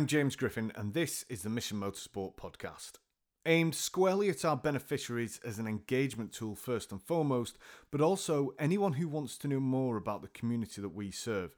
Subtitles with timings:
[0.00, 2.92] I'm James Griffin, and this is the Mission Motorsport podcast.
[3.44, 7.58] Aimed squarely at our beneficiaries as an engagement tool first and foremost,
[7.90, 11.54] but also anyone who wants to know more about the community that we serve.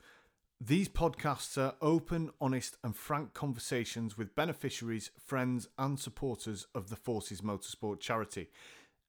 [0.60, 6.96] These podcasts are open, honest, and frank conversations with beneficiaries, friends, and supporters of the
[6.96, 8.48] Forces Motorsport charity.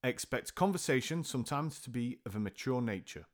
[0.04, 3.26] Expect conversation sometimes to be of a mature nature.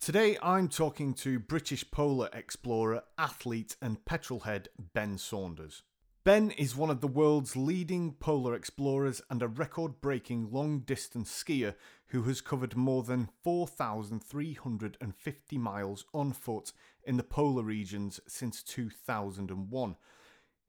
[0.00, 5.82] Today I'm talking to British polar explorer, athlete, and petrolhead Ben Saunders.
[6.24, 11.30] Ben is one of the world's leading polar explorers and a record breaking long distance
[11.30, 11.74] skier
[12.06, 16.72] who has covered more than 4,350 miles on foot
[17.02, 19.96] in the polar regions since 2001.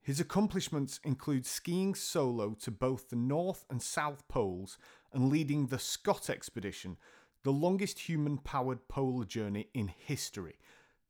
[0.02, 4.76] His accomplishments include skiing solo to both the North and South Poles
[5.12, 6.96] and leading the Scott expedition,
[7.42, 10.56] the longest human powered polar journey in history,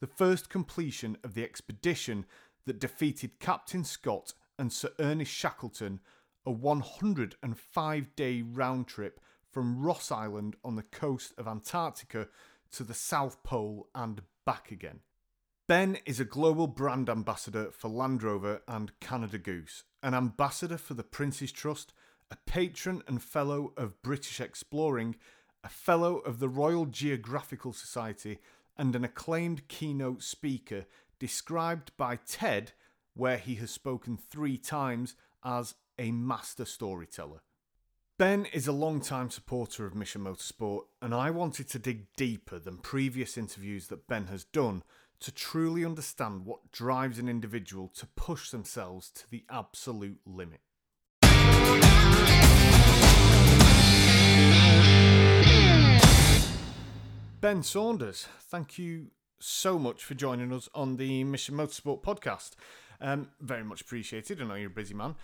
[0.01, 2.25] the first completion of the expedition
[2.67, 6.01] that defeated Captain Scott and Sir Ernest Shackleton,
[6.47, 12.29] a 105 day round trip from Ross Island on the coast of Antarctica
[12.73, 15.01] to the South Pole and back again.
[15.67, 20.95] Ben is a global brand ambassador for Land Rover and Canada Goose, an ambassador for
[20.95, 21.93] the Prince's Trust,
[22.31, 25.17] a patron and fellow of British Exploring,
[25.63, 28.39] a fellow of the Royal Geographical Society,
[28.77, 30.87] and an acclaimed keynote speaker
[31.19, 32.73] described by TED,
[33.15, 37.41] where he has spoken three times, as a master storyteller.
[38.17, 42.77] Ben is a long-time supporter of Mission Motorsport, and I wanted to dig deeper than
[42.79, 44.83] previous interviews that Ben has done
[45.21, 50.61] to truly understand what drives an individual to push themselves to the absolute limit.
[57.41, 62.51] Ben Saunders, thank you so much for joining us on the Mission Motorsport podcast.
[63.01, 64.43] Um, very much appreciated.
[64.43, 65.15] I know you're a busy man.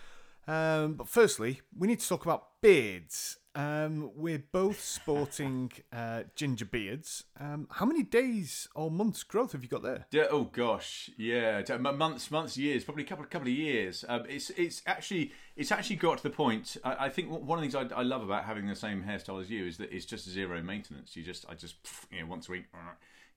[0.47, 3.37] Um, but firstly, we need to talk about beards.
[3.53, 7.25] Um, we're both sporting uh, ginger beards.
[7.39, 10.07] Um, how many days or months growth have you got there?
[10.09, 14.03] Yeah, oh gosh, yeah, months, months, years, probably a couple, couple of years.
[14.09, 16.77] Um, it's it's actually it's actually got to the point.
[16.83, 19.41] I, I think one of the things I, I love about having the same hairstyle
[19.41, 21.15] as you is that it's just zero maintenance.
[21.15, 21.75] You just I just
[22.11, 22.65] you know once a week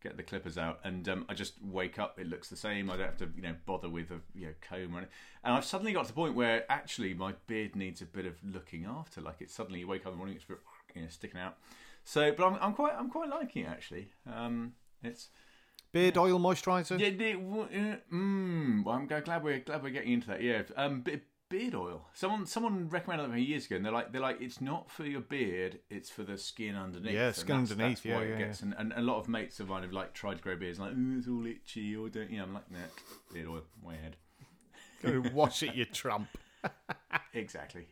[0.03, 2.19] get the clippers out, and um, I just wake up.
[2.19, 2.91] It looks the same.
[2.91, 5.15] I don't have to you know bother with a you know comb or anything.
[5.45, 8.37] And I've suddenly got to the point where actually my beard needs a bit of
[8.45, 9.21] looking after.
[9.21, 10.45] Like it's suddenly you wake up in the morning, it's
[10.95, 11.57] you know sticking out.
[12.05, 14.09] So, but I'm, I'm quite I'm quite liking it actually.
[14.31, 15.29] Um, it's
[15.93, 16.99] beard oil moisturizer.
[16.99, 20.43] Yeah, uh, mm, well, I'm glad we're glad we're getting into that.
[20.43, 21.05] Yeah, um,
[21.51, 22.07] beard oil.
[22.15, 25.05] Someone someone recommended that me years ago, and they're like they're like it's not for
[25.05, 27.13] your beard, it's for the skin underneath.
[27.13, 27.97] Yeah, skin that's, underneath.
[27.99, 28.63] That's yeah, why yeah, it gets.
[28.63, 28.73] yeah.
[28.79, 30.89] And, and a lot of mates of mine have like tried to grow beards, and
[30.89, 32.45] like Ooh, it's all itchy or don't you know?
[32.45, 32.79] I'm like, nah,
[33.35, 34.17] beard oil, my head.
[35.03, 36.29] Go wash it, you trump.
[37.35, 37.87] exactly.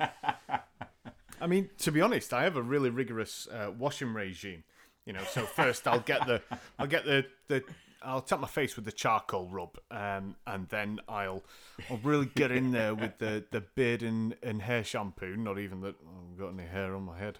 [1.40, 4.64] I mean, to be honest, I have a really rigorous uh, washing regime.
[5.06, 6.42] You know, so first I'll get the
[6.78, 7.62] I'll get the the
[8.04, 11.42] I'll tap my face with the charcoal rub, um, and then I'll
[11.90, 15.36] I'll really get in there with the, the beard and, and hair shampoo.
[15.36, 15.94] Not even that
[16.32, 17.38] I've got any hair on my head.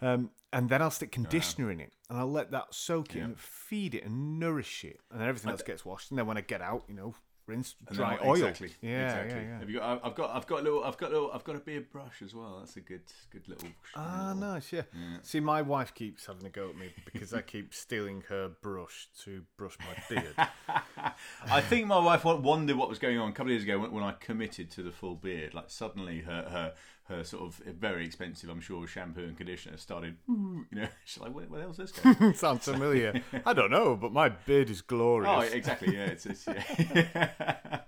[0.00, 3.24] Um, and then I'll stick conditioner in it, and I'll let that soak it Yeah.
[3.24, 6.10] and feed it and nourish it, and then everything else gets washed.
[6.10, 7.14] And then when I get out, you know,
[7.46, 8.34] rinse, dry oil.
[8.34, 8.70] Exactly.
[8.80, 9.42] Yeah, exactly.
[9.42, 9.58] yeah, yeah.
[9.58, 10.00] Have you got?
[10.04, 10.30] I've got.
[10.36, 10.84] I've got a little.
[10.84, 11.32] I've got a little.
[11.32, 12.56] I've got a beard brush as well.
[12.60, 13.68] That's a good, good little.
[13.96, 14.82] Ah, little- nice, yeah.
[15.22, 19.08] See, my wife keeps having a go at me because I keep stealing her brush
[19.24, 20.34] to brush my beard.
[21.50, 23.92] I think my wife wondered what was going on a couple of years ago when,
[23.92, 25.54] when I committed to the full beard.
[25.54, 26.72] Like suddenly, her her
[27.04, 30.16] her sort of eh, very expensive, I'm sure, shampoo and conditioner started.
[30.28, 32.34] You know, she's like, the hell's this going?
[32.34, 33.20] Sounds familiar.
[33.46, 35.30] I don't know, but my beard is glorious.
[35.30, 35.94] oh, exactly.
[35.94, 37.80] Yeah, it's, it's yeah.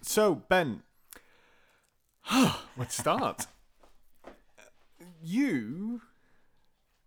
[0.00, 0.82] So, Ben,
[2.76, 3.46] let's start.
[5.22, 6.00] You,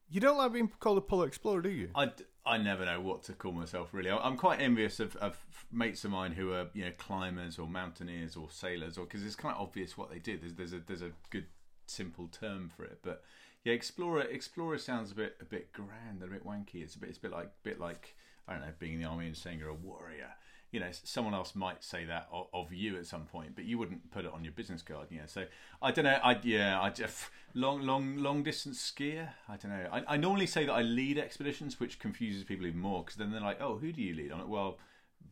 [0.09, 1.89] you don't like being called a polar explorer, do you?
[1.93, 2.11] I,
[2.45, 4.11] I never know what to call myself really.
[4.11, 5.37] I'm quite envious of, of
[5.71, 9.35] mates of mine who are you know climbers or mountaineers or sailors, or because it's
[9.35, 10.37] kind of obvious what they do.
[10.37, 11.45] There's there's a there's a good
[11.87, 13.23] simple term for it, but
[13.63, 16.83] yeah, explorer explorer sounds a bit a bit grand and a bit wanky.
[16.83, 18.15] It's a bit it's a bit like bit like
[18.47, 20.29] I don't know being in the army and saying you're a warrior.
[20.75, 23.77] You know, someone else might say that of, of you at some point, but you
[23.77, 25.07] wouldn't put it on your business card.
[25.09, 25.45] You know, so
[25.81, 26.19] I don't know.
[26.23, 29.29] I yeah, I just long long long distance skier.
[29.49, 29.87] I don't know.
[29.91, 33.31] I, I normally say that I lead expeditions, which confuses people even more because then
[33.31, 34.31] they're like, oh, who do you lead?
[34.31, 34.77] I'm like, well,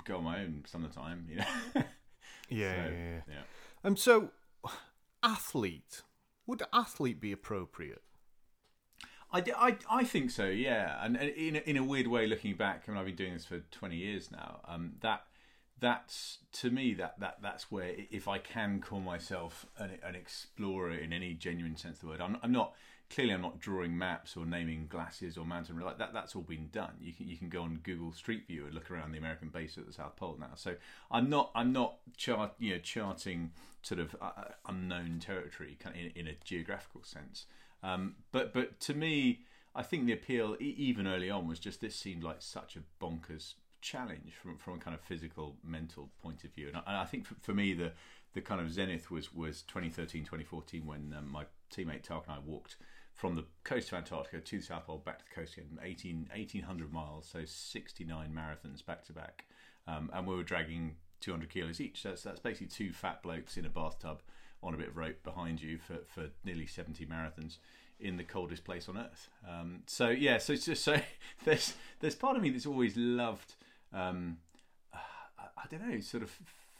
[0.05, 1.27] go on my own some of the time.
[1.29, 1.83] You know.
[2.49, 3.21] Yeah, So, yeah, yeah.
[3.27, 3.41] yeah.
[3.83, 4.29] Um, so,
[5.23, 6.01] athlete.
[6.45, 8.01] Would athlete be appropriate?
[9.31, 11.03] I, I, I think so, yeah.
[11.03, 13.45] And in a, in a weird way, looking back, I mean, I've been doing this
[13.45, 14.59] for twenty years now.
[14.67, 15.23] Um, that
[15.83, 20.93] that's to me that that that's where if I can call myself an, an explorer
[20.93, 22.73] in any genuine sense of the word, I'm, I'm not
[23.09, 26.13] clearly I'm not drawing maps or naming glaciers or mountain like that.
[26.13, 26.93] That's all been done.
[27.01, 29.77] You can you can go on Google Street View and look around the American base
[29.77, 30.51] at the South Pole now.
[30.55, 30.75] So
[31.11, 33.51] I'm not I'm not chart you know charting
[33.81, 37.45] sort of uh, uh unknown territory kind of in, in a geographical sense.
[37.83, 39.41] Um, but but to me,
[39.75, 43.55] I think the appeal even early on was just this seemed like such a bonkers
[43.83, 46.69] challenge from from a kind of physical mental point of view.
[46.69, 47.91] And I, and I think for, for, me the
[48.33, 52.39] the kind of zenith was was 2013 2014 when um, my teammate Tark and I
[52.39, 52.77] walked
[53.13, 56.29] from the coast of Antarctica to the South Pole, back to the coast again, 18,
[56.33, 59.45] 1800 miles, so 69 marathons back to back.
[59.87, 62.01] Um, and we were dragging 200 kilos each.
[62.01, 64.21] That's, that's basically two fat blokes in a bathtub
[64.63, 67.57] on a bit of rope behind you for, for nearly 70 marathons
[67.99, 69.29] in the coldest place on earth.
[69.47, 70.99] Um, so yeah, so it's just so
[71.45, 73.53] there's there's part of me that's always loved.
[73.93, 74.37] Um,
[74.93, 74.97] I,
[75.57, 76.31] I, don't know, sort of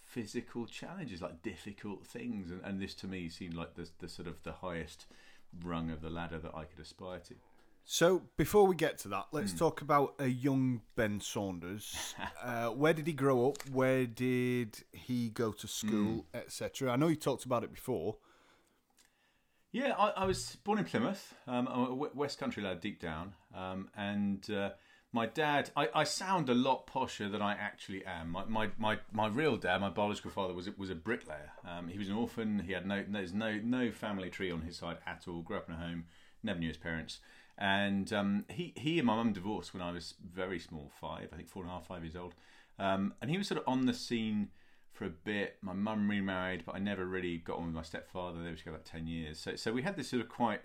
[0.05, 4.27] physical challenges, like difficult things, and, and this to me seemed like the the sort
[4.27, 5.05] of the highest
[5.63, 7.35] rung of the ladder that I could aspire to.
[7.85, 9.59] So before we get to that, let's mm.
[9.59, 12.15] talk about a young Ben Saunders.
[12.43, 13.57] uh, where did he grow up?
[13.69, 16.39] Where did he go to school, mm.
[16.39, 16.91] etc.?
[16.91, 18.17] I know you talked about it before.
[19.73, 21.33] Yeah, I, I was born in Plymouth.
[21.47, 24.69] Um, I'm a West Country lad deep down, um, and uh,
[25.13, 28.31] my dad, I, I sound a lot posher than I actually am.
[28.31, 31.51] My, my, my, my real dad, my biological father, was was a bricklayer.
[31.65, 32.63] Um, he was an orphan.
[32.65, 35.41] He had no there's no no family tree on his side at all.
[35.41, 36.05] Grew up in a home,
[36.41, 37.19] never knew his parents,
[37.59, 41.35] and um, he he and my mum divorced when I was very small, five, I
[41.35, 42.33] think four and a half, five years old.
[42.79, 44.49] Um, and he was sort of on the scene
[44.93, 45.57] for a bit.
[45.61, 48.41] My mum remarried, but I never really got on with my stepfather.
[48.41, 49.37] They were together like ten years.
[49.39, 50.61] So so we had this sort of quite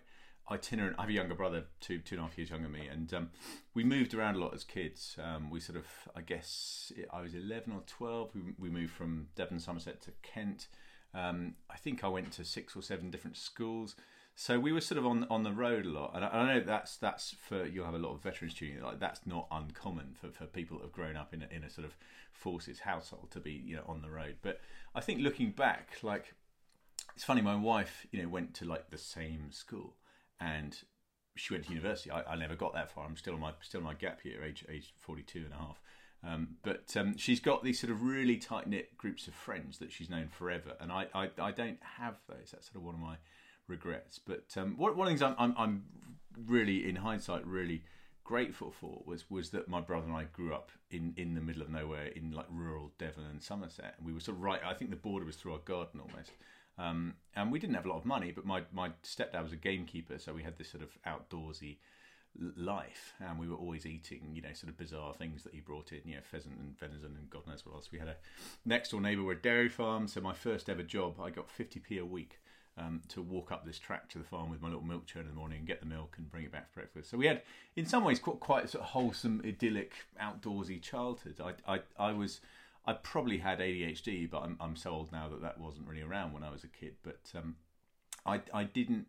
[0.50, 0.96] itinerant.
[0.98, 3.12] I have a younger brother, two two and a half years younger than me, and
[3.14, 3.30] um,
[3.74, 5.16] we moved around a lot as kids.
[5.22, 5.86] Um, we sort of,
[6.16, 8.30] I guess, I was eleven or twelve.
[8.34, 10.68] We, we moved from Devon, Somerset to Kent.
[11.14, 13.96] Um, I think I went to six or seven different schools.
[14.34, 16.60] So we were sort of on on the road a lot, and I, I know
[16.60, 18.80] that's that's for you'll have a lot of veterans tuning.
[18.80, 21.70] Like that's not uncommon for, for people that have grown up in a, in a
[21.70, 21.96] sort of
[22.32, 24.36] forces household to be you know on the road.
[24.42, 24.60] But
[24.94, 26.34] I think looking back, like
[27.16, 27.42] it's funny.
[27.42, 29.96] My wife, you know, went to like the same school,
[30.40, 30.76] and
[31.36, 32.10] she went to university.
[32.10, 33.04] I, I never got that far.
[33.06, 35.80] I'm still on my still on my gap year, age age 42 and a half.
[36.24, 39.92] Um, but um, she's got these sort of really tight knit groups of friends that
[39.92, 42.50] she's known forever, and I, I, I, don't have those.
[42.50, 43.16] That's sort of one of my
[43.68, 44.18] regrets.
[44.18, 45.84] But um, one, one of the things I'm, I'm, I'm,
[46.46, 47.84] really, in hindsight, really
[48.24, 51.62] grateful for was was that my brother and I grew up in, in the middle
[51.62, 54.60] of nowhere in like rural Devon and Somerset, and we were sort of right.
[54.64, 56.32] I think the border was through our garden almost.
[56.78, 59.56] Um, and we didn't have a lot of money, but my, my stepdad was a
[59.56, 61.78] gamekeeper, so we had this sort of outdoorsy
[62.56, 65.92] life, and we were always eating, you know, sort of bizarre things that he brought
[65.92, 67.90] in, you know, pheasant and venison and God knows what else.
[67.90, 68.16] We had a
[68.64, 72.00] next door neighbour with a dairy farm, so my first ever job, I got 50p
[72.00, 72.40] a week.
[72.80, 75.30] Um, to walk up this track to the farm with my little milk churn in
[75.30, 77.10] the morning and get the milk and bring it back for breakfast.
[77.10, 77.42] So we had,
[77.74, 81.40] in some ways, quite, quite a sort of wholesome, idyllic, outdoorsy childhood.
[81.44, 82.40] I, I, I was
[82.88, 86.32] I probably had ADHD, but I'm, I'm so old now that that wasn't really around
[86.32, 86.94] when I was a kid.
[87.02, 87.56] But um,
[88.24, 89.08] I, I didn't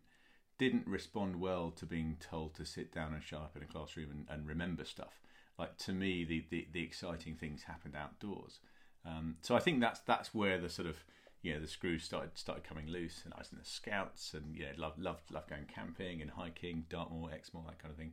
[0.58, 4.10] didn't respond well to being told to sit down and shut up in a classroom
[4.10, 5.18] and, and remember stuff.
[5.58, 8.58] Like to me, the, the, the exciting things happened outdoors.
[9.06, 11.02] Um, so I think that's that's where the sort of
[11.40, 14.54] you know the screws started started coming loose, and I was in the scouts, and
[14.54, 18.12] yeah, loved loved loved going camping and hiking, Dartmoor, Exmoor, that kind of thing.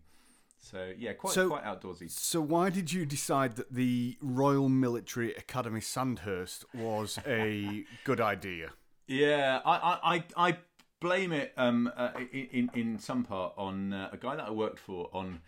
[0.60, 2.10] So yeah, quite so, quite outdoorsy.
[2.10, 8.72] So why did you decide that the Royal Military Academy Sandhurst was a good idea?
[9.08, 10.58] Yeah, I I, I
[11.00, 14.80] blame it um, uh, in in some part on uh, a guy that I worked
[14.80, 15.42] for on.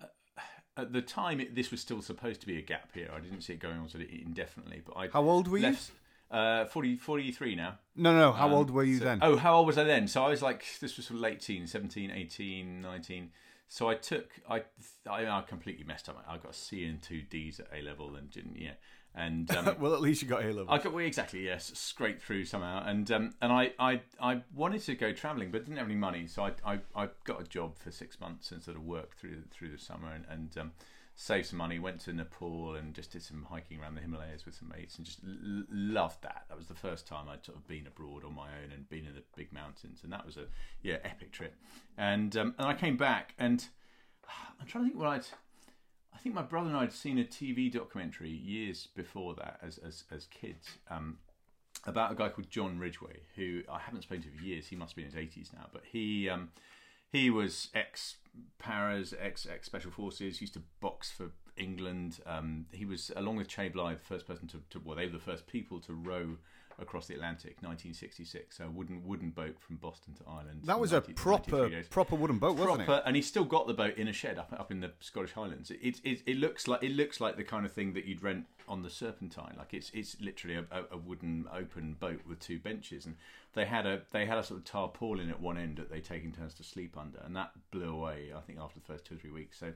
[0.00, 0.04] Uh,
[0.76, 3.10] at the time, it, this was still supposed to be a gap year.
[3.12, 4.82] I didn't see it going on sort of indefinitely.
[4.84, 5.90] But I how old were left,
[6.30, 6.36] you?
[6.36, 7.78] Uh, 40, 43 now.
[7.96, 8.18] No, no.
[8.18, 9.18] No, how um, old were you so, then?
[9.22, 10.06] Oh, how old was I then?
[10.06, 13.30] So I was like, this was sort of late teens, 17, 18, 19.
[13.68, 14.62] So I took I
[15.08, 16.24] I, I completely messed up.
[16.28, 18.72] I got a C and two D's at A level and didn't yeah.
[19.14, 20.66] And um, well, at least you got A level.
[20.68, 22.82] I got well, exactly yes, scraped through somehow.
[22.84, 26.26] And um, and I, I I wanted to go travelling, but didn't have any money.
[26.26, 29.42] So I, I I got a job for six months and sort of worked through
[29.50, 30.72] through the summer and, and um,
[31.20, 34.54] saved some money, went to Nepal and just did some hiking around the Himalayas with
[34.54, 36.44] some mates and just l- loved that.
[36.48, 39.04] That was the first time I'd sort of been abroad on my own and been
[39.04, 40.44] in the big mountains, and that was a
[40.80, 41.56] yeah epic trip.
[41.98, 43.66] And um, and I came back and
[44.60, 45.26] I'm trying to think what I'd.
[46.14, 49.78] I think my brother and I had seen a TV documentary years before that as
[49.78, 50.68] as, as kids.
[50.88, 51.18] Um,
[51.84, 54.66] about a guy called John Ridgway, who I haven't spoken to for years.
[54.66, 56.50] He must be in his 80s now, but he um,
[57.12, 58.16] he was ex
[58.58, 60.40] paras, ex ex special forces.
[60.40, 62.20] Used to box for England.
[62.26, 65.12] Um, he was, along with Chay Blyth, the first person to, to, well, they were
[65.12, 66.36] the first people to row
[66.80, 68.56] across the Atlantic, 1966.
[68.56, 70.62] So a wooden wooden boat from Boston to Ireland.
[70.64, 73.74] That was 90, a proper proper wooden boat, wasn't proper, and he's still got the
[73.74, 75.70] boat in a shed up up in the Scottish Highlands.
[75.70, 78.46] It, it it looks like it looks like the kind of thing that you'd rent
[78.68, 79.54] on the Serpentine.
[79.56, 83.16] Like it's it's literally a, a, a wooden open boat with two benches, and
[83.54, 86.24] they had a they had a sort of tarpaulin at one end that they take
[86.24, 88.32] in turns to sleep under, and that blew away.
[88.36, 89.58] I think after the first two or three weeks.
[89.58, 89.72] So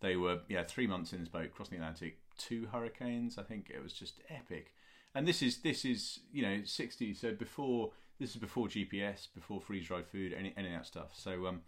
[0.00, 3.38] they were yeah three months in this boat crossing the Atlantic, two hurricanes.
[3.38, 4.72] I think it was just epic
[5.14, 9.60] and this is this is you know 60 so before this is before gps before
[9.60, 11.10] freeze dried food any, any of that stuff.
[11.14, 11.62] So um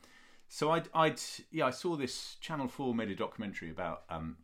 [0.49, 4.37] so I'd, I'd yeah i saw this channel 4 made a documentary about um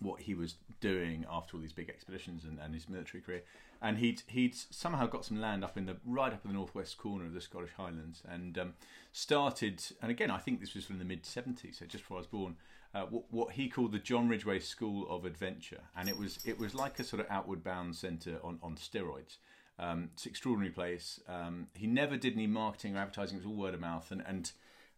[0.00, 3.42] what he was doing after all these big expeditions and, and his military career.
[3.82, 6.98] And he'd he'd somehow got some land up in the right up in the northwest
[6.98, 8.74] corner of the Scottish Highlands and um,
[9.12, 12.20] started and again I think this was from the mid 70s so just before I
[12.20, 12.56] was born
[12.94, 16.58] uh, what, what, he called the John Ridgway School of Adventure, and it was it
[16.58, 19.36] was like a sort of outward bound centre on on steroids.
[19.78, 21.20] Um, it's an extraordinary place.
[21.28, 24.22] Um, he never did any marketing or advertising; it was all word of mouth, and
[24.26, 24.50] and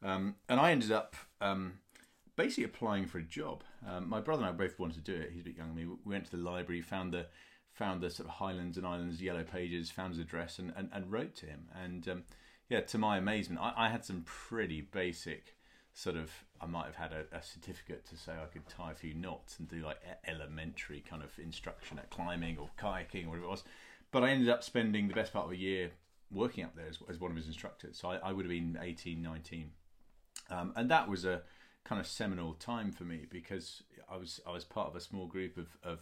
[0.03, 1.75] um, and I ended up um,
[2.35, 3.63] basically applying for a job.
[3.87, 5.31] Um, my brother and I both wanted to do it.
[5.33, 5.97] He's a bit younger than me.
[6.05, 7.27] We went to the library, found the
[7.73, 11.13] found the sort of Highlands and Islands yellow pages, found his address, and and, and
[11.13, 11.69] wrote to him.
[11.79, 12.23] And um,
[12.71, 15.57] yeah, to my amazement, I, I had some pretty basic
[15.95, 16.31] sort of
[16.61, 19.59] I might have had a, a, certificate to say I could tie a few knots
[19.59, 23.65] and do like elementary kind of instruction at climbing or kayaking or whatever it was.
[24.11, 25.91] But I ended up spending the best part of a year
[26.31, 27.99] working up there as, as one of his instructors.
[27.99, 29.71] So I, I, would have been 18, 19.
[30.51, 31.43] Um, and that was a
[31.85, 35.27] kind of seminal time for me because I was I was part of a small
[35.27, 36.01] group of, of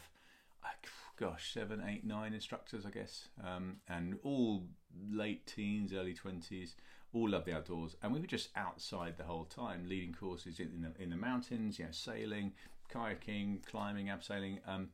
[1.19, 4.67] gosh, seven, eight, nine instructors, I guess, um, and all
[5.11, 6.75] late teens, early 20s
[7.13, 10.83] all love the outdoors, and we were just outside the whole time, leading courses in,
[10.83, 12.53] the in the mountains, you know, sailing,
[12.93, 14.89] kayaking, climbing, abseiling, um,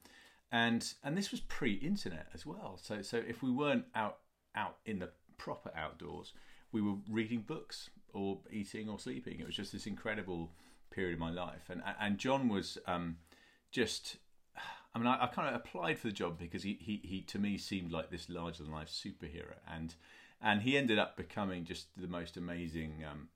[0.51, 2.79] and and this was pre-internet as well.
[2.83, 4.19] So so if we weren't out
[4.55, 6.33] out in the proper outdoors,
[6.73, 9.41] we were reading books or eating or sleeping.
[9.41, 10.53] It was just this incredible
[10.91, 13.19] period of my life, and and John was um,
[13.71, 14.17] just.
[14.95, 17.39] I mean, I, I kind of applied for the job because he, he, he to
[17.39, 19.95] me seemed like this larger than life superhero, and
[20.43, 23.29] and he ended up becoming just the most amazing um,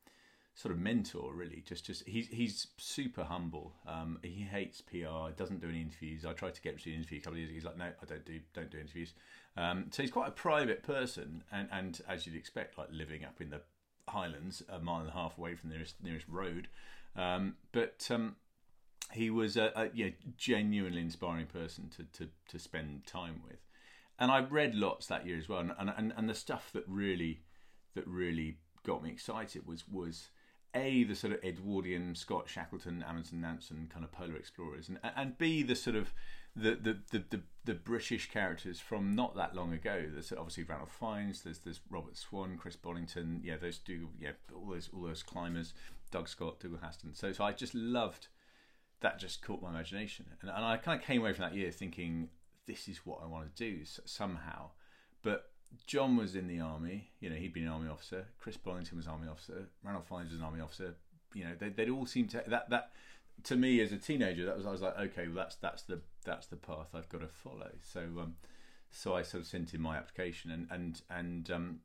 [0.55, 1.33] sort of mentor.
[1.35, 3.73] Really, just just he's he's super humble.
[3.87, 5.31] Um, he hates PR.
[5.37, 6.25] Doesn't do any interviews.
[6.25, 7.55] I tried to get him to do an interview a couple of years ago.
[7.55, 9.15] He's like, no, I don't do don't do interviews.
[9.57, 13.41] Um, so he's quite a private person, and and as you'd expect, like living up
[13.41, 13.61] in the
[14.09, 16.69] Highlands, a mile and a half away from the nearest nearest road.
[17.17, 18.37] Um, but um,
[19.13, 23.59] he was a, a yeah, genuinely inspiring person to, to, to spend time with
[24.21, 25.61] and I read lots that year as well.
[25.61, 27.41] And, and and the stuff that really
[27.95, 30.29] that really got me excited was was
[30.75, 35.37] a the sort of Edwardian Scott Shackleton, Amundsen, Nansen kind of polar explorers, and and
[35.39, 36.13] b the sort of
[36.55, 40.05] the the, the, the, the British characters from not that long ago.
[40.13, 44.67] There's obviously Ranulph Fiennes, there's there's Robert Swan, Chris Bonington, yeah, those Dougal, yeah, all
[44.67, 45.75] those all those climbers,
[46.11, 47.17] Doug Scott, Dougal Haston.
[47.17, 48.29] So so I just loved
[49.01, 49.19] that.
[49.19, 52.29] Just caught my imagination, and, and I kind of came away from that year thinking
[52.71, 54.71] this is what I want to do somehow.
[55.23, 55.51] But
[55.87, 57.11] John was in the army.
[57.21, 58.27] You know, he'd been an army officer.
[58.39, 59.69] Chris Bonington was an army officer.
[59.85, 60.95] Ranulph Fiennes was an army officer.
[61.35, 62.91] You know, they, they'd all seem to that that
[63.45, 64.47] to me as a teenager.
[64.47, 67.23] That was I was like, okay, well that's that's the that's the path I've got
[67.23, 67.71] to follow.
[67.83, 68.37] So um,
[68.91, 71.81] so I sort of sent in my application and and and um,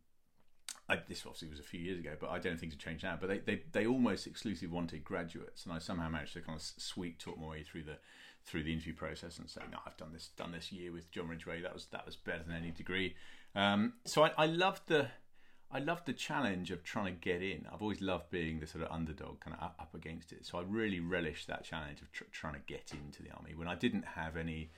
[0.88, 3.18] I, this obviously was a few years ago, but I don't think it's changed now.
[3.20, 6.62] But they, they, they almost exclusively wanted graduates, and I somehow managed to kind of
[6.62, 7.98] sweet talk my way through the
[8.46, 11.28] through the interview process and say, no, I've done this done this year with John
[11.28, 11.62] Ridgway.
[11.62, 13.16] That was that was better than any degree.
[13.56, 15.08] Um, so I, I loved the
[15.72, 17.66] I loved the challenge of trying to get in.
[17.72, 20.46] I've always loved being the sort of underdog, kind of up, up against it.
[20.46, 23.68] So I really relished that challenge of tr- trying to get into the army when
[23.68, 24.70] I didn't have any,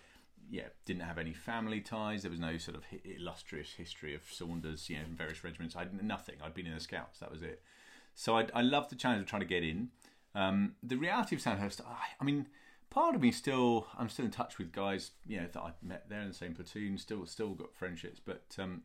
[0.49, 2.21] yeah, didn't have any family ties.
[2.21, 5.75] There was no sort of illustrious history of Saunders, you know, in various regiments.
[5.75, 6.35] I had nothing.
[6.43, 7.19] I'd been in the Scouts.
[7.19, 7.61] That was it.
[8.15, 9.89] So I, I loved the challenge of trying to get in.
[10.33, 12.47] Um, the reality of Sandhurst, I, I mean
[12.89, 16.09] part of me still I'm still in touch with guys you know that I met
[16.09, 18.83] there in the same platoon still still got friendships but um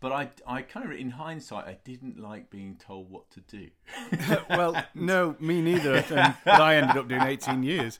[0.00, 3.68] but I, I kind of, in hindsight, I didn't like being told what to do.
[4.50, 6.04] well, no, me neither.
[6.44, 7.98] but I ended up doing 18 years.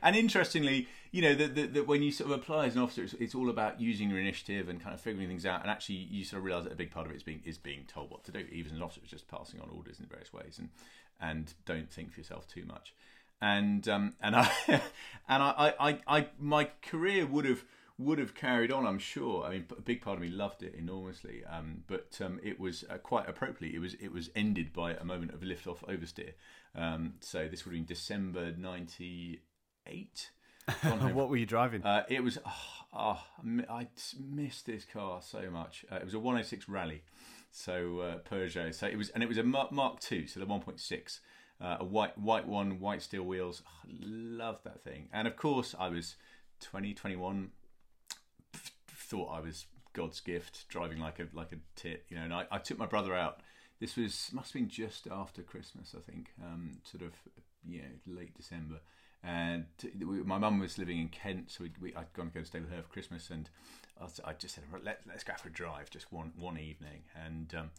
[0.00, 3.14] And interestingly, you know, that, that, when you sort of apply as an officer, it's,
[3.14, 5.62] it's, all about using your initiative and kind of figuring things out.
[5.62, 7.58] And actually, you sort of realise that a big part of it is being is
[7.58, 8.44] being told what to do.
[8.52, 10.68] Even as an officer, it's just passing on orders in various ways, and
[11.20, 12.94] and don't think for yourself too much
[13.40, 14.50] and um, and I
[15.28, 17.64] and I, I, I my career would have
[17.98, 18.86] would have carried on.
[18.86, 19.44] I'm sure.
[19.44, 22.84] I mean, a big part of me loved it enormously, um, but um, it was
[22.90, 23.74] uh, quite appropriately.
[23.74, 26.32] It was it was ended by a moment of lift off oversteer.
[26.74, 29.42] Um, so this would have been December ninety
[29.86, 30.30] eight.
[31.12, 31.82] what were you driving?
[31.84, 32.38] Uh, it was.
[32.44, 33.22] Oh, oh,
[33.70, 33.86] I
[34.18, 35.84] missed this car so much.
[35.90, 37.02] Uh, it was a 106 Rally,
[37.52, 38.74] so uh, Peugeot.
[38.74, 41.20] So it was, and it was a Mark, Mark II, so the 1.6,
[41.60, 43.62] uh, a white white one, white steel wheels.
[43.66, 45.08] Oh, love that thing.
[45.12, 46.16] And of course, I was
[46.60, 47.50] 20, 21.
[48.88, 52.24] Thought I was God's gift, driving like a like a tit, you know.
[52.24, 53.40] And I, I took my brother out.
[53.80, 57.12] This was must have been just after Christmas, I think, um, sort of
[57.66, 58.80] you know late December
[59.26, 59.64] and
[60.24, 62.60] my mum was living in Kent, so we, we, I'd gone to go and stay
[62.60, 63.50] with her for Christmas, and
[64.00, 67.02] I, was, I just said, Let, us go for a drive, just one one evening,
[67.24, 67.70] and um,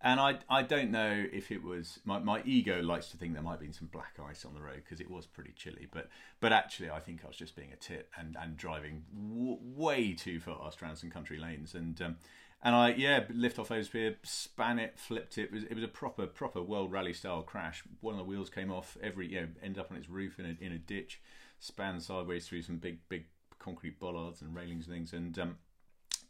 [0.00, 3.42] and I I don't know if it was my, my ego likes to think there
[3.42, 6.08] might have been some black ice on the road because it was pretty chilly, but
[6.40, 10.12] but actually I think I was just being a tit and and driving w- way
[10.12, 12.16] too fast around some country lanes, and um,
[12.62, 15.42] and I yeah lift off oversteer, span it, flipped it.
[15.42, 17.82] It was, it was a proper proper world rally style crash.
[18.00, 18.96] One of the wheels came off.
[19.02, 21.20] Every you know ended up on its roof in a in a ditch,
[21.58, 23.24] span sideways through some big big
[23.58, 25.56] concrete bollards and railings and things, and um,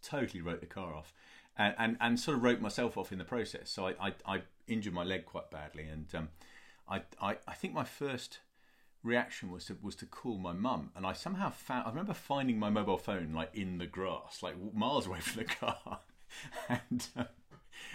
[0.02, 1.12] totally wrote the car off.
[1.58, 3.68] And, and, and sort of wrote myself off in the process.
[3.68, 6.28] So I, I, I injured my leg quite badly, and um,
[6.88, 8.38] I, I I think my first
[9.02, 12.58] reaction was to was to call my mum, and I somehow found I remember finding
[12.58, 16.00] my mobile phone like in the grass, like miles away from the car,
[16.68, 17.26] and um,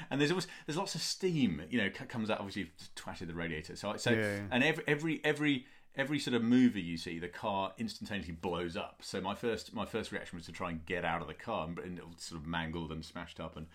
[0.09, 2.39] and there's always there's lots of steam, you know, comes out.
[2.39, 3.75] Obviously, twatted the radiator.
[3.75, 4.41] So so Yeah, yeah.
[4.51, 5.65] and every every every
[5.95, 9.01] every sort of movie you see, the car instantaneously blows up.
[9.01, 11.67] So my first my first reaction was to try and get out of the car,
[11.67, 13.67] and it was sort of mangled and smashed up, and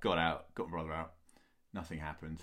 [0.00, 1.12] got out, got my brother out.
[1.72, 2.42] Nothing happened,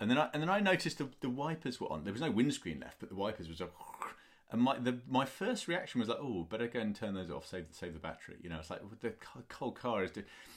[0.00, 2.04] and then I and then I noticed the, the wipers were on.
[2.04, 3.70] There was no windscreen left, but the wipers was like.
[4.50, 7.46] and my the, my first reaction was like, oh, better go and turn those off,
[7.46, 8.36] save save the battery.
[8.42, 9.12] You know, it's like the
[9.48, 10.10] cold car is.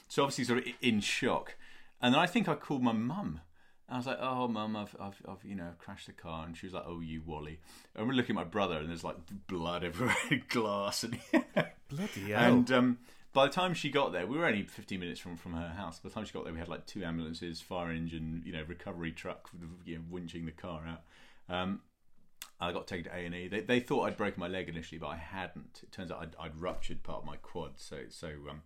[0.07, 1.55] So obviously, sort of in shock.
[2.01, 3.41] And then I think I called my mum.
[3.89, 6.65] I was like, "Oh, mum, I've, I've, I've, you know, crashed the car," and she
[6.65, 7.59] was like, "Oh, you Wally."
[7.95, 9.15] And we're looking at my brother, and there's like
[9.47, 10.15] blood everywhere,
[10.49, 11.17] glass, and
[11.89, 12.53] Bloody hell.
[12.53, 12.97] and um,
[13.31, 15.99] by the time she got there, we were only 15 minutes from, from her house.
[15.99, 18.63] By the time she got there, we had like two ambulances, fire engine, you know,
[18.67, 19.49] recovery truck,
[19.85, 21.03] you know, winching the car out.
[21.47, 21.81] Um,
[22.59, 23.47] I got taken to A and E.
[23.47, 25.81] They, they thought I'd broken my leg initially, but I hadn't.
[25.83, 28.63] It turns out I'd, I'd ruptured part of my quad, so so um,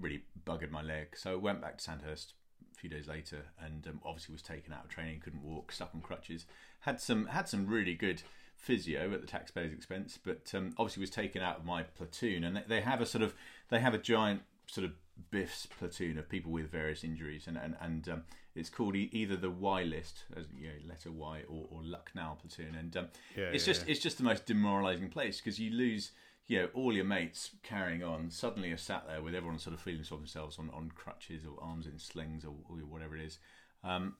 [0.00, 1.16] really buggered my leg.
[1.16, 2.34] So I went back to Sandhurst
[2.72, 5.90] a few days later, and um, obviously was taken out of training, couldn't walk, stuck
[5.94, 6.46] on crutches.
[6.80, 8.22] Had some had some really good
[8.56, 12.44] physio at the taxpayer's expense, but um, obviously was taken out of my platoon.
[12.44, 13.34] And they, they have a sort of
[13.68, 14.92] they have a giant sort of
[15.30, 18.22] Biff's platoon of people with various injuries, and and, and um,
[18.54, 22.36] it's called e- either the Y list, as you know, letter Y, or, or Lucknow
[22.40, 23.92] platoon, and um, Yeah, it's yeah, just yeah.
[23.92, 26.12] it's just the most demoralising place because you lose.
[26.46, 28.30] You know, all your mates carrying on.
[28.30, 31.62] Suddenly, you're sat there with everyone sort of feeling for themselves on, on crutches or
[31.62, 33.38] arms in slings or, or whatever it is.
[33.82, 34.16] Um,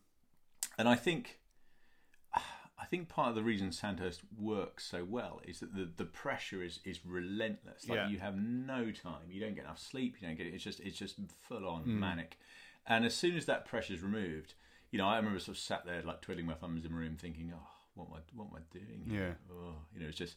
[0.78, 1.38] and I think
[2.34, 6.62] I think part of the reason Sandhurst works so well is that the, the pressure
[6.62, 7.88] is, is relentless.
[7.88, 8.08] Like Yeah.
[8.08, 9.30] you have no time.
[9.30, 10.16] You don't get enough sleep.
[10.20, 12.00] You don't get it, it's just it's just full on Hmm.
[12.00, 12.38] manic.
[12.86, 14.54] And as soon as that pressure is removed,
[14.90, 17.16] you know, I remember sort of sat there like twiddling my thumbs in my room,
[17.16, 19.38] thinking, "Oh, what am I what am I doing?" here?
[19.50, 20.36] Oh, you know, it's just.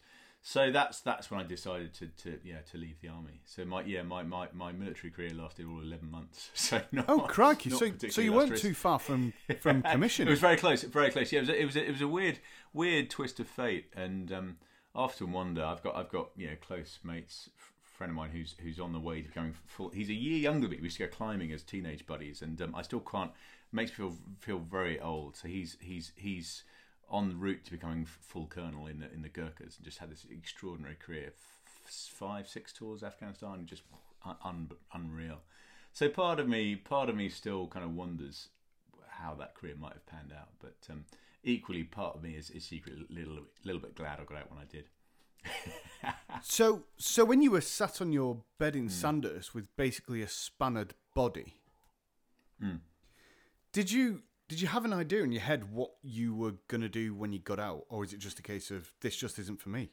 [0.50, 3.42] So that's that's when I decided to, to yeah to leave the army.
[3.44, 6.52] So my yeah my, my, my military career lasted all eleven months.
[6.56, 7.70] So not, Oh crikey!
[7.70, 10.26] not So, so you weren't too far from from commission.
[10.26, 11.34] It was very close, very close.
[11.34, 11.50] Yeah, it was.
[11.50, 11.76] A, it was.
[11.76, 12.40] A, it was a weird,
[12.72, 13.88] weird twist of fate.
[13.94, 14.58] And um,
[14.96, 15.66] I often wonder.
[15.66, 17.50] I've got, I've got, you know, close mates.
[17.60, 19.90] f- Friend of mine who's who's on the way to becoming full.
[19.90, 20.78] He's a year younger than me.
[20.78, 23.32] We used to go climbing as teenage buddies, and um, I still can't.
[23.74, 25.36] Makes me feel feel very old.
[25.36, 26.64] So he's he's he's
[27.10, 30.12] on the route to becoming full colonel in the in the Gurkhas, and just had
[30.12, 31.28] this extraordinary career.
[31.28, 33.84] F- five, six tours Afghanistan, just
[34.26, 35.40] un- un- unreal.
[35.94, 38.50] So part of me, part of me still kind of wonders
[39.10, 40.50] how that career might have panned out.
[40.60, 41.06] But um,
[41.44, 44.52] equally, part of me is, is secretly a little, little bit glad I got out
[44.52, 44.86] when I did.
[46.44, 50.94] So, so when you were sat on your bed in Sandhurst with basically a spannered
[51.16, 51.56] body,
[52.62, 52.76] Hmm.
[53.74, 57.14] did you did you have an idea in your head what you were gonna do
[57.14, 59.70] when you got out, or is it just a case of this just isn't for
[59.70, 59.90] me?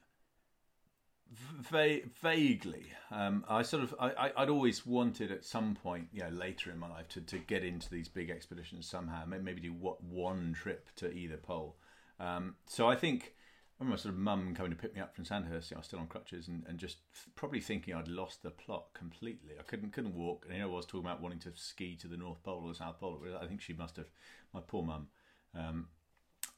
[1.33, 6.29] Va- vaguely, um, I sort of, I, I'd always wanted at some point, you know,
[6.29, 9.25] later in my life, to, to get into these big expeditions somehow.
[9.27, 11.77] Maybe do what one trip to either pole.
[12.21, 13.35] Um, so I think
[13.81, 15.71] I remember sort of mum coming to pick me up from Sandhurst.
[15.71, 16.99] You know, I was still on crutches and, and just
[17.35, 19.55] probably thinking I'd lost the plot completely.
[19.59, 22.17] I couldn't couldn't walk, and here I was talking about wanting to ski to the
[22.17, 23.21] North Pole or the South Pole.
[23.41, 24.07] I think she must have,
[24.53, 25.09] my poor mum.
[25.59, 25.89] Um,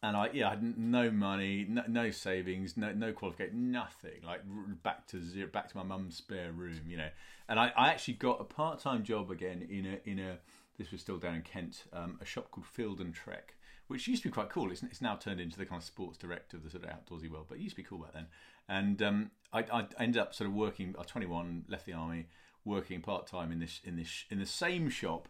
[0.02, 4.22] and I yeah I had no money, no, no savings, no no qualification, nothing.
[4.24, 4.42] Like
[4.82, 7.08] back to zero, back to my mum's spare room, you know.
[7.48, 10.38] And I, I actually got a part time job again in a in a
[10.78, 13.54] this was still down in Kent, um, a shop called Field and Trek,
[13.88, 14.70] which used to be quite cool.
[14.70, 17.30] It's, it's now turned into the kind of Sports Direct of the sort of outdoorsy
[17.30, 18.26] world, but it used to be cool back then.
[18.68, 20.94] And um, I, I ended up sort of working.
[20.96, 22.26] I was 21, left the army,
[22.64, 25.28] working part time in this in this in the same shop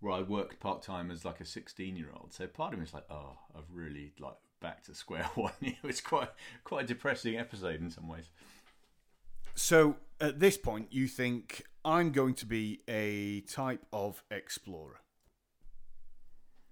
[0.00, 2.32] where I worked part time as like a 16 year old.
[2.32, 5.52] So part of me was like, oh, I've really like back to square one.
[5.60, 6.30] it was quite
[6.64, 8.30] quite a depressing episode in some ways.
[9.54, 15.00] So at this point, you think I'm going to be a type of explorer,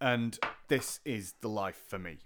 [0.01, 2.19] and this is the life for me.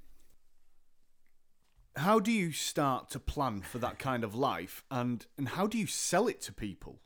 [1.96, 5.78] How do you start to plan for that kind of life, and and how do
[5.78, 7.00] you sell it to people?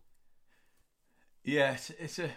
[1.42, 2.31] Yeah, it's, it's a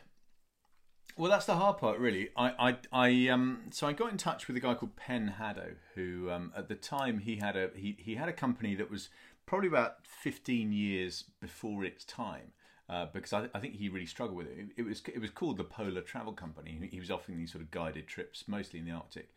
[1.17, 2.29] well, that's the hard part, really.
[2.37, 5.73] I, I, I, um, so I got in touch with a guy called Pen Hadow,
[5.95, 9.09] who, um, at the time, he had a he, he had a company that was
[9.45, 12.51] probably about fifteen years before its time,
[12.89, 14.67] uh, because I, I think he really struggled with it.
[14.77, 14.83] it.
[14.83, 16.79] was it was called the Polar Travel Company.
[16.89, 19.29] He was offering these sort of guided trips, mostly in the Arctic,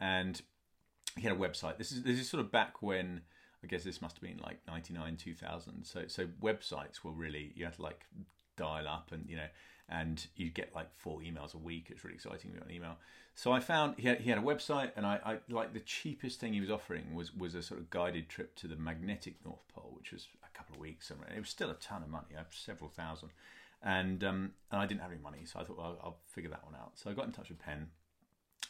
[0.00, 0.40] and
[1.16, 1.78] he had a website.
[1.78, 3.22] This is this is sort of back when
[3.64, 5.84] I guess this must have been like ninety nine two thousand.
[5.84, 8.04] So so websites were really you had to like
[8.56, 9.48] dial up and you know
[9.88, 11.86] and you get like four emails a week.
[11.90, 12.96] It's really exciting to get an email.
[13.34, 16.40] So I found he had, he had a website, and I, I like the cheapest
[16.40, 19.66] thing he was offering was was a sort of guided trip to the magnetic North
[19.72, 20.26] Pole, which was
[20.58, 21.10] couple of weeks.
[21.10, 23.30] And it was still a ton of money, several thousand,
[23.82, 26.64] and um, and I didn't have any money, so I thought well, I'll figure that
[26.64, 26.92] one out.
[26.96, 27.88] So I got in touch with Pen,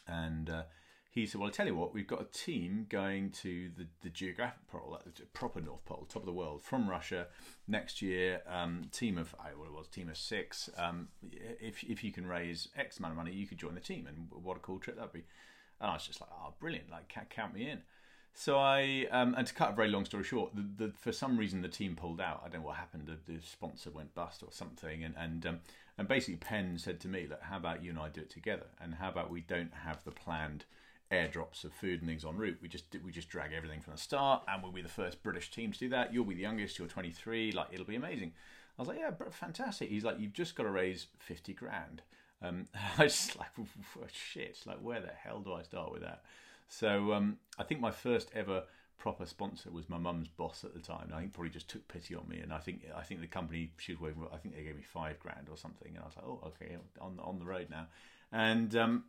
[0.07, 0.63] and uh,
[1.09, 4.09] he said, "Well, I tell you what, we've got a team going to the, the
[4.09, 7.27] geographic pole, the proper North Pole, top of the world, from Russia
[7.67, 8.41] next year.
[8.47, 10.69] Um, team of I what it was, team of six.
[10.77, 14.07] Um, if if you can raise X amount of money, you could join the team,
[14.07, 15.25] and what a cool trip that'd be."
[15.81, 16.91] And I was just like, "Oh, brilliant!
[16.91, 17.81] Like, count me in."
[18.33, 21.37] So I, um, and to cut a very long story short, the, the, for some
[21.37, 22.41] reason the team pulled out.
[22.45, 23.07] I don't know what happened.
[23.07, 25.59] The, the sponsor went bust or something, and and um,
[25.97, 28.67] and basically Pen said to me, "Look, how about you and I do it together?
[28.81, 30.65] And how about we don't have the planned."
[31.11, 32.59] airdrops of food and things en route.
[32.61, 35.49] We just we just drag everything from the start, and we'll be the first British
[35.49, 36.13] team to do that.
[36.13, 36.77] You'll be the youngest.
[36.77, 37.51] You're 23.
[37.51, 38.33] Like it'll be amazing.
[38.79, 39.89] I was like, yeah, fantastic.
[39.89, 42.01] He's like, you've just got to raise 50 grand.
[42.41, 43.49] Um, I was just like,
[44.13, 44.57] shit.
[44.65, 46.21] Like, where the hell do I start with that?
[46.69, 48.63] So um, I think my first ever
[48.97, 51.11] proper sponsor was my mum's boss at the time.
[51.13, 53.71] I think probably just took pity on me, and I think I think the company
[53.77, 56.05] she was working with, I think they gave me five grand or something, and I
[56.05, 57.87] was like, oh, okay, on on the road now,
[58.31, 59.03] and um,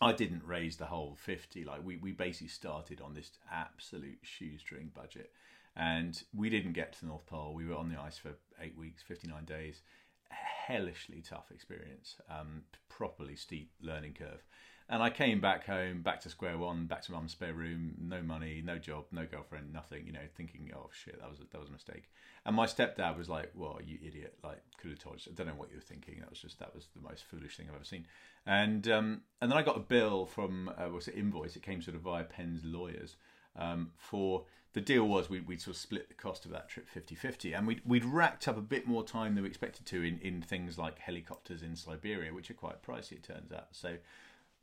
[0.00, 1.64] I didn't raise the whole 50.
[1.64, 5.32] Like we, we basically started on this absolute shoestring budget
[5.76, 7.54] and we didn't get to the North Pole.
[7.54, 9.82] We were on the ice for eight weeks, 59 days.
[10.30, 14.42] Hellishly tough experience, um, properly steep learning curve.
[14.88, 18.20] And I came back home, back to square one, back to mum's spare room, no
[18.20, 20.06] money, no job, no girlfriend, nothing.
[20.06, 22.10] You know, thinking, oh shit, that was a, that was a mistake.
[22.44, 24.36] And my stepdad was like, "Well, you idiot!
[24.44, 25.32] Like, could have told you.
[25.32, 26.16] I don't know what you were thinking.
[26.20, 28.06] That was just that was the most foolish thing I've ever seen."
[28.46, 31.56] And um, and then I got a bill from uh, was it invoice?
[31.56, 33.16] It came sort of via Pen's lawyers
[33.56, 34.44] um, for
[34.74, 37.66] the deal was we, we'd sort of split the cost of that trip 50-50 and
[37.66, 40.76] we'd, we'd racked up a bit more time than we expected to in, in things
[40.76, 43.68] like helicopters in Siberia, which are quite pricey, it turns out.
[43.70, 43.96] So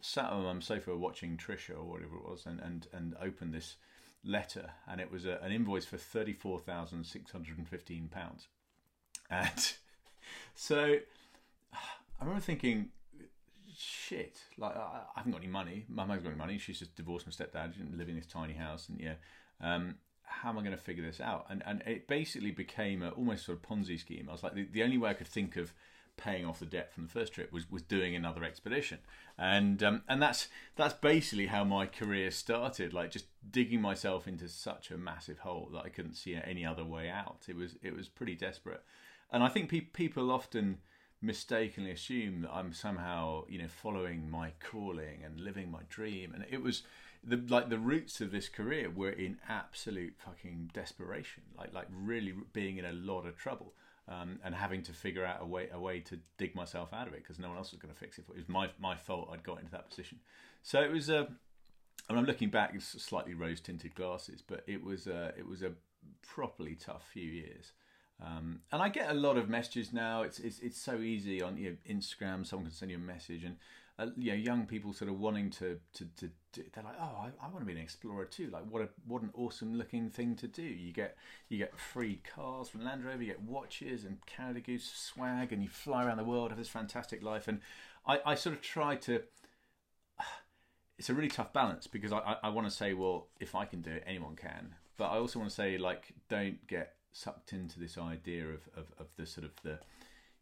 [0.01, 3.77] sat on my sofa watching Trisha or whatever it was and, and, and opened this
[4.23, 8.47] letter and it was a, an invoice for £34,615.
[9.29, 9.73] And
[10.55, 10.85] so
[11.73, 11.77] I
[12.19, 12.89] remember thinking,
[13.81, 15.85] shit, like I, haven't got any money.
[15.87, 16.57] My mum's got any money.
[16.57, 17.77] She's just divorced my stepdad.
[17.77, 19.15] Didn't live in this tiny house, and yeah,
[19.59, 21.45] um, how am I going to figure this out?
[21.49, 24.27] And and it basically became a, almost sort of Ponzi scheme.
[24.29, 25.73] I was like, the, the only way I could think of
[26.23, 28.99] paying off the debt from the first trip was, was doing another expedition,
[29.38, 32.93] and um, and that's that's basically how my career started.
[32.93, 36.86] Like just digging myself into such a massive hole that I couldn't see any other
[36.86, 37.45] way out.
[37.47, 38.84] It was it was pretty desperate,
[39.31, 40.77] and I think pe- people often
[41.21, 46.34] mistakenly assume that I'm somehow, you know, following my calling and living my dream.
[46.34, 46.84] And it was
[47.23, 52.34] the like the roots of this career were in absolute fucking desperation, like like really
[52.53, 53.73] being in a lot of trouble.
[54.12, 57.13] Um, and having to figure out a way a way to dig myself out of
[57.13, 58.26] it because no one else was going to fix it.
[58.30, 60.19] It was my my fault I'd got into that position.
[60.63, 61.19] So it was a.
[61.19, 61.26] Uh,
[62.10, 65.62] and I'm looking back, it's slightly rose tinted glasses, but it was a, it was
[65.62, 65.71] a
[66.21, 67.71] properly tough few years.
[68.24, 70.21] Um, and I get a lot of messages now.
[70.21, 72.45] It's it's, it's so easy on you know, Instagram.
[72.45, 73.56] Someone can send you a message, and
[74.01, 77.45] uh, you know, young people sort of wanting to, to, to, they're like, oh, I,
[77.45, 78.49] I, want to be an explorer too.
[78.51, 80.63] Like, what a what an awesome looking thing to do.
[80.63, 81.15] You get
[81.49, 85.61] you get free cars from Land Rover, you get watches and Canada Goose swag, and
[85.61, 87.47] you fly around the world, have this fantastic life.
[87.47, 87.61] And
[88.07, 89.21] I, I sort of try to.
[90.97, 93.65] It's a really tough balance because I, I, I want to say, well, if I
[93.65, 94.75] can do it, anyone can.
[94.97, 98.85] But I also want to say, like, don't get sucked into this idea of, of,
[98.99, 99.79] of the sort of the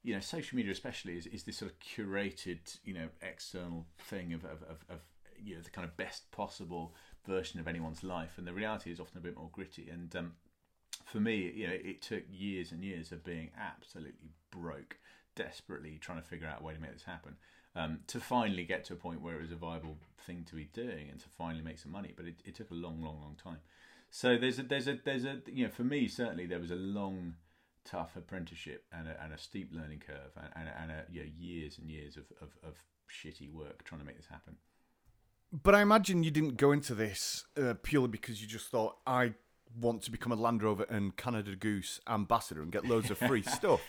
[0.04, 4.34] you know social media especially is, is this sort of curated you know external thing
[4.34, 5.00] of, of, of, of
[5.42, 6.94] you know the kind of best possible
[7.26, 10.34] version of anyone's life and the reality is often a bit more gritty and um,
[11.06, 14.98] for me, you know, it took years and years of being absolutely broke,
[15.36, 17.36] desperately trying to figure out a way to make this happen,
[17.76, 20.66] um, to finally get to a point where it was a viable thing to be
[20.66, 22.14] doing and to finally make some money.
[22.16, 23.60] But it, it took a long, long, long time.
[24.12, 26.76] So there's a there's a there's a you know for me certainly there was a
[26.76, 27.36] long
[27.86, 31.30] tough apprenticeship and a, and a steep learning curve and, and, and a, you know,
[31.38, 32.76] years and years of, of, of
[33.10, 34.56] shitty work trying to make this happen.
[35.52, 39.34] But I imagine you didn't go into this uh, purely because you just thought I
[39.80, 43.42] want to become a Land Rover and Canada Goose ambassador and get loads of free
[43.44, 43.82] stuff.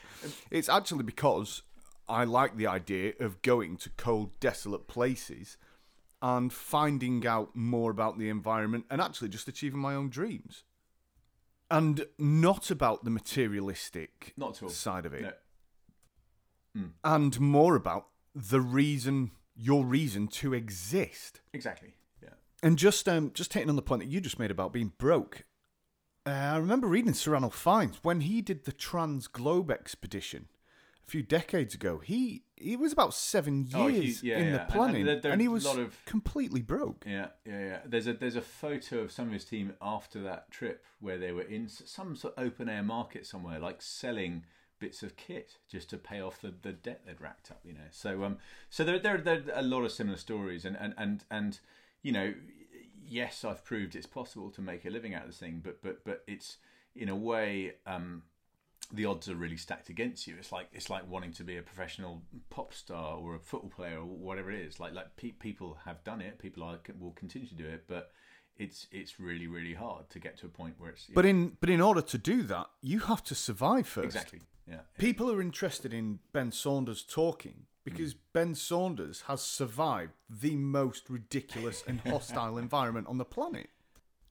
[0.50, 1.62] It's actually because
[2.08, 5.56] I like the idea of going to cold, desolate places
[6.22, 10.64] and finding out more about the environment and actually just achieving my own dreams.
[11.70, 14.68] And not about the materialistic Not at all.
[14.70, 15.22] side of it.
[16.74, 16.82] No.
[17.04, 21.40] And more about the reason, your reason to exist.
[21.52, 21.94] Exactly.
[22.22, 22.30] Yeah.
[22.62, 25.44] And just um, just taking on the point that you just made about being broke,
[26.26, 30.48] uh, I remember reading Sir Ranulph Fiennes when he did the Trans Globe expedition
[31.06, 31.98] a few decades ago.
[31.98, 34.50] He he was about seven Oh, he- years yeah, in yeah.
[34.52, 37.04] the And- and planning, there- there and he was of- completely broke.
[37.06, 37.80] Yeah, yeah, yeah.
[37.86, 41.32] There's a there's a photo of some of his team after that trip where they
[41.32, 44.44] were in some sort of open air market somewhere, like selling
[44.78, 47.60] bits of kit just to pay off the, the debt they'd racked up.
[47.64, 50.76] You know, so um, so there there there are a lot of similar stories, and
[50.76, 51.60] and and and
[52.02, 52.34] you know,
[53.06, 56.04] yes, I've proved it's possible to make a living out of this thing, but but
[56.04, 56.58] but it's
[56.94, 58.22] in a way um
[58.92, 60.34] the odds are really stacked against you.
[60.38, 63.98] It's like it's like wanting to be a professional pop star or a football player
[63.98, 64.80] or whatever it is.
[64.80, 68.10] Like like pe- people have done it, people are will continue to do it, but
[68.56, 71.70] it's it's really really hard to get to a point where it's But in but
[71.70, 74.06] in order to do that, you have to survive first.
[74.06, 78.18] exactly yeah People are interested in Ben Saunders talking because mm.
[78.32, 83.70] Ben Saunders has survived the most ridiculous and hostile environment on the planet.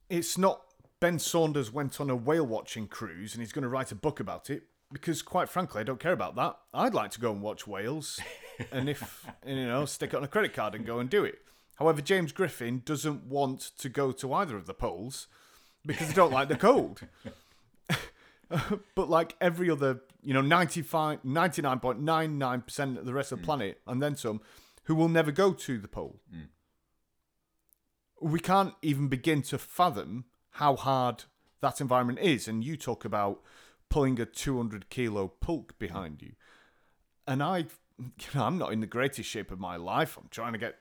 [0.08, 0.62] It's not
[1.00, 4.20] Ben Saunders went on a whale watching cruise and he's going to write a book
[4.20, 6.56] about it because, quite frankly, I don't care about that.
[6.74, 8.20] I'd like to go and watch whales
[8.72, 11.38] and if, you know, stick it on a credit card and go and do it.
[11.76, 15.26] However, James Griffin doesn't want to go to either of the poles
[15.86, 17.00] because they don't like the cold
[18.94, 23.46] but like every other, you know, 95, 99.99% of the rest of the hmm.
[23.46, 24.40] planet, and then some,
[24.84, 26.20] who will never go to the pole.
[26.30, 26.40] Hmm.
[28.20, 31.24] We can't even begin to fathom how hard
[31.60, 32.48] that environment is.
[32.48, 33.40] And you talk about
[33.88, 36.32] pulling a 200 kilo pulk behind you.
[37.26, 37.58] And I,
[37.98, 40.16] you know, I'm not in the greatest shape of my life.
[40.16, 40.76] I'm trying to get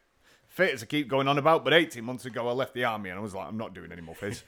[0.48, 1.64] fit as I keep going on about.
[1.64, 3.92] But 18 months ago, I left the army and I was like, I'm not doing
[3.92, 4.44] any more fizz.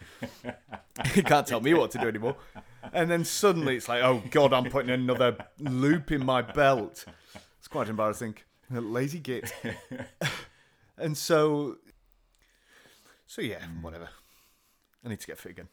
[1.16, 2.36] you can't tell me what to do anymore.
[2.94, 7.06] And then suddenly it's like, oh God, I'm putting another loop in my belt.
[7.60, 8.36] It's quite embarrassing.
[8.70, 9.54] Lazy git.
[10.98, 11.78] and so,
[13.28, 14.10] so yeah, whatever.
[15.06, 15.68] I need to get fit again.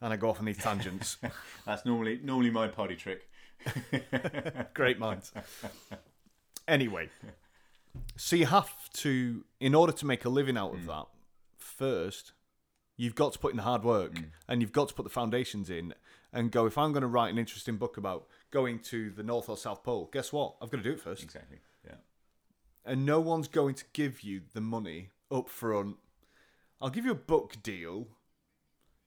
[0.00, 1.16] And I go off on these tangents.
[1.66, 3.28] that's normally normally my party trick
[4.74, 5.32] Great minds.
[6.66, 7.08] Anyway,
[8.16, 10.86] so you have to, in order to make a living out of mm.
[10.86, 11.06] that,
[11.56, 12.32] first,
[12.96, 14.26] you've got to put in the hard work mm.
[14.48, 15.94] and you've got to put the foundations in
[16.32, 19.48] and go, if I'm going to write an interesting book about going to the North
[19.48, 20.54] or South Pole, guess what?
[20.62, 21.22] I've got to do it first.
[21.22, 21.96] exactly yeah
[22.84, 25.96] And no one's going to give you the money up front.
[26.82, 28.08] I'll give you a book deal.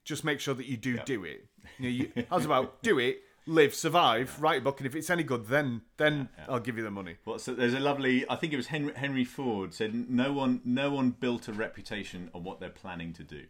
[0.03, 1.45] Just make sure that you do do it.
[1.79, 5.09] You know, you, how's about do it, live, survive, write a book, and if it's
[5.09, 7.15] any good, then then I'll give you the money.
[7.25, 8.23] Well, so there's a lovely.
[8.29, 12.29] I think it was Henry, Henry Ford said, "No one, no one built a reputation
[12.35, 13.45] on what they're planning to do."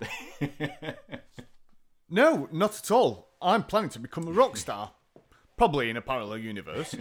[2.08, 3.32] No, not at all.
[3.42, 4.92] I'm planning to become a rock star,
[5.56, 6.94] probably in a parallel universe.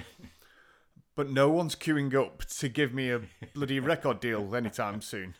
[1.16, 3.22] but no one's queuing up to give me a
[3.54, 5.36] bloody record deal anytime soon.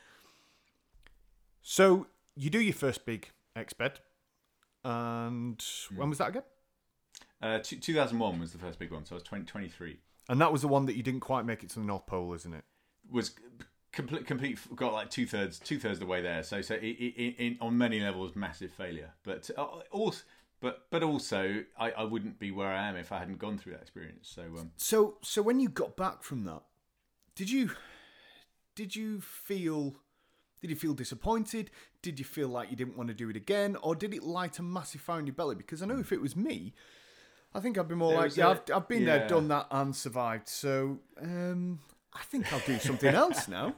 [1.68, 3.98] So you do your first big exped,
[4.84, 6.44] and when was that again?
[7.42, 9.98] Uh, two, 2001 was the first big one, so I was 20, 23.
[10.30, 12.32] And that was the one that you didn't quite make it to the North Pole,
[12.36, 12.64] isn't it?
[13.10, 13.32] Was
[13.92, 14.60] complete, complete.
[14.76, 16.44] Got like two thirds, two thirds of the way there.
[16.44, 19.14] So, so i i in, on many levels, massive failure.
[19.24, 20.22] But uh, also,
[20.62, 23.72] but but also, I, I wouldn't be where I am if I hadn't gone through
[23.74, 24.32] that experience.
[24.32, 26.62] So, um, So, so when you got back from that,
[27.34, 27.72] did you
[28.76, 29.96] did you feel
[30.68, 31.70] did you feel disappointed?
[32.02, 34.60] Did you feel like you didn't want to do it again, or did it light
[34.60, 35.56] a massive fire in your belly?
[35.56, 36.74] Because I know if it was me,
[37.54, 39.68] I think I'd be more There like, yeah, a- I've, I've been there, done that,
[39.72, 40.48] and survived.
[40.50, 41.80] So, um,
[42.14, 43.76] I think I'll do something else now.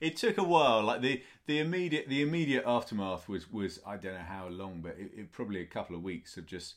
[0.00, 0.82] it took a while.
[0.82, 4.96] Like the the immediate the immediate aftermath was was I don't know how long, but
[4.98, 6.74] it, it probably a couple of weeks of just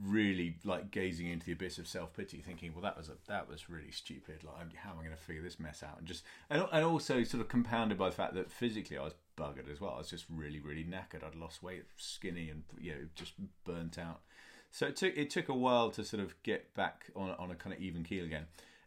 [0.00, 3.48] really like gazing into the abyss of self pity, thinking, well, that was a, that
[3.48, 4.44] was really stupid.
[4.44, 5.98] Like, how am I going to figure this mess out?
[5.98, 9.14] And just and and also sort of compounded by the fact that physically I was
[9.36, 9.92] buggered as well.
[9.94, 11.24] I was just really, really knackered.
[11.24, 14.20] I'd lost weight, skinny, and you know, just burnt out.
[14.70, 17.54] So it took it took a while to sort of get back on on a
[17.54, 18.46] kind of even keel again,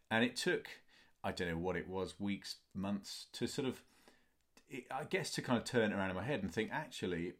[0.10, 0.68] and it took
[1.26, 3.82] I don't know what it was, weeks, months to sort of,
[4.92, 7.34] I guess, to kind of turn it around in my head and think actually,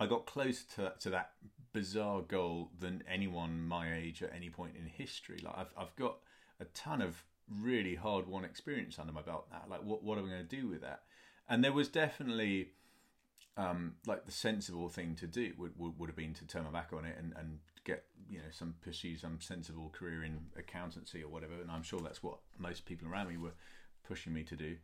[0.00, 1.32] I got closer to to that
[1.74, 5.40] bizarre goal than anyone my age at any point in history.
[5.44, 6.18] Like I've I've got
[6.58, 7.24] a ton of
[7.60, 9.62] really hard won experience under my belt now.
[9.68, 11.02] Like what what am I going to do with that?
[11.46, 12.70] And there was definitely
[13.56, 16.70] um, like the sensible thing to do would, would, would have been to turn my
[16.70, 21.22] back on it and, and get you know some pursue some sensible career in accountancy
[21.22, 21.54] or whatever.
[21.60, 23.54] And I'm sure that's what most people around me were
[24.06, 24.76] pushing me to do.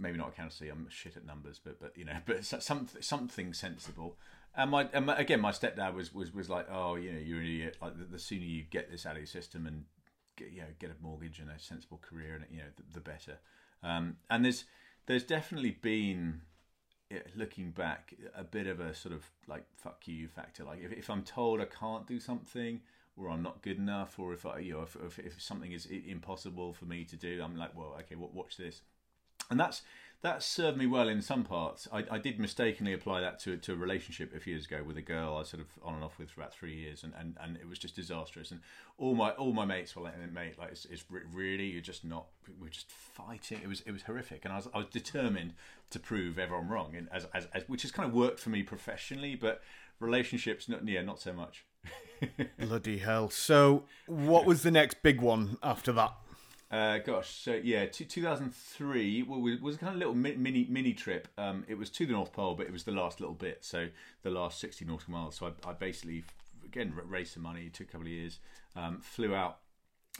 [0.00, 0.68] Maybe not accountancy.
[0.68, 4.16] I'm shit at numbers, but but you know, but something something sensible.
[4.56, 7.38] And my, and my again, my stepdad was was was like, oh, you know, you're
[7.38, 7.76] an idiot.
[7.80, 9.84] Like the, the sooner you get this out of your system and
[10.36, 13.00] get you know get a mortgage and a sensible career, and you know, the, the
[13.00, 13.38] better.
[13.82, 14.64] Um, and there's
[15.06, 16.42] there's definitely been
[17.34, 20.64] looking back, a bit of a sort of like fuck you factor.
[20.64, 22.80] Like if, if I'm told I can't do something,
[23.16, 25.86] or I'm not good enough, or if I, you know, if, if, if something is
[25.86, 28.82] impossible for me to do, I'm like, well, okay, watch this,
[29.50, 29.82] and that's
[30.22, 31.88] that served me well in some parts.
[31.90, 34.98] I, I did mistakenly apply that to to a relationship a few years ago with
[34.98, 37.36] a girl I sort of on and off with for about three years, and, and,
[37.40, 38.50] and it was just disastrous.
[38.50, 38.60] And
[38.98, 42.26] all my all my mates were like, "Mate, like it's, it's really you're just not.
[42.60, 43.60] We're just fighting.
[43.62, 45.54] It was it was horrific." And I was I was determined
[45.90, 48.62] to prove everyone wrong, and as, as, as which has kind of worked for me
[48.62, 49.62] professionally, but
[50.00, 51.64] relationships, not yeah, not so much.
[52.58, 53.30] Bloody hell!
[53.30, 56.12] So, what was the next big one after that?
[56.70, 61.26] Uh, gosh, so yeah, t- 2003 well, was a kind of little mini mini trip.
[61.36, 63.88] Um, it was to the North Pole, but it was the last little bit, so
[64.22, 65.36] the last 60 nautical miles.
[65.36, 66.22] So I, I basically,
[66.64, 67.70] again, raised some money.
[67.70, 68.38] Took a couple of years.
[68.76, 69.58] Um, flew out.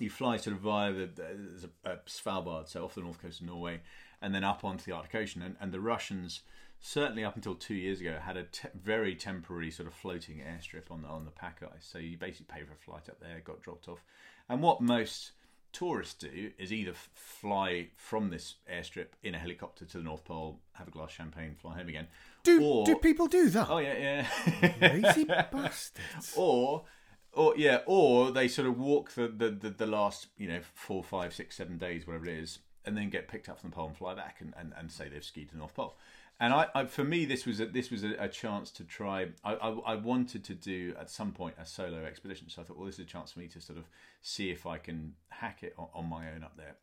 [0.00, 1.70] You fly sort of via the,
[2.06, 3.80] Svalbard, so off the north coast of Norway,
[4.20, 5.42] and then up onto the Arctic Ocean.
[5.42, 6.40] And, and the Russians,
[6.80, 10.90] certainly up until two years ago, had a te- very temporary sort of floating airstrip
[10.90, 11.88] on the on the pack ice.
[11.92, 14.02] So you basically pay for a flight up there, got dropped off,
[14.48, 15.30] and what most
[15.72, 20.60] tourists do is either fly from this airstrip in a helicopter to the North Pole,
[20.72, 22.06] have a glass champagne, fly home again.
[22.42, 23.68] Do or, do people do that?
[23.70, 24.26] Oh yeah,
[24.60, 24.72] yeah.
[24.80, 26.34] Lazy bastards.
[26.36, 26.84] Or
[27.32, 31.04] or yeah, or they sort of walk the, the, the, the, last, you know, four,
[31.04, 33.86] five, six, seven days, whatever it is, and then get picked up from the pole
[33.86, 35.96] and fly back and, and, and say they've skied to the North Pole
[36.40, 39.28] and I, I, for me this was a, this was a, a chance to try
[39.44, 42.48] I, I, I, wanted to do at some point a solo expedition.
[42.48, 43.84] So I thought well this is a chance for me to sort of
[44.22, 46.76] see if I can hack it on, on my own up there.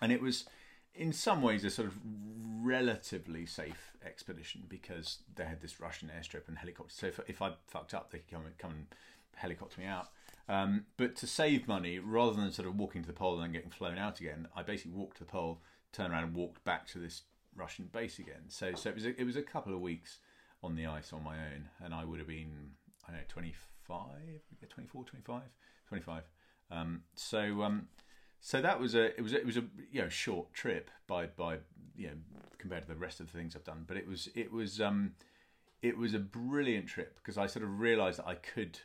[0.00, 0.46] And it was
[0.94, 1.98] in some ways a sort of
[2.62, 6.96] relatively safe expedition because they had this Russian airstrip and helicopters.
[6.96, 8.86] So if, if I fucked up they could come and, come and
[9.34, 10.08] helicopter me out.
[10.48, 13.52] Um, but to save money rather than sort of walking to the pole and then
[13.52, 15.60] getting flown out again I basically walked to the pole
[15.92, 17.22] turned around and walked back to this
[17.56, 18.48] Russian base again.
[18.48, 20.18] So so it was a, it was a couple of weeks
[20.62, 22.70] on the ice on my own, and I would have been
[23.06, 23.98] I don't know 25,
[24.68, 25.42] 24, 25,
[25.88, 26.22] 25.
[26.70, 27.88] Um, so um,
[28.40, 31.58] so that was a it was it was a you know short trip by by
[31.96, 32.14] you know
[32.58, 35.12] compared to the rest of the things I've done, but it was it was um,
[35.82, 38.80] it was a brilliant trip because I sort of realised that I could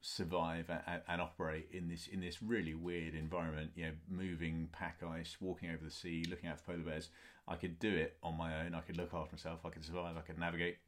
[0.00, 3.70] survive and, and, operate in this in this really weird environment.
[3.74, 7.08] You know, moving pack ice, walking over the sea, looking out for polar bears.
[7.46, 8.74] I could do it on my own.
[8.74, 9.60] I could look after myself.
[9.64, 10.16] I could survive.
[10.16, 10.78] I could navigate.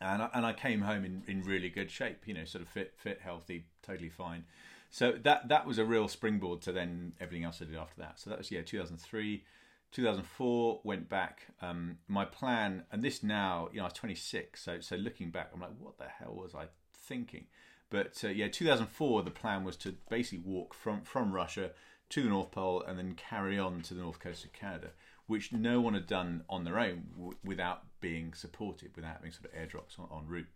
[0.00, 2.22] And I, and I came home in, in really good shape.
[2.26, 4.44] You know, sort of fit, fit, healthy, totally fine.
[4.90, 8.18] So that that was a real springboard to then everything else I did after that.
[8.18, 9.44] So that was yeah, 2003.
[9.92, 11.48] 2004 went back.
[11.60, 14.62] Um, my plan, and this now, you know, I was 26.
[14.62, 17.46] So so looking back, I'm like, what the hell was I thinking?
[17.90, 21.72] But uh, yeah, 2004, the plan was to basically walk from from Russia
[22.10, 24.90] to the North Pole and then carry on to the north coast of Canada
[25.30, 29.44] which no one had done on their own w- without being supported, without having sort
[29.44, 30.48] of airdrops on, en route.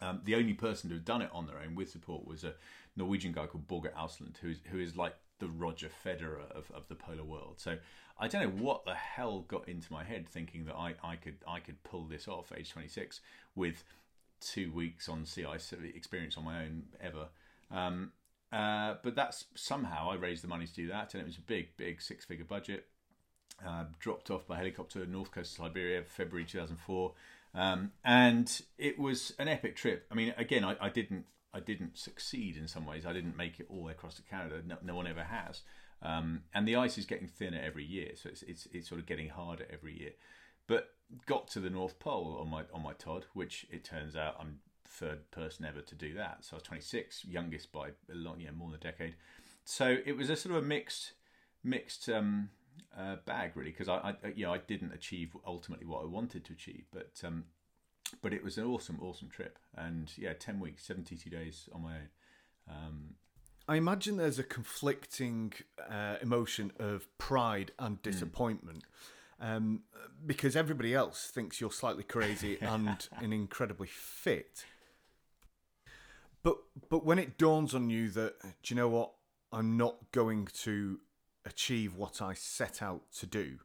[0.00, 2.54] Um, the only person to have done it on their own with support was a
[2.96, 6.88] Norwegian guy called Borge Ousland, who is, who is like the Roger Federer of, of
[6.88, 7.56] the polar world.
[7.58, 7.76] So
[8.18, 11.36] I don't know what the hell got into my head thinking that I, I could
[11.46, 13.20] I could pull this off age 26
[13.54, 13.84] with
[14.40, 17.28] two weeks on sea ice experience on my own ever.
[17.70, 18.12] Um,
[18.52, 21.42] uh, but that's somehow I raised the money to do that, and it was a
[21.42, 22.86] big, big six figure budget
[23.66, 27.12] uh, dropped off by helicopter north coast of Siberia, February 2004,
[27.54, 30.06] um, and it was an epic trip.
[30.10, 33.06] I mean, again, I, I, didn't I didn't succeed in some ways.
[33.06, 34.62] I didn't make it all the way across to Canada.
[34.66, 35.62] No, no one ever has.
[36.02, 39.06] Um, and the ice is getting thinner every year, so it's, it's it's sort of
[39.06, 40.12] getting harder every year.
[40.70, 40.90] But
[41.26, 44.60] got to the North Pole on my on my Todd, which it turns out I'm
[44.84, 46.44] third person ever to do that.
[46.44, 49.16] So I was 26, youngest by a long, yeah, more than a decade.
[49.64, 51.14] So it was a sort of a mixed
[51.64, 52.50] mixed um,
[52.96, 56.44] uh, bag really because I, I, you know I didn't achieve ultimately what I wanted
[56.44, 57.46] to achieve, but um,
[58.22, 61.82] but it was an awesome awesome trip and yeah, ten weeks, seventy two days on
[61.82, 62.08] my own.
[62.68, 63.14] Um,
[63.66, 65.52] I imagine there's a conflicting
[65.90, 68.02] uh, emotion of pride and Hmm.
[68.02, 68.84] disappointment.
[69.40, 69.84] Um,
[70.26, 74.64] because everybody else thinks you're slightly crazy and, an incredibly fit.
[76.42, 79.12] But but when it dawns on you that do you know what
[79.52, 81.00] I'm not going to
[81.44, 83.58] achieve what I set out to do,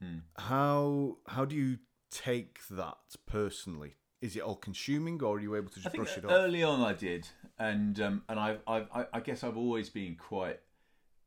[0.00, 0.18] Hmm.
[0.38, 1.78] how how do you
[2.10, 3.96] take that personally?
[4.22, 6.30] Is it all consuming, or are you able to just brush it off?
[6.32, 7.28] early on I did,
[7.58, 10.60] and um, and I've, I've I I guess I've always been quite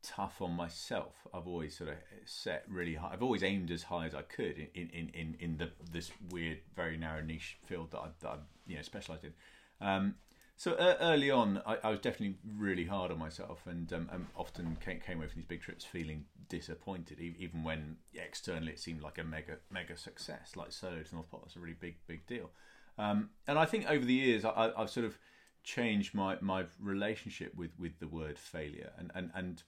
[0.04, 1.26] tough on myself.
[1.32, 1.96] I've always sort of
[2.26, 3.10] set really high.
[3.12, 6.58] I've always aimed as high as I could in in in, in the this weird,
[6.76, 8.36] very narrow niche field that I that I
[8.66, 9.32] you know specialised in.
[9.80, 10.14] Um,
[10.56, 14.76] so uh, early on, I, I was definitely really hard on myself, and um, often
[14.84, 19.18] came, came away from these big trips feeling disappointed, even when externally it seemed like
[19.18, 21.42] a mega mega success, like solo to North Pole.
[21.46, 22.50] It's a really big big deal.
[22.96, 25.18] Um, and I think over the years, I, I've sort of
[25.64, 28.92] changed my, my relationship with, with the word failure.
[28.98, 29.62] And, and, and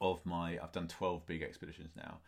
[0.00, 2.18] of my, I've done 12 big expeditions now.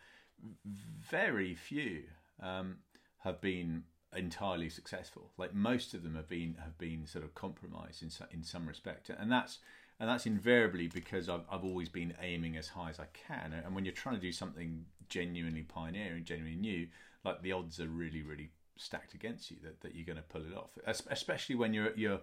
[0.65, 2.03] Very few
[2.41, 2.77] um,
[3.19, 3.83] have been
[4.15, 5.31] entirely successful.
[5.37, 9.09] Like most of them have been have been sort of compromised in in some respect,
[9.09, 9.59] and that's
[9.99, 13.53] and that's invariably because I've I've always been aiming as high as I can.
[13.53, 16.87] And when you're trying to do something genuinely pioneering, genuinely new,
[17.23, 20.41] like the odds are really really stacked against you that, that you're going to pull
[20.41, 20.77] it off.
[20.85, 22.21] Especially when you're you're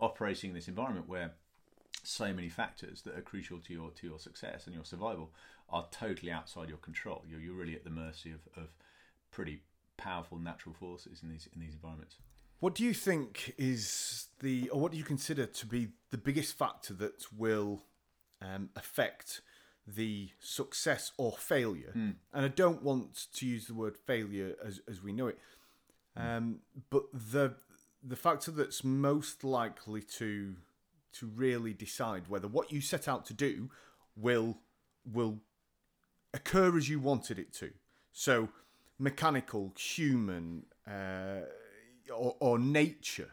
[0.00, 1.32] operating in this environment where
[2.02, 5.30] so many factors that are crucial to your to your success and your survival
[5.68, 7.24] are totally outside your control.
[7.28, 8.68] You're you're really at the mercy of, of
[9.30, 9.62] pretty
[9.96, 12.16] powerful natural forces in these in these environments.
[12.60, 16.56] What do you think is the, or what do you consider to be the biggest
[16.56, 17.82] factor that will
[18.40, 19.40] um, affect
[19.84, 21.90] the success or failure?
[22.32, 25.38] And I don't want to use the word failure as, as we know it,
[26.16, 27.56] um, but the
[28.00, 30.54] the factor that's most likely to
[31.14, 33.70] to really decide whether what you set out to do
[34.16, 34.58] will
[35.10, 35.38] will
[36.34, 37.70] occur as you wanted it to.
[38.12, 38.48] So,
[38.98, 41.40] mechanical, human, uh,
[42.14, 43.30] or, or nature.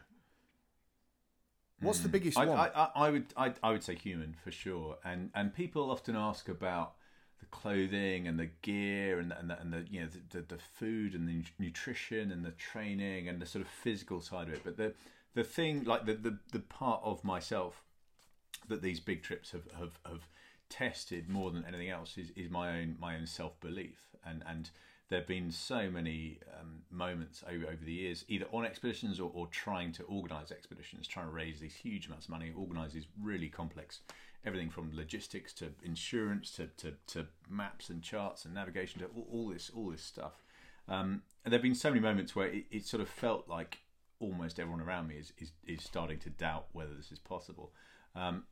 [1.80, 2.58] What's the biggest I, one?
[2.58, 6.14] I, I, I would I, I would say human for sure, and and people often
[6.14, 6.94] ask about
[7.40, 10.56] the clothing and the gear and the, and the, and the you know the, the,
[10.56, 14.54] the food and the nutrition and the training and the sort of physical side of
[14.54, 14.62] it.
[14.62, 14.92] But the
[15.34, 17.82] the thing like the the, the part of myself
[18.68, 20.28] that these big trips have, have, have
[20.68, 24.70] tested more than anything else is, is my own my own self belief and and
[25.08, 29.30] there have been so many um, moments over, over the years either on expeditions or,
[29.34, 33.06] or trying to organise expeditions trying to raise these huge amounts of money organise these
[33.20, 34.00] really complex
[34.44, 39.26] everything from logistics to insurance to, to, to maps and charts and navigation to all,
[39.32, 40.42] all this all this stuff.
[40.88, 43.78] Um, and there have been so many moments where it, it sort of felt like
[44.20, 47.72] almost everyone around me is, is, is starting to doubt whether this is possible.
[48.14, 48.44] Um,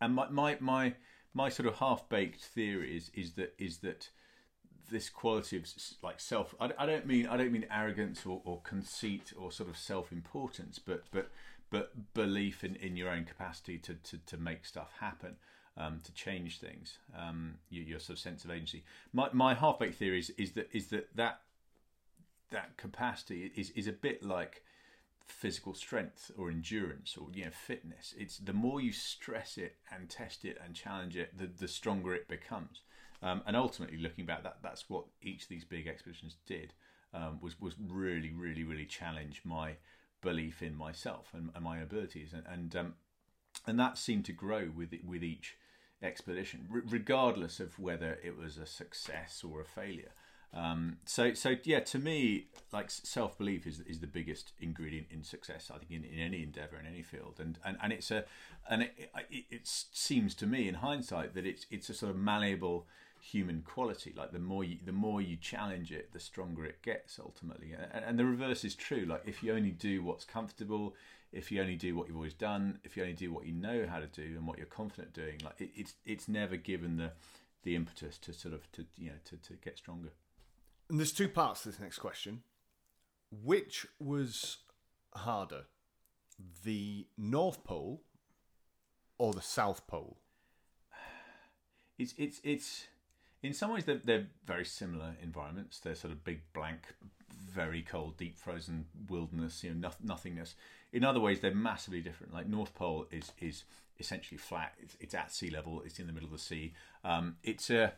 [0.00, 0.94] and my, my my
[1.32, 4.10] my sort of half baked theory is is that is that
[4.90, 5.66] this quality of
[6.02, 9.68] like self I, I don't mean I don't mean arrogance or, or conceit or sort
[9.68, 11.30] of self importance but but
[11.70, 15.36] but belief in, in your own capacity to, to, to make stuff happen
[15.76, 18.82] um, to change things um, your, your sort of sense of agency.
[19.12, 21.40] My, my half baked theory is, is that is that that
[22.50, 24.64] that capacity is, is a bit like
[25.26, 28.14] physical strength or endurance or you know fitness.
[28.18, 32.14] It's the more you stress it and test it and challenge it the, the stronger
[32.14, 32.82] it becomes.
[33.22, 36.72] Um, and ultimately looking back that that's what each of these big expeditions did
[37.12, 39.76] um, was was really really really challenge my
[40.22, 42.32] belief in myself and, and my abilities.
[42.32, 42.94] And and, um,
[43.66, 45.56] and that seemed to grow with with each
[46.02, 50.12] expedition regardless of whether it was a success or a failure
[50.52, 55.22] um, so, so yeah, to me, like self belief is is the biggest ingredient in
[55.22, 55.70] success.
[55.72, 58.24] I think in, in any endeavor in any field, and and, and it's a
[58.68, 62.16] and it, it, it seems to me in hindsight that it's it's a sort of
[62.16, 62.86] malleable
[63.20, 64.12] human quality.
[64.16, 67.72] Like the more you the more you challenge it, the stronger it gets ultimately.
[67.72, 69.04] And, and the reverse is true.
[69.06, 70.96] Like if you only do what's comfortable,
[71.32, 73.86] if you only do what you've always done, if you only do what you know
[73.88, 77.12] how to do and what you're confident doing, like it, it's it's never given the
[77.62, 80.10] the impetus to sort of to you know to, to get stronger.
[80.90, 82.42] And there's two parts to this next question.
[83.30, 84.58] Which was
[85.14, 85.62] harder,
[86.64, 88.02] the North Pole
[89.16, 90.18] or the South Pole?
[91.98, 92.86] it's it's it's
[93.42, 95.78] in some ways they're, they're very similar environments.
[95.78, 96.80] They're sort of big, blank,
[97.32, 100.56] very cold, deep frozen wilderness, you know, noth- nothingness.
[100.92, 102.34] In other ways, they're massively different.
[102.34, 103.64] Like North Pole is is
[104.00, 104.74] essentially flat.
[104.80, 105.82] It's, it's at sea level.
[105.84, 106.74] It's in the middle of the sea.
[107.04, 107.92] Um, it's a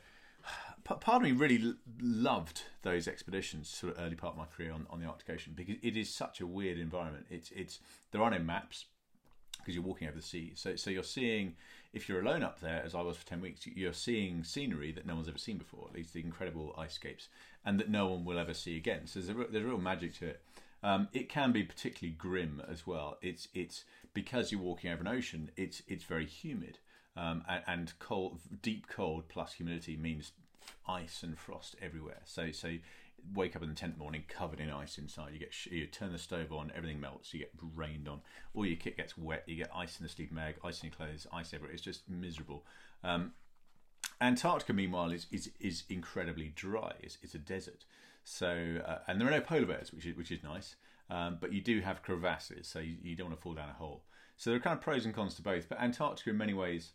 [0.85, 4.87] part of me really loved those expeditions, sort of early part of my career on,
[4.91, 7.27] on the Arctic Ocean, because it is such a weird environment.
[7.31, 7.81] It's it's
[8.11, 8.87] there are no maps
[9.59, 11.55] because you're walking over the sea, so so you're seeing
[11.93, 15.07] if you're alone up there, as I was for ten weeks, you're seeing scenery that
[15.07, 15.87] no one's ever seen before.
[15.89, 17.29] At least the incredible ice scapes,
[17.65, 19.07] and that no one will ever see again.
[19.07, 20.43] So there's a, there's a real magic to it.
[20.83, 23.19] Um, it can be particularly grim as well.
[23.23, 23.85] It's it's
[24.15, 25.51] because you're walking over an ocean.
[25.57, 26.79] It's it's very humid.
[27.17, 30.33] Um, and, and cold, deep cold plus humidity means
[30.89, 32.23] ice and frost everywhere.
[32.25, 32.77] So so
[33.35, 35.33] wake up in the tent morning covered in ice inside.
[35.33, 37.33] You get you turn the stove on, everything melts.
[37.33, 38.21] You get rained on.
[38.55, 39.45] All your kit gets wet.
[39.47, 41.73] You get ice in the sleeping bag, ice in your clothes, ice everywhere.
[41.73, 42.65] It's just miserable.
[43.05, 43.33] Um,
[44.21, 46.95] Antarctica, meanwhile, is is, is incredibly dry.
[47.01, 47.85] It's, it's a desert.
[48.25, 50.77] So uh, and there are no polar bears, which is which is nice.
[51.11, 53.75] Um, but you do have crevasses, so you, you don't want to fall down a
[53.75, 54.05] hole.
[54.37, 55.69] So there are kind of pros and cons to both.
[55.69, 56.93] But Antarctica, in many ways,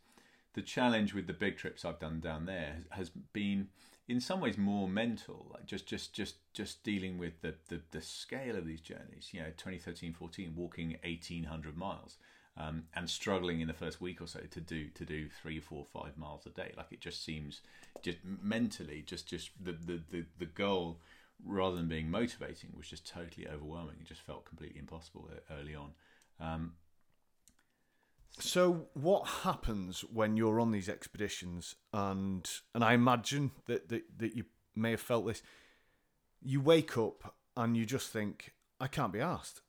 [0.58, 3.68] the challenge with the big trips I've done down there has, been
[4.08, 8.02] in some ways more mental like just just just just dealing with the, the the
[8.02, 12.18] scale of these journeys you know 2013 14 walking 1800 miles
[12.58, 15.86] um, and struggling in the first week or so to do to do three four
[15.94, 16.74] five miles a day.
[16.76, 17.62] Like it just seems
[18.02, 21.00] just mentally just just the the the, the goal
[21.46, 23.98] rather than being motivating was just totally overwhelming.
[24.02, 25.92] It just felt completely impossible early on.
[26.40, 26.74] Um,
[28.40, 34.36] so, what happens when you're on these expeditions, and and I imagine that that, that
[34.36, 35.42] you may have felt this.
[36.42, 39.62] You wake up and you just think, I can't be asked.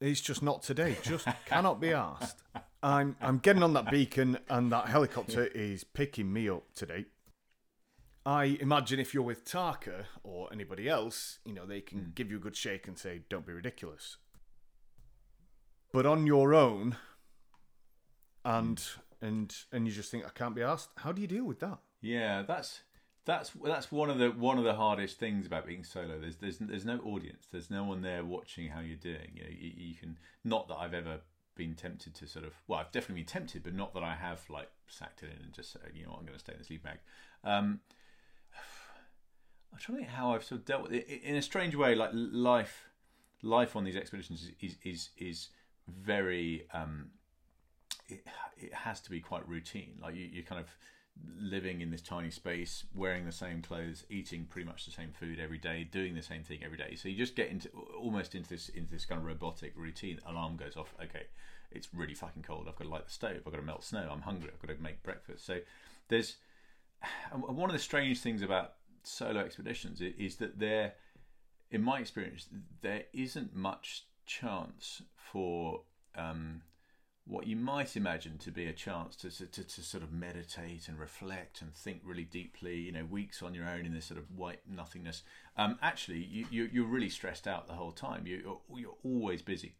[0.00, 0.96] It's just not today.
[1.02, 2.42] Just cannot be asked.
[2.82, 7.04] I'm I'm getting on that beacon, and that helicopter is picking me up today.
[8.24, 12.14] I imagine if you're with Tarka or anybody else, you know, they can mm.
[12.14, 14.16] give you a good shake and say, "Don't be ridiculous."
[15.92, 16.96] But on your own,
[18.44, 18.82] and
[19.20, 20.90] and and you just think I can't be asked.
[20.96, 21.78] How do you deal with that?
[22.00, 22.82] Yeah, that's
[23.24, 26.18] that's that's one of the one of the hardest things about being solo.
[26.18, 27.46] There's there's there's no audience.
[27.50, 29.30] There's no one there watching how you're doing.
[29.34, 31.20] You know, you, you can not that I've ever
[31.54, 34.42] been tempted to sort of well, I've definitely been tempted, but not that I have
[34.50, 36.64] like sacked it in and just said, you know, I'm going to stay in the
[36.64, 36.98] sleep bag.
[37.44, 37.80] Um,
[39.72, 41.94] I'm trying to think how I've sort of dealt with it in a strange way.
[41.94, 42.88] Like life,
[43.42, 45.48] life on these expeditions is is is, is
[45.88, 47.10] very um,
[48.14, 48.26] it,
[48.58, 49.98] it has to be quite routine.
[50.00, 50.68] Like you, you're kind of
[51.38, 55.38] living in this tiny space, wearing the same clothes, eating pretty much the same food
[55.38, 56.94] every day, doing the same thing every day.
[56.96, 57.68] So you just get into
[58.00, 60.20] almost into this into this kind of robotic routine.
[60.26, 60.94] Alarm goes off.
[61.02, 61.24] Okay,
[61.70, 62.66] it's really fucking cold.
[62.68, 63.42] I've got to light the stove.
[63.46, 64.08] I've got to melt snow.
[64.10, 64.50] I'm hungry.
[64.52, 65.44] I've got to make breakfast.
[65.44, 65.58] So
[66.08, 66.36] there's
[67.32, 70.94] one of the strange things about solo expeditions is that there,
[71.70, 72.48] in my experience,
[72.80, 75.82] there isn't much chance for
[76.14, 76.62] um,
[77.24, 80.98] what you might imagine to be a chance to, to, to, sort of meditate and
[80.98, 84.24] reflect and think really deeply, you know, weeks on your own in this sort of
[84.36, 85.22] white nothingness.
[85.56, 88.26] Um, actually, you, you, you're really stressed out the whole time.
[88.26, 89.76] You, you're always busy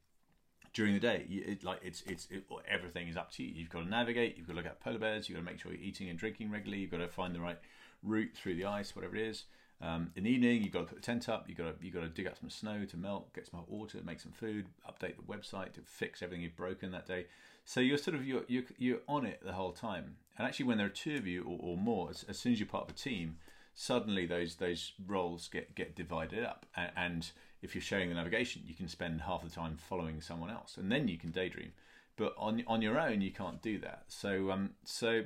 [0.72, 1.26] during the day.
[1.28, 3.52] It, like it's it's it, everything is up to you.
[3.54, 4.36] You've got to navigate.
[4.36, 5.28] You've got to look at polar bears.
[5.28, 6.82] You've got to make sure you're eating and drinking regularly.
[6.82, 7.58] You've got to find the right
[8.02, 9.44] route through the ice, whatever it is.
[9.82, 11.46] Um, in the evening, you've got to put the tent up.
[11.48, 13.68] You've got to you've got to dig up some snow to melt, get some hot
[13.68, 17.26] water, make some food, update the website to fix everything you've broken that day.
[17.64, 20.16] So you're sort of you're you're, you're on it the whole time.
[20.38, 22.60] And actually, when there are two of you or, or more, as, as, soon as
[22.60, 23.36] you're part of a team,
[23.74, 26.64] suddenly those those roles get get divided up.
[26.76, 27.30] And, and
[27.60, 30.92] if you're sharing the navigation, you can spend half the time following someone else, and
[30.92, 31.72] then you can daydream.
[32.16, 34.04] But on on your own, you can't do that.
[34.06, 35.24] So um so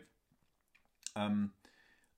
[1.15, 1.53] um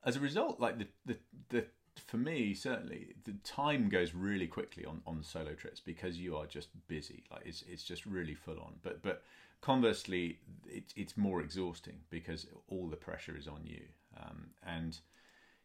[0.05, 1.17] as a result, like the the
[1.49, 1.65] the
[2.07, 6.47] for me certainly the time goes really quickly on, on solo trips because you are
[6.47, 7.25] just busy.
[7.31, 8.75] Like it's it's just really full on.
[8.83, 9.23] But but
[9.61, 13.83] conversely it, it's more exhausting because all the pressure is on you.
[14.21, 14.99] Um, and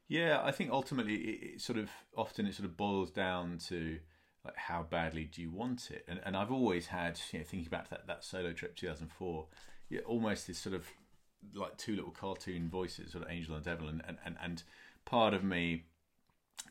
[0.08, 3.98] yeah i think ultimately it, it, sort of often it sort of boils down to
[4.46, 6.04] like how badly do you want it?
[6.08, 9.48] And, and i've always had you know thinking back that, that solo trip 2004
[9.90, 10.86] yeah, almost this sort of
[11.54, 14.64] like two little cartoon voices sort of angel and devil and and, and, and
[15.06, 15.84] part of me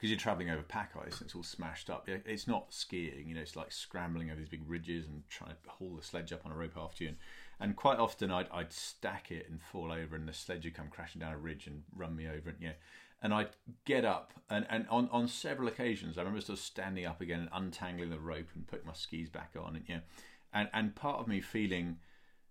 [0.03, 2.09] because you're traveling over pack ice and it's all smashed up.
[2.09, 3.41] It's not skiing, you know.
[3.41, 6.51] It's like scrambling over these big ridges and trying to haul the sledge up on
[6.51, 7.11] a rope after you.
[7.11, 7.19] And,
[7.61, 10.89] and quite often I'd, I'd stack it and fall over, and the sledge would come
[10.91, 12.49] crashing down a ridge and run me over.
[12.49, 12.73] And yeah,
[13.23, 13.51] and I'd
[13.85, 17.39] get up, and, and on, on several occasions I remember sort of standing up again
[17.39, 20.01] and untangling the rope and putting my skis back on, and yeah,
[20.53, 21.99] and and part of me feeling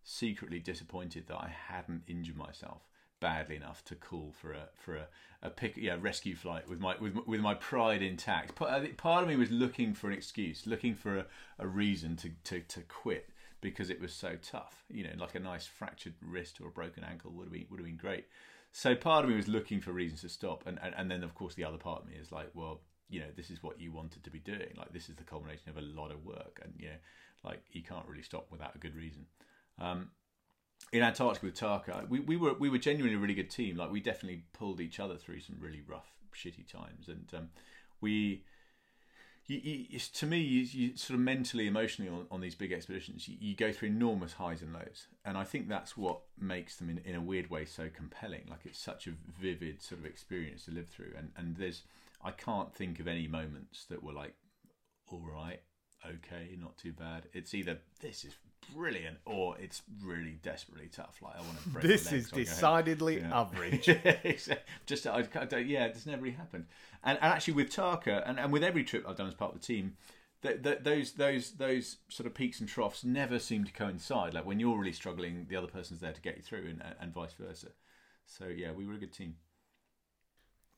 [0.06, 2.84] secretly disappointed that I hadn't injured myself
[3.22, 5.08] badly enough to call for a for a,
[5.42, 8.56] a pick yeah rescue flight with my with with my pride intact.
[8.56, 11.26] Part, part of me was looking for an excuse, looking for a,
[11.60, 13.30] a reason to, to, to quit
[13.62, 14.84] because it was so tough.
[14.90, 17.80] You know, like a nice fractured wrist or a broken ankle would have been would
[17.80, 18.26] have been great.
[18.74, 21.34] So part of me was looking for reasons to stop, and, and and then of
[21.36, 23.92] course the other part of me is like, well, you know, this is what you
[23.92, 24.74] wanted to be doing.
[24.78, 26.96] Like this is the culmination of a lot of work, and you know,
[27.44, 29.26] like you can't really stop without a good reason.
[29.80, 30.10] Um,
[30.92, 33.78] in Antarctica with Tarka, we, we were we were genuinely a really good team.
[33.78, 37.50] Like we definitely pulled each other through some really rough, shitty times, and um,
[38.00, 38.44] we.
[39.48, 43.28] You, you, to me, you, you, sort of mentally, emotionally on, on these big expeditions,
[43.28, 47.00] you, go through enormous highs and lows, and I think that's what makes them, in,
[47.00, 48.44] in a weird way, so compelling.
[48.50, 51.82] Like it's such a vivid sort of experience to live through, and and there's,
[52.24, 54.36] I can't think of any moments that were like,
[55.12, 55.60] all right,
[56.06, 57.24] okay, not too bad.
[57.34, 58.36] It's either this is
[58.76, 61.18] brilliant or it's really desperately tough.
[61.22, 61.86] Like I want to break.
[61.86, 63.42] This is decidedly yeah.
[63.42, 63.86] average.
[64.86, 66.66] Just I, I, yeah, it's never really happened.
[67.04, 69.62] And, and actually with Tarka and, and with every trip I've done as part of
[69.62, 69.98] the team.
[70.42, 74.34] those those those sort of peaks and troughs never seem to coincide.
[74.34, 77.14] Like when you're really struggling, the other person's there to get you through, and, and
[77.14, 77.70] vice versa.
[78.26, 79.36] So yeah, we were a good team.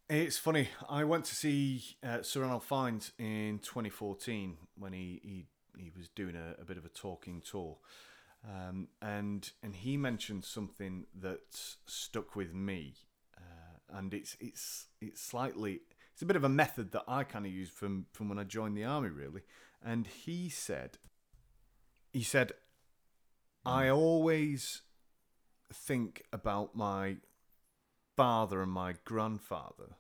[0.10, 0.70] It's funny.
[0.90, 5.46] I went to see uh, Sir Ranulph Fiennes in 2014 when he, he
[5.78, 7.78] he was doing a, a bit of a talking tour,
[8.48, 12.96] um, and and he mentioned something that stuck with me,
[13.38, 17.46] uh, and it's it's it's slightly it's a bit of a method that I kind
[17.46, 19.42] of use from from when I joined the army really,
[19.84, 20.98] and he said
[22.12, 22.54] he said
[23.66, 24.82] I always
[25.74, 27.18] think about my
[28.16, 29.96] father and my grandfather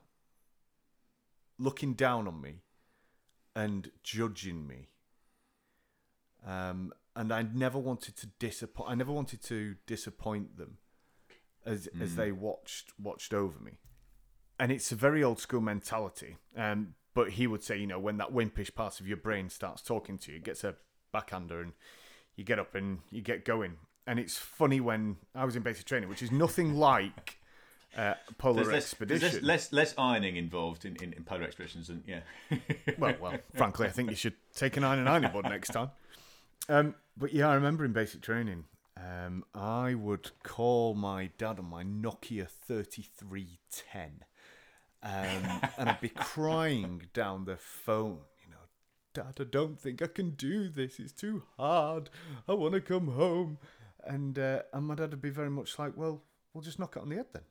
[1.58, 2.62] looking down on me
[3.56, 4.90] and judging me
[6.46, 8.90] um, and I never wanted to disappoint.
[8.90, 10.78] I never wanted to disappoint them
[11.66, 12.02] as mm.
[12.02, 13.74] as they watched watched over me.
[14.60, 16.38] And it's a very old school mentality.
[16.56, 19.82] Um, but he would say, you know, when that wimpish part of your brain starts
[19.82, 20.76] talking to you, it gets a
[21.12, 21.74] backhander, and
[22.36, 23.78] you get up and you get going.
[24.06, 27.38] And it's funny when I was in basic training, which is nothing like
[27.96, 29.22] uh, polar there's expedition.
[29.22, 32.22] Less, there's less, less ironing involved in, in, in polar expeditions, and yeah.
[32.98, 35.92] well, well, frankly, I think you should take an iron and ironing board next time.
[36.70, 38.66] Um, but yeah, I remember in basic training,
[38.98, 44.24] um, I would call my dad on my Nokia 3310.
[45.02, 48.58] Um, and I'd be crying down the phone, you know,
[49.14, 51.00] Dad, I don't think I can do this.
[51.00, 52.10] It's too hard.
[52.48, 53.58] I want to come home.
[54.06, 57.02] And, uh, and my dad would be very much like, well, we'll just knock it
[57.02, 57.44] on the head then.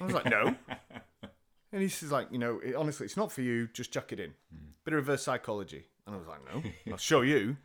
[0.00, 0.54] I was like, no.
[1.72, 3.68] and he says, like, you know, it, honestly, it's not for you.
[3.72, 4.30] Just chuck it in.
[4.54, 4.72] Mm.
[4.84, 5.86] Bit of reverse psychology.
[6.06, 7.56] And I was like, no, I'll show you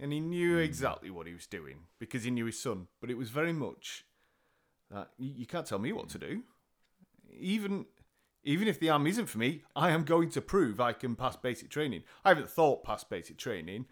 [0.00, 0.62] and he knew hmm.
[0.62, 2.88] exactly what he was doing because he knew his son.
[3.00, 4.04] But it was very much
[4.90, 6.42] that you can't tell me what to do.
[7.38, 7.86] Even
[8.44, 11.36] even if the army isn't for me, I am going to prove I can pass
[11.36, 12.04] basic training.
[12.24, 13.86] I haven't thought past basic training,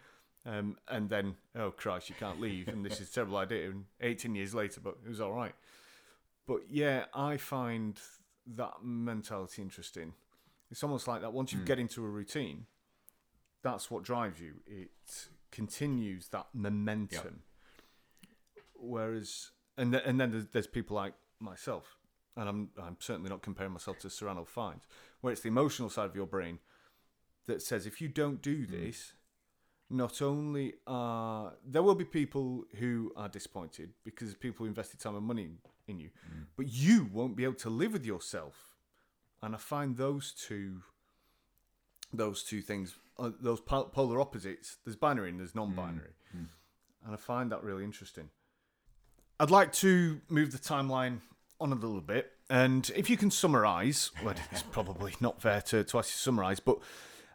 [0.45, 3.69] um, and then oh Christ, you can't leave, and this is a terrible idea.
[3.69, 5.53] And 18 years later, but it was all right.
[6.47, 7.99] But yeah, I find
[8.55, 10.13] that mentality interesting.
[10.71, 11.65] It's almost like that once you mm.
[11.65, 12.65] get into a routine,
[13.61, 14.53] that's what drives you.
[14.65, 14.91] It
[15.51, 17.41] continues that momentum.
[18.55, 18.63] Yep.
[18.75, 21.97] Whereas, and th- and then there's, there's, people like myself,
[22.35, 24.83] and I'm I'm certainly not comparing myself to Sir Ranulph Fiennes,
[25.21, 26.59] where it's the emotional side of your brain
[27.47, 28.71] that says if you don't do hmm.
[28.71, 29.13] this,
[29.91, 29.97] mm.
[29.97, 35.15] not only are there will be people who are disappointed because people who invested time
[35.15, 36.45] and money in, in you, mm.
[36.55, 38.75] but you won't be able to live with yourself.
[39.41, 40.81] And I find those two
[42.13, 44.77] those two things uh, those polar opposites.
[44.85, 46.41] There's binary and there's non-binary, mm.
[46.41, 46.47] Mm.
[47.05, 48.29] and I find that really interesting.
[49.39, 51.19] I'd like to move the timeline
[51.59, 55.83] on a little bit, and if you can summarise, well, it's probably not fair to,
[55.83, 56.79] to ask you to summarise, but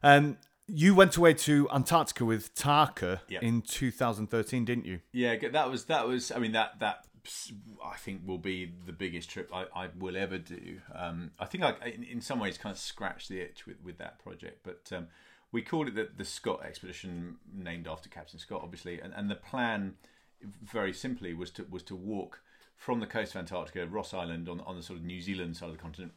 [0.03, 3.43] um, you went away to Antarctica with Tarka yep.
[3.43, 5.01] in 2013, didn't you?
[5.13, 6.33] Yeah, that was that was.
[6.33, 7.07] I mean that that
[7.85, 10.81] I think will be the biggest trip I, I will ever do.
[10.95, 13.99] Um, I think I, in, in, some ways, kind of scratched the itch with, with
[13.99, 15.09] that project, but um,
[15.53, 19.01] we called it the, the Scott expedition, named after Captain Scott, obviously.
[19.01, 19.95] And, and the plan,
[20.43, 22.41] very simply, was to was to walk
[22.75, 25.69] from the coast of Antarctica, Ross Island, on on the sort of New Zealand side
[25.69, 26.13] of the continent,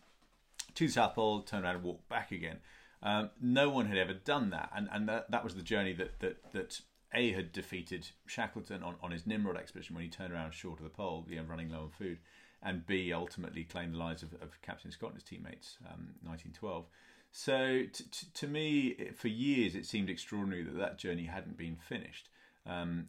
[0.73, 2.59] to the South Pole, turn around and walk back again.
[3.03, 6.19] Um, no one had ever done that, and and that, that was the journey that
[6.21, 6.81] that that
[7.13, 10.83] a had defeated Shackleton on, on his Nimrod expedition when he turned around short of
[10.83, 12.19] the pole, you know, running low on food,
[12.63, 16.85] and B ultimately claimed the lives of, of Captain Scott and his teammates, um, 1912.
[17.37, 21.75] So t- t- to me, for years, it seemed extraordinary that that journey hadn't been
[21.75, 22.29] finished.
[22.65, 23.07] Um,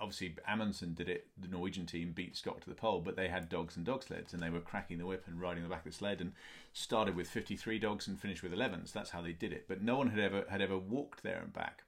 [0.00, 1.26] obviously, Amundsen did it.
[1.36, 4.32] The Norwegian team beat Scott to the pole, but they had dogs and dog sleds,
[4.32, 6.34] and they were cracking the whip and riding the back of the sled, and
[6.72, 8.86] started with 53 dogs and finished with 11.
[8.86, 9.64] So that's how they did it.
[9.66, 11.82] But no one had ever had ever walked there and back.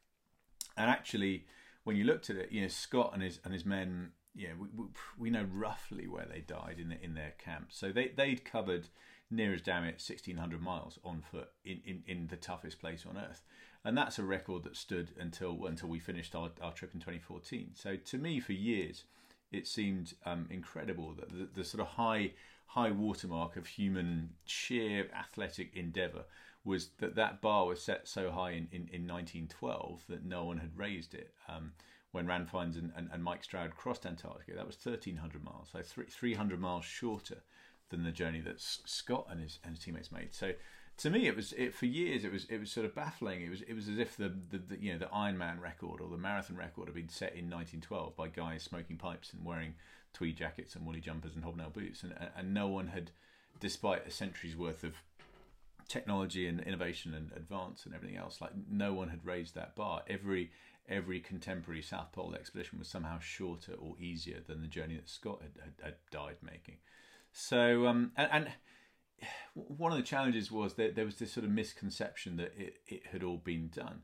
[0.76, 1.46] And actually,
[1.84, 4.66] when you looked at it, you know, Scott and his and his men, yeah, we,
[4.74, 7.68] we, we know roughly where they died in the, in their camp.
[7.70, 8.88] So they they'd covered
[9.30, 13.16] near as damn it 1600 miles on foot in, in, in the toughest place on
[13.16, 13.42] earth.
[13.84, 17.70] And that's a record that stood until until we finished our, our trip in 2014
[17.74, 19.04] so to me for years
[19.52, 22.32] it seemed um, incredible that the, the, sort of high
[22.66, 26.24] high watermark of human sheer athletic endeavour
[26.64, 30.58] was that that bar was set so high in, in, in 1912 that no one
[30.58, 31.32] had raised it.
[31.48, 31.72] Um,
[32.10, 35.80] when Ran Fiennes and, and, and, Mike Stroud crossed Antarctica, that was 1,300 miles, so
[35.82, 37.42] three, 300 miles shorter
[37.90, 40.34] than the journey that Scott and his, and his teammates made.
[40.34, 40.52] So
[40.98, 42.24] to me, it was it for years.
[42.24, 43.42] It was it was sort of baffling.
[43.42, 46.08] It was it was as if the, the, the you know the Ironman record or
[46.08, 49.74] the marathon record had been set in 1912 by guys smoking pipes and wearing
[50.14, 53.10] tweed jackets and woolly jumpers and hobnail boots, and and no one had,
[53.60, 54.94] despite a century's worth of
[55.86, 60.02] technology and innovation and advance and everything else, like no one had raised that bar.
[60.08, 60.50] Every
[60.88, 65.42] every contemporary South Pole expedition was somehow shorter or easier than the journey that Scott
[65.42, 66.76] had, had, had died making.
[67.38, 68.48] So um, and, and
[69.52, 73.02] one of the challenges was that there was this sort of misconception that it, it
[73.12, 74.00] had all been done.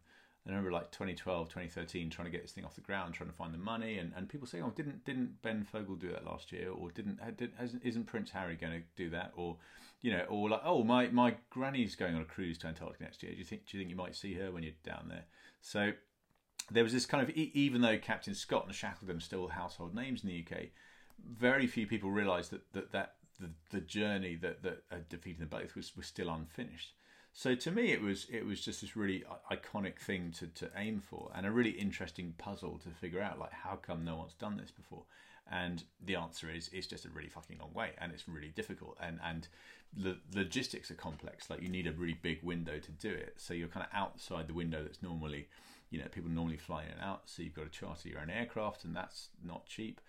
[0.47, 3.37] I remember like 2012, 2013, trying to get this thing off the ground, trying to
[3.37, 6.53] find the money, and, and people saying, "Oh, didn't didn't Ben Fogle do that last
[6.53, 7.53] year, or didn't did,
[7.83, 9.57] isn't Prince Harry going to do that, or
[10.03, 13.23] you know, or like, oh, my my granny's going on a cruise to Antarctica next
[13.23, 13.33] year.
[13.33, 15.25] Do you think do you think you might see her when you're down there?"
[15.63, 15.93] So
[16.71, 20.23] there was this kind of even though Captain Scott and Shackleton are still household names
[20.23, 20.65] in the UK,
[21.25, 25.75] very few people realised that that that the, the journey that that defeating them both
[25.75, 26.95] was was still unfinished.
[27.33, 31.01] So to me, it was it was just this really iconic thing to, to aim
[31.01, 33.39] for, and a really interesting puzzle to figure out.
[33.39, 35.05] Like, how come no one's done this before?
[35.51, 38.97] And the answer is it's just a really fucking long way, and it's really difficult,
[39.01, 39.49] and and
[39.97, 41.51] the logistics are complex.
[41.51, 44.47] Like, you need a really big window to do it, so you're kind of outside
[44.47, 45.49] the window that's normally,
[45.91, 47.23] you know, people normally fly in and out.
[47.27, 50.01] So you've got to charter your own aircraft, and that's not cheap.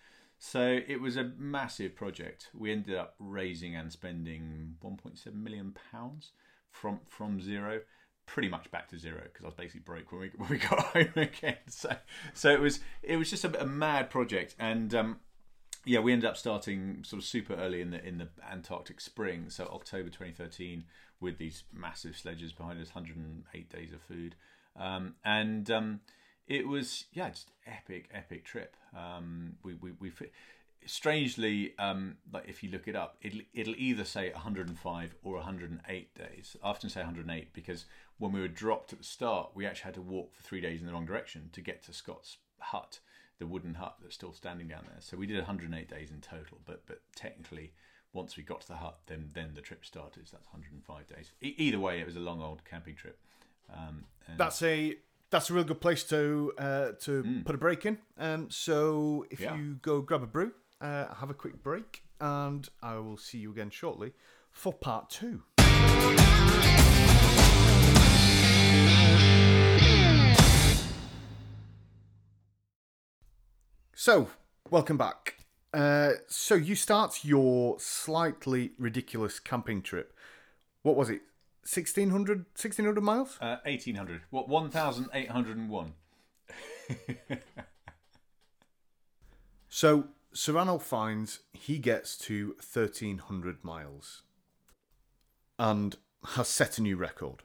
[0.46, 2.50] So it was a massive project.
[2.54, 6.34] We ended up raising and spending 1.7 million pounds
[6.70, 7.80] from from zero,
[8.26, 10.80] pretty much back to zero because I was basically broke when we when we got
[10.82, 11.56] home again.
[11.70, 11.96] So
[12.34, 15.20] so it was it was just a, a mad project, and um,
[15.86, 19.46] yeah, we ended up starting sort of super early in the in the Antarctic spring,
[19.48, 20.84] so October 2013,
[21.22, 24.36] with these massive sledges behind us, 108 days of food,
[24.76, 26.02] um, and um,
[26.48, 28.76] it was yeah, just epic, epic trip.
[28.96, 30.12] Um, we we we
[30.86, 36.16] strangely, um, like if you look it up, it'll it'll either say 105 or 108
[36.16, 36.58] days.
[36.64, 37.86] I often say 108 because
[38.18, 40.82] when we were dropped at the start, we actually had to walk for three days
[40.82, 43.00] in the wrong direction to get to Scott's hut,
[43.40, 45.00] the wooden hut that's still standing down there.
[45.00, 47.74] So we did 108 days in total, but but technically.
[48.16, 50.28] Once we got to the hut, then then the trip started.
[50.28, 51.32] So that's 105 days.
[51.42, 53.18] E- either way, it was a long old camping trip.
[53.74, 54.04] Um,
[54.38, 54.98] that's a
[55.34, 57.44] that's a real good place to uh, to mm.
[57.44, 57.98] put a break in.
[58.20, 59.56] Um, so if yeah.
[59.56, 63.52] you go grab a brew, uh, have a quick break, and I will see you
[63.52, 64.14] again shortly
[64.52, 65.42] for part two.
[73.96, 74.30] So,
[74.70, 75.38] welcome back.
[75.74, 80.14] Uh, so you start your slightly ridiculous camping trip.
[80.84, 81.22] What was it?
[81.64, 83.38] 1600, 1600 miles?
[83.40, 84.22] Uh, 1800.
[84.30, 84.50] What,
[85.14, 85.94] 1801.
[89.70, 94.24] so Sir Ranulph Fiennes he gets to 1300 miles
[95.58, 95.96] and
[96.36, 97.44] has set a new record.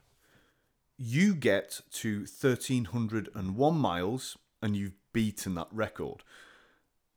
[0.96, 6.24] You get to 1301 miles and you've beaten that record.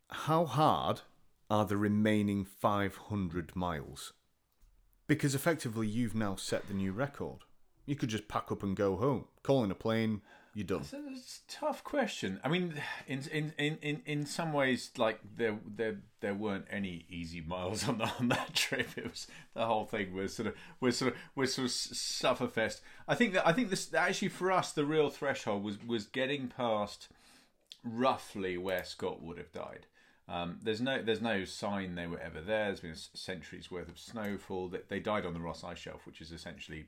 [0.10, 1.02] How hard
[1.50, 4.14] are the remaining 500 miles?
[5.12, 7.40] Because effectively, you've now set the new record.
[7.86, 10.22] You could just pack up and go home, call in a plane,
[10.54, 10.80] you're done.
[10.80, 12.40] It's a, it's a tough question.
[12.46, 12.76] I mean,
[13.08, 17.98] in in in in, some ways, like there there there weren't any easy miles on
[17.98, 18.88] the, on that trip.
[18.96, 22.80] It was the whole thing was sort of was sort of was sort of sufferfest.
[23.06, 26.48] I think that I think this actually for us the real threshold was was getting
[26.48, 27.10] past
[27.84, 29.88] roughly where Scott would have died.
[30.32, 32.66] Um, there's no there's no sign they were ever there.
[32.68, 34.70] There's been a centuries worth of snowfall.
[34.70, 36.86] They, they died on the Ross Ice Shelf, which is essentially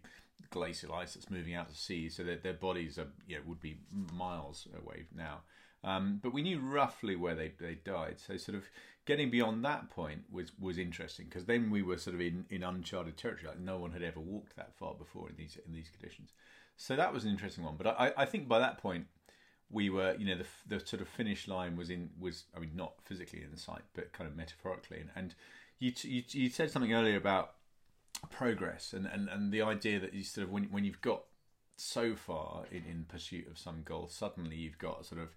[0.50, 2.08] glacial ice that's moving out to sea.
[2.08, 3.80] So that their bodies are you know, would be
[4.14, 5.42] miles away now.
[5.84, 8.22] Um, but we knew roughly where they they died.
[8.26, 8.64] So sort of
[9.06, 12.64] getting beyond that point was was interesting because then we were sort of in, in
[12.64, 13.50] uncharted territory.
[13.50, 16.32] Like no one had ever walked that far before in these in these conditions.
[16.78, 17.76] So that was an interesting one.
[17.78, 19.08] But I, I think by that point
[19.74, 22.72] we were, you know, the the sort of finish line was in was I mean
[22.76, 25.00] not physically in sight, but kind of metaphorically.
[25.00, 25.36] And, and
[25.80, 27.56] you, you you said something earlier about
[28.30, 31.24] progress and, and, and the idea that you sort of when when you've got
[31.76, 35.30] so far in, in pursuit of some goal, suddenly you've got sort of,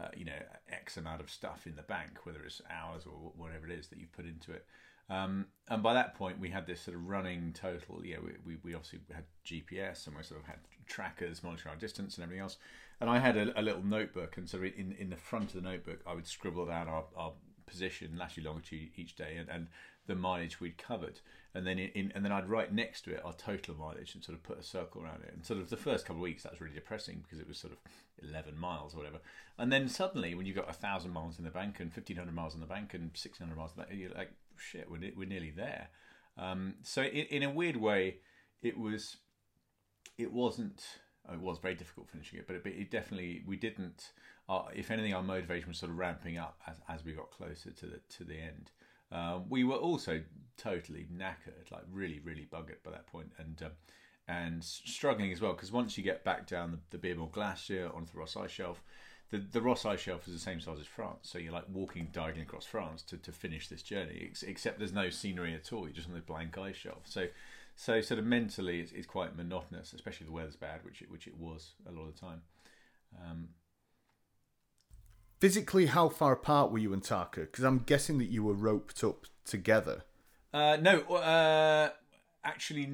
[0.00, 0.32] uh, you know,
[0.70, 3.98] X amount of stuff in the bank, whether it's hours or whatever it is that
[3.98, 4.66] you've put into it.
[5.10, 8.04] Um, and by that point, we had this sort of running total.
[8.04, 11.78] Yeah, we, we, we, obviously had GPS and we sort of had trackers monitoring our
[11.78, 12.56] distance and everything else.
[13.02, 15.68] And I had a, a little notebook, and so in, in the front of the
[15.68, 17.32] notebook, I would scribble down our, our
[17.66, 19.66] position, latitude, longitude each day, and, and
[20.06, 21.18] the mileage we'd covered,
[21.52, 24.38] and then in, and then I'd write next to it our total mileage and sort
[24.38, 25.32] of put a circle around it.
[25.34, 27.58] And sort of the first couple of weeks that was really depressing because it was
[27.58, 27.80] sort of
[28.22, 29.18] eleven miles or whatever.
[29.58, 32.54] And then suddenly when you've got thousand miles in the bank and fifteen hundred miles
[32.54, 35.28] in the bank and six hundred miles in the bank, you're like, shit, we're we're
[35.28, 35.88] nearly there.
[36.38, 38.18] Um, so in, in a weird way,
[38.62, 39.16] it was
[40.18, 40.84] it wasn't.
[41.30, 44.12] It was very difficult finishing it, but it, it definitely we didn't.
[44.48, 47.70] Uh, if anything, our motivation was sort of ramping up as, as we got closer
[47.70, 48.70] to the to the end.
[49.12, 50.22] Um, we were also
[50.56, 53.72] totally knackered, like really, really buggered by that point, and um,
[54.28, 58.12] and struggling as well because once you get back down the, the Beardmore Glacier onto
[58.12, 58.82] the Ross Ice Shelf,
[59.30, 62.08] the, the Ross Ice Shelf is the same size as France, so you're like walking
[62.12, 64.30] diagonally across France to, to finish this journey.
[64.42, 67.02] except there's no scenery at all; you're just on the blank ice shelf.
[67.04, 67.26] So,
[67.76, 71.10] so sort of mentally, it's, it's quite monotonous, especially if the weather's bad, which it,
[71.10, 72.42] which it was a lot of the time.
[73.20, 73.48] Um,
[75.40, 77.40] Physically, how far apart were you and Tarka?
[77.40, 80.04] Because I'm guessing that you were roped up together.
[80.54, 81.90] Uh, no, uh,
[82.44, 82.84] actually,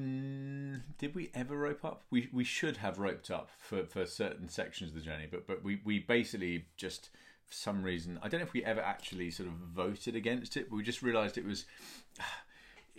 [0.97, 2.03] did we ever rope up?
[2.09, 5.63] We we should have roped up for, for certain sections of the journey, but but
[5.63, 7.09] we, we basically just
[7.45, 10.69] for some reason I don't know if we ever actually sort of voted against it,
[10.69, 11.65] but we just realised it was.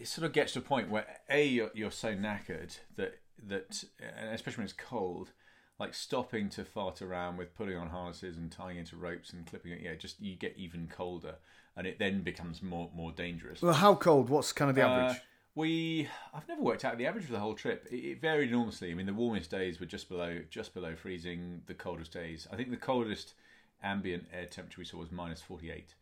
[0.01, 3.85] It sort of gets to a point where a you're, you're so knackered that that
[4.33, 5.33] especially when it's cold
[5.81, 9.73] like stopping to fart around with putting on harnesses and tying into ropes and clipping
[9.73, 9.81] it.
[9.83, 11.37] Yeah, just you get even colder,
[11.75, 13.63] and it then becomes more more dangerous.
[13.63, 14.29] Well, how cold?
[14.29, 15.17] What's kind of the average?
[15.17, 15.21] Uh,
[15.55, 17.89] we I've never worked out the average for the whole trip.
[17.91, 18.91] It, it, varied enormously.
[18.91, 21.63] I mean, the warmest days were just below just below freezing.
[21.67, 23.35] The coldest days, I think, the coldest
[23.83, 25.95] ambient air temperature we saw was minus forty eight.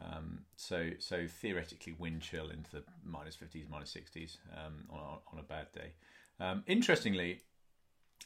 [0.00, 4.84] Um, so so theoretically, wind chill into the minus minus fifties, minus minus sixties um,
[4.90, 5.92] on on a bad day.
[6.40, 7.42] Um, interestingly,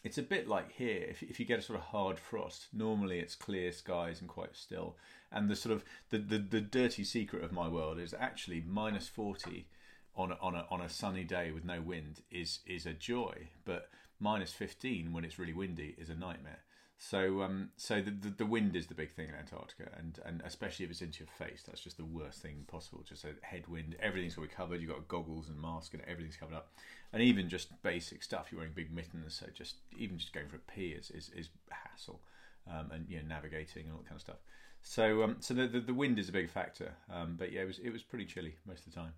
[0.05, 1.05] it's a bit like here.
[1.09, 4.55] If, if you get a sort of hard frost, normally it's clear skies and quite
[4.55, 4.97] still.
[5.33, 9.09] And the sort of the, the, the dirty secret of my world is actually minus
[9.09, 9.67] forty
[10.15, 13.49] on a, on a on a sunny day with no wind is is a joy,
[13.65, 13.91] but
[14.21, 16.61] minus fifteen when it's really windy is a nightmare.
[16.99, 20.43] So, um, so the, the, the wind is the big thing in Antarctica, and and
[20.47, 23.05] especially if it's into your face, that's just the worst thing possible.
[23.07, 24.81] Just a headwind, everything's got to be covered.
[24.81, 26.73] You've got goggles and mask, and everything's covered up.
[27.13, 30.57] And even just basic stuff, you're wearing big mittens, so just even just going for
[30.57, 32.23] a pee is is, is hassle,
[32.71, 34.39] um, and you know navigating and all that kind of stuff.
[34.83, 36.95] So, um, so the, the, the wind is a big factor.
[37.13, 39.13] Um, but yeah, it was it was pretty chilly most of the time.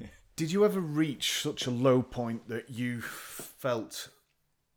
[0.36, 4.08] Did you ever reach such a low point that you felt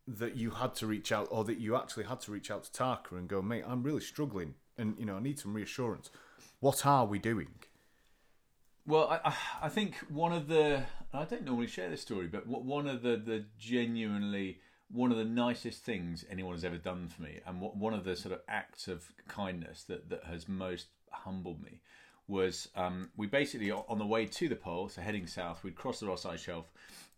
[0.08, 2.72] that you had to reach out, or that you actually had to reach out to
[2.72, 6.10] Tarka and go, mate, I'm really struggling, and you know, I need some reassurance.
[6.60, 7.50] What are we doing?
[8.86, 10.84] Well, I, I think one of the
[11.14, 15.26] I don't normally share this story, but one of the the genuinely one of the
[15.26, 18.88] nicest things anyone has ever done for me, and one of the sort of acts
[18.88, 21.82] of kindness that that has most humbled me
[22.28, 26.00] was um, we basically on the way to the pole, so heading south, we'd cross
[26.00, 26.72] the Ross Ice Shelf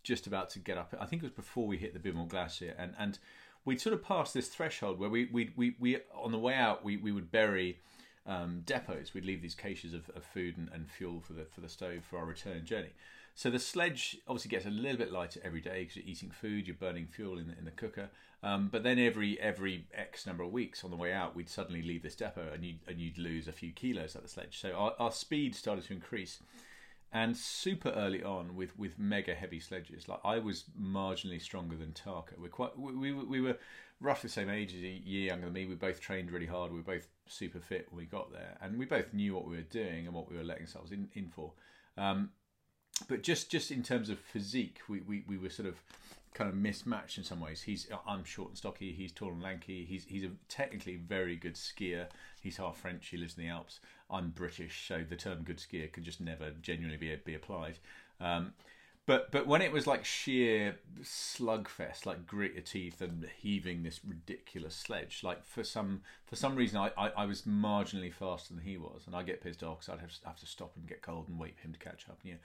[0.03, 0.93] just about to get up.
[0.99, 3.19] I think it was before we hit the Beardmore Glacier, and and
[3.65, 6.83] we'd sort of passed this threshold where we we we, we on the way out
[6.83, 7.79] we, we would bury
[8.25, 9.13] um, depots.
[9.13, 12.03] We'd leave these caches of, of food and, and fuel for the for the stove
[12.03, 12.93] for our return journey.
[13.35, 16.67] So the sledge obviously gets a little bit lighter every day because you're eating food,
[16.67, 18.09] you're burning fuel in the, in the cooker.
[18.43, 21.81] Um, but then every every X number of weeks on the way out, we'd suddenly
[21.81, 24.59] leave this depot and you'd, and you'd lose a few kilos at the sledge.
[24.59, 26.39] So our, our speed started to increase
[27.11, 30.07] and super early on with with mega heavy sledges.
[30.07, 32.37] Like I was marginally stronger than Tarka.
[32.37, 33.57] We're quite we we, we were
[34.01, 35.65] roughly the same age, as a year younger than me.
[35.65, 36.71] We both trained really hard.
[36.71, 39.55] We were both super fit when we got there, and we both knew what we
[39.55, 41.53] were doing and what we were letting ourselves in in for.
[41.97, 42.29] Um,
[43.07, 45.75] but just just in terms of physique, we, we, we were sort of
[46.33, 47.63] kind of mismatched in some ways.
[47.63, 48.93] He's I'm short and stocky.
[48.93, 49.85] He's tall and lanky.
[49.85, 52.07] He's he's a technically very good skier.
[52.41, 53.07] He's half French.
[53.07, 53.79] He lives in the Alps.
[54.09, 57.79] I'm British, so the term "good skier" can just never genuinely be be applied.
[58.19, 58.53] Um,
[59.05, 64.01] but but when it was like sheer slugfest, like grit your teeth and heaving this
[64.07, 68.63] ridiculous sledge, like for some for some reason I, I, I was marginally faster than
[68.63, 70.87] he was, and I get pissed off because I'd have to, have to stop and
[70.87, 72.19] get cold and wait for him to catch up.
[72.21, 72.37] And, yeah,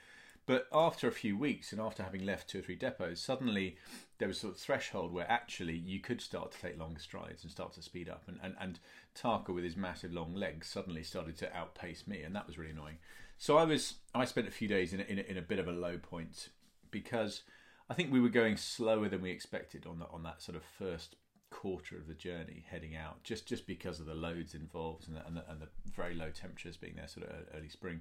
[0.46, 3.76] but after a few weeks, and after having left two or three depots, suddenly
[4.18, 7.42] there was a sort of threshold where actually you could start to take longer strides
[7.42, 8.24] and start to speed up.
[8.26, 8.78] And, and, and
[9.14, 12.72] Tarka, with his massive long legs, suddenly started to outpace me, and that was really
[12.72, 12.98] annoying.
[13.38, 15.58] So I was I spent a few days in a, in a, in a bit
[15.58, 16.48] of a low point
[16.90, 17.42] because
[17.90, 20.62] I think we were going slower than we expected on that on that sort of
[20.78, 21.16] first
[21.50, 25.26] quarter of the journey heading out, just just because of the loads involved and the,
[25.26, 28.00] and the, and the very low temperatures being there, sort of early spring,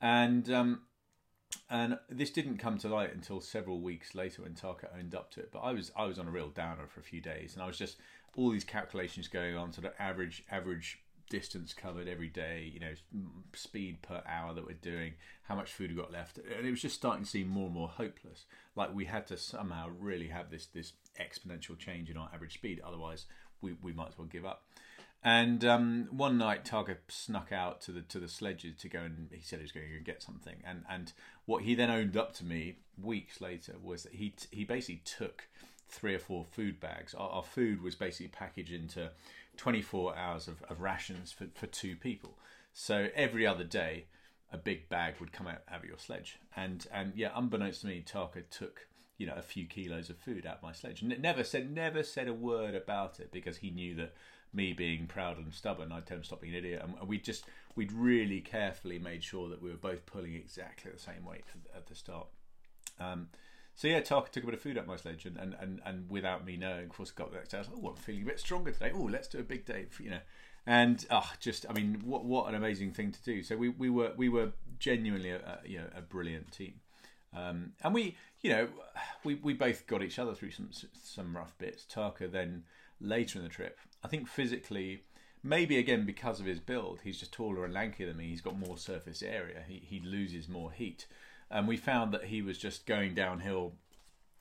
[0.00, 0.82] and um,
[1.70, 5.40] and this didn't come to light until several weeks later when Tarka owned up to
[5.40, 5.50] it.
[5.52, 7.66] But I was I was on a real downer for a few days, and I
[7.66, 7.96] was just
[8.36, 10.98] all these calculations going on, sort of average average
[11.30, 12.92] distance covered every day, you know,
[13.54, 16.82] speed per hour that we're doing, how much food we got left, and it was
[16.82, 18.44] just starting to seem more and more hopeless.
[18.76, 22.80] Like we had to somehow really have this this exponential change in our average speed,
[22.84, 23.26] otherwise
[23.62, 24.64] we, we might as well give up.
[25.24, 29.28] And um, one night, Tarka snuck out to the to the sledges to go and
[29.30, 30.56] he said he was going to get something.
[30.64, 31.12] And and
[31.46, 35.44] what he then owned up to me weeks later was that he he basically took
[35.88, 37.14] three or four food bags.
[37.14, 39.10] Our, our food was basically packaged into
[39.58, 42.38] 24 hours of, of rations for, for two people.
[42.72, 44.06] So every other day,
[44.50, 46.38] a big bag would come out, out of your sledge.
[46.56, 50.46] And and yeah, unbeknownst to me, Tarka took you know a few kilos of food
[50.46, 51.00] out of my sledge.
[51.00, 54.14] And never said never said a word about it because he knew that
[54.54, 56.82] me being proud and stubborn, I'd tell him stop being an idiot.
[56.84, 57.44] And we just
[57.74, 61.44] we'd really carefully made sure that we were both pulling exactly the same weight
[61.74, 62.26] at, the start.
[63.00, 63.28] Um,
[63.74, 66.10] so yeah, Tarka took a bit of food out my sledge, and, and, and, and
[66.10, 67.58] without me knowing, of course, got the next day.
[67.58, 68.92] I was like, oh, I'm feeling a bit stronger today.
[68.94, 70.20] Oh, let's do a big day, you know.
[70.66, 73.42] And oh, just I mean, what what an amazing thing to do.
[73.42, 76.74] So we, we were we were genuinely a, a you know a brilliant team,
[77.34, 78.68] um, and we you know
[79.24, 80.70] we we both got each other through some
[81.02, 81.84] some rough bits.
[81.92, 82.62] Tarka then
[83.02, 85.02] later in the trip, I think physically
[85.42, 88.28] maybe again because of his build, he's just taller and lankier than me.
[88.28, 89.64] He's got more surface area.
[89.66, 91.06] He he loses more heat
[91.52, 93.74] and we found that he was just going downhill.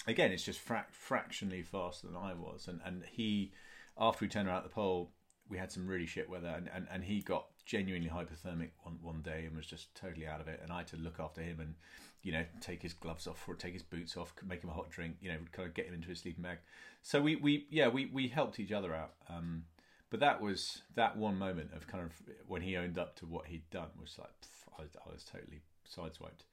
[0.07, 3.51] Again, it's just fra- fractionally faster than I was, and and he,
[3.99, 5.11] after we turned around the pole,
[5.51, 9.21] we had some really shit weather, and, and, and he got genuinely hypothermic one one
[9.21, 11.59] day and was just totally out of it, and I had to look after him
[11.59, 11.75] and,
[12.23, 14.89] you know, take his gloves off or take his boots off, make him a hot
[14.89, 16.59] drink, you know, kind of get him into his sleeping bag.
[17.01, 19.13] So we we yeah we we helped each other out.
[19.29, 19.65] Um,
[20.09, 22.11] but that was that one moment of kind of
[22.47, 25.61] when he owned up to what he'd done was like pff, I, I was totally
[25.89, 26.45] sideswiped.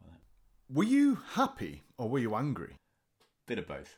[0.00, 0.20] by that.
[0.70, 2.76] Were you happy or were you angry?
[3.46, 3.94] Bit of both.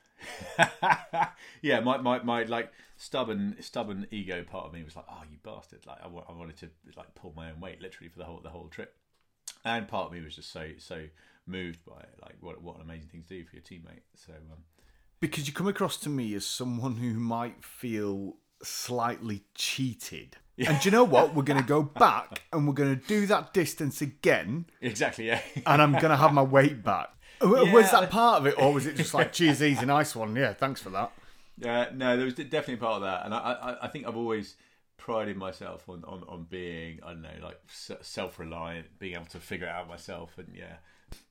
[1.63, 5.39] yeah, my, my, my like stubborn stubborn ego part of me was like, oh, you
[5.43, 5.87] bastard!
[5.87, 8.51] Like I, I wanted to like pull my own weight literally for the whole the
[8.51, 8.97] whole trip,
[9.65, 11.05] and part of me was just so so
[11.47, 12.19] moved by it.
[12.23, 14.03] Like what what an amazing thing to do for your teammate.
[14.15, 14.65] So um,
[15.21, 20.71] because you come across to me as someone who might feel slightly cheated yeah.
[20.71, 21.35] And do you know what?
[21.35, 24.67] We're going to go back and we're going to do that distance again.
[24.81, 25.41] Exactly, yeah.
[25.67, 27.11] and I'm going to have my weight back.
[27.43, 27.73] Yeah.
[27.73, 30.35] Was that part of it, or was it just like, cheers, easy, nice one?
[30.37, 31.13] Yeah, thanks for that.
[31.59, 34.57] Yeah, no, there was definitely part of that, and I, I, I think I've always
[34.97, 39.39] prided myself on, on, on being, I don't know, like self reliant, being able to
[39.39, 40.77] figure it out myself, and yeah,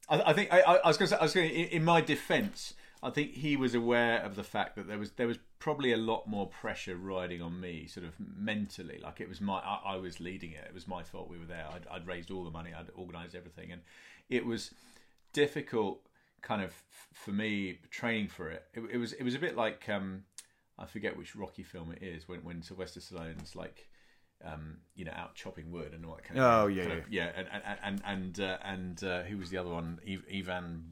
[0.10, 2.74] I, I think I, I was going to say, I was gonna, in my defence,
[3.04, 5.98] I think he was aware of the fact that there was there was probably a
[5.98, 9.00] lot more pressure riding on me, sort of mentally.
[9.02, 10.64] Like it was my, I, I was leading it.
[10.68, 11.30] It was my fault.
[11.30, 11.66] We were there.
[11.72, 12.72] I'd, I'd raised all the money.
[12.78, 13.82] I'd organised everything, and
[14.30, 14.72] it was
[15.36, 16.00] difficult,
[16.42, 16.74] kind of
[17.14, 18.64] for me training for it.
[18.74, 20.24] It, it was it was a bit like um,
[20.80, 23.88] I forget which Rocky film it is when when Sylvester Stallone's like
[24.44, 26.46] um, you know, out chopping wood and all that kind of.
[26.46, 26.94] Oh yeah, yeah.
[26.94, 30.00] Of, yeah, and and and and, uh, and uh, who was the other one?
[30.34, 30.84] Ivan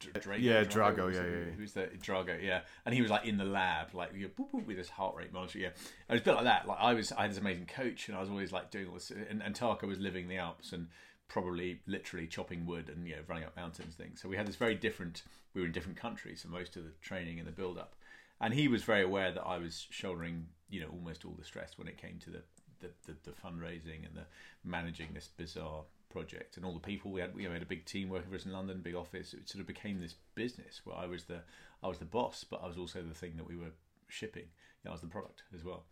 [0.00, 2.42] Drago, yeah, Drago, Drago yeah, yeah, Who's the Drago?
[2.42, 5.32] Yeah, and he was like in the lab, like you know, with his heart rate
[5.32, 5.58] monitor.
[5.58, 6.66] Yeah, it was a bit like that.
[6.66, 8.94] Like I was, I had this amazing coach, and I was always like doing all
[8.94, 9.10] this.
[9.10, 10.88] And, and Tarka was living the Alps and
[11.34, 14.22] probably literally chopping wood and you know running up mountains things.
[14.22, 15.24] So we had this very different.
[15.52, 17.96] We were in different countries, so most of the training and the build up.
[18.40, 21.76] And he was very aware that I was shouldering, you know, almost all the stress
[21.76, 22.42] when it came to the
[22.78, 24.26] the, the, the fundraising and the
[24.62, 28.08] managing this bizarre project and all the people we had we had a big team
[28.08, 31.06] working for us in London big office it sort of became this business where I
[31.06, 31.40] was the
[31.82, 33.72] I was the boss but I was also the thing that we were
[34.06, 35.86] shipping you know, I was the product as well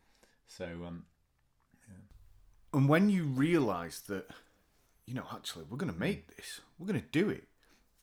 [0.47, 1.07] so um
[1.89, 2.79] yeah.
[2.79, 4.29] and when you realized that
[5.07, 7.45] you know actually we're going to make this we're going to do it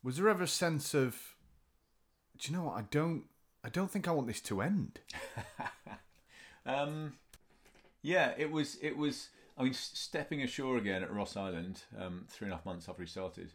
[0.04, 1.36] was there ever a sense of
[2.38, 3.24] do you know what I don't
[3.64, 5.00] I don't think I want this to end
[6.66, 7.14] um
[8.02, 8.78] yeah, it was.
[8.82, 9.30] It was.
[9.58, 13.02] I mean, stepping ashore again at Ross Island um, three and a half months after
[13.02, 13.52] we started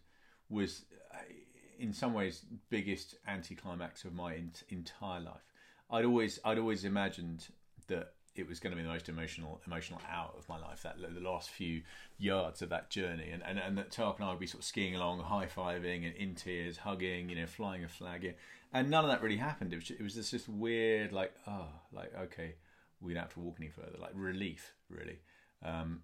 [0.50, 0.84] was,
[1.14, 1.16] uh,
[1.78, 4.36] in some ways, biggest anticlimax of my
[4.68, 5.46] entire life.
[5.90, 7.46] I'd always, I'd always imagined
[7.86, 10.82] that it was going to be the most emotional, emotional out of my life.
[10.82, 11.82] That the last few
[12.18, 14.66] yards of that journey, and and, and that Tark and I would be sort of
[14.66, 18.34] skiing along, high fiving, and in tears, hugging, you know, flying a flag, in.
[18.72, 19.72] and none of that really happened.
[19.72, 22.54] It was, just, it was just this weird, like, oh, like okay
[23.00, 23.98] we don't have to walk any further.
[24.00, 25.18] Like relief, really.
[25.62, 26.02] Um,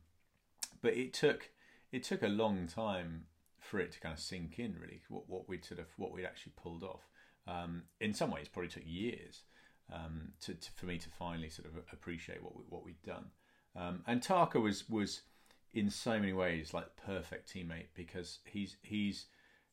[0.82, 1.50] but it took
[1.92, 3.24] it took a long time
[3.58, 5.00] for it to kind of sink in, really.
[5.08, 7.08] What what we'd sort of what we'd actually pulled off.
[7.46, 9.42] um, in some ways probably took years
[9.92, 13.26] um, to, to, for me to finally sort of appreciate what we, what we'd done.
[13.76, 15.22] Um, and Tarka was was
[15.72, 19.26] in so many ways like perfect teammate because he's he's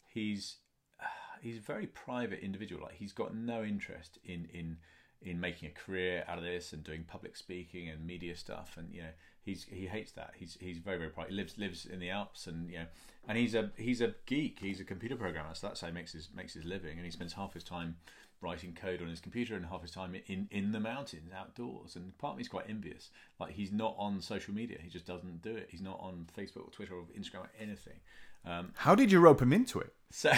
[0.05, 0.57] he's
[1.41, 2.83] he's a very private individual.
[2.83, 4.77] Like he's got no interest in in
[5.21, 8.75] in making a career out of this and doing public speaking and media stuff.
[8.77, 9.09] And you know
[9.41, 10.33] he's he hates that.
[10.37, 11.31] He's he's very very private.
[11.31, 12.85] He lives lives in the Alps and you know
[13.27, 14.59] and he's a he's a geek.
[14.61, 15.53] He's a computer programmer.
[15.53, 16.97] So that's how he makes his makes his living.
[16.97, 17.97] And he spends half his time
[18.41, 22.15] writing code on his computer and half his time in, in the mountains outdoors and
[22.19, 23.09] part of me is quite envious
[23.39, 26.67] like he's not on social media he just doesn't do it he's not on facebook
[26.67, 27.99] or twitter or instagram or anything
[28.47, 29.93] um, How did you rope him into it?
[30.09, 30.31] So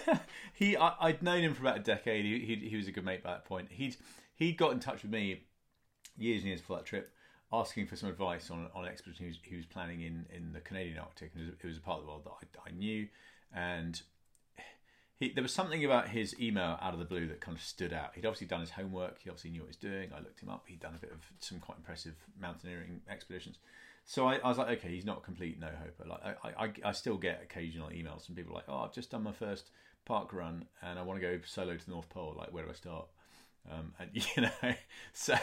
[0.54, 2.24] he, I, would known him for about a decade.
[2.24, 3.68] He, he, he was a good mate by that point.
[3.70, 3.96] He'd
[4.34, 5.42] he got in touch with me
[6.16, 7.12] years and years before that trip,
[7.52, 10.52] asking for some advice on, on an expedition he was, he was planning in, in
[10.52, 11.32] the Canadian Arctic.
[11.36, 13.08] It was, it was a part of the world that I, I knew,
[13.54, 14.00] and
[15.20, 17.92] he, there was something about his email out of the blue that kind of stood
[17.92, 18.12] out.
[18.14, 19.18] He'd obviously done his homework.
[19.22, 20.10] He obviously knew what he was doing.
[20.16, 20.64] I looked him up.
[20.66, 23.58] He'd done a bit of some quite impressive mountaineering expeditions.
[24.06, 26.08] So I, I, was like, okay, he's not a complete no hoper.
[26.08, 29.22] Like I, I, I still get occasional emails from people like, oh, I've just done
[29.22, 29.70] my first
[30.06, 32.34] park run and I want to go solo to the North Pole.
[32.36, 33.06] Like, where do I start?
[33.70, 34.74] Um, and you know,
[35.12, 35.36] so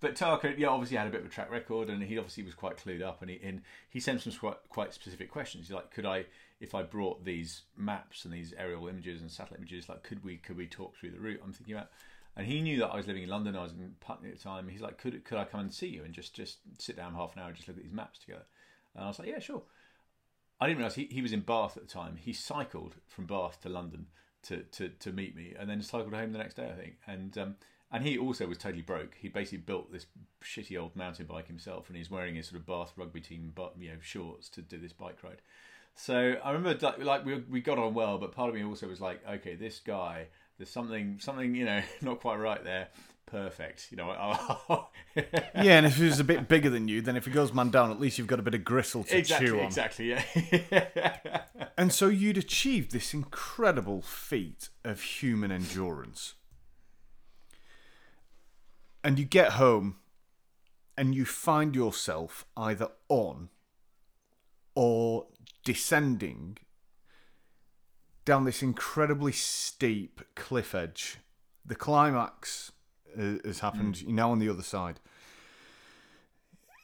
[0.00, 2.54] but Tarka, yeah, obviously had a bit of a track record, and he obviously was
[2.54, 5.66] quite clued up, and he and he sent some quite quite specific questions.
[5.66, 6.24] He's like, could I,
[6.60, 10.36] if I brought these maps and these aerial images and satellite images, like, could we
[10.36, 11.40] could we talk through the route?
[11.42, 11.88] I'm thinking about
[12.36, 13.56] and he knew that I was living in London.
[13.56, 14.68] I was in Putney at the time.
[14.68, 17.34] He's like, "Could could I come and see you and just just sit down half
[17.34, 18.44] an hour and just look at these maps together?"
[18.94, 19.62] And I was like, "Yeah, sure."
[20.60, 22.16] I didn't realize he, he was in Bath at the time.
[22.16, 24.08] He cycled from Bath to London
[24.42, 26.96] to, to, to meet me, and then cycled home the next day, I think.
[27.06, 27.56] And um,
[27.90, 29.16] and he also was totally broke.
[29.18, 30.06] He basically built this
[30.42, 33.88] shitty old mountain bike himself, and he's wearing his sort of Bath rugby team, you
[33.88, 35.42] know, shorts to do this bike ride.
[35.94, 39.00] So I remember like we we got on well, but part of me also was
[39.00, 40.28] like, okay, this guy
[40.58, 42.88] there's something something you know not quite right there.
[43.26, 44.08] Perfect you know
[45.14, 47.70] yeah and if he was a bit bigger than you then if he goes man
[47.70, 49.66] down at least you've got a bit of gristle to exactly, chew on.
[49.66, 51.44] exactly yeah.
[51.80, 56.34] And so you'd achieved this incredible feat of human endurance.
[59.02, 59.96] And you get home
[60.94, 63.48] and you find yourself either on
[64.74, 65.28] or
[65.64, 66.58] descending
[68.24, 71.18] down this incredibly steep cliff edge.
[71.64, 72.72] The climax
[73.16, 73.96] has happened.
[73.96, 74.02] Mm.
[74.02, 75.00] You're now on the other side,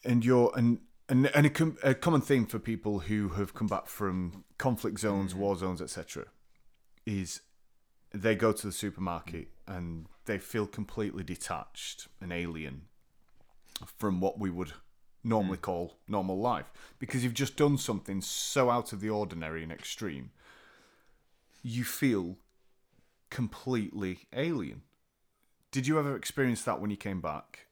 [0.05, 3.69] and you're and and and a, com- a, common theme for people who have come
[3.69, 5.39] back from conflict zones, mm.
[5.39, 6.27] war zones, etc.,
[7.05, 7.43] is
[8.13, 12.83] they go to the supermarket and they feel completely detached and alien
[13.97, 14.73] from what we would
[15.27, 15.63] normally mm.
[15.63, 20.31] call normal life because you've just done something so out of the ordinary and extreme
[21.67, 22.37] you feel
[23.29, 24.83] completely alien.
[25.73, 27.67] Did you ever experience that when you came back?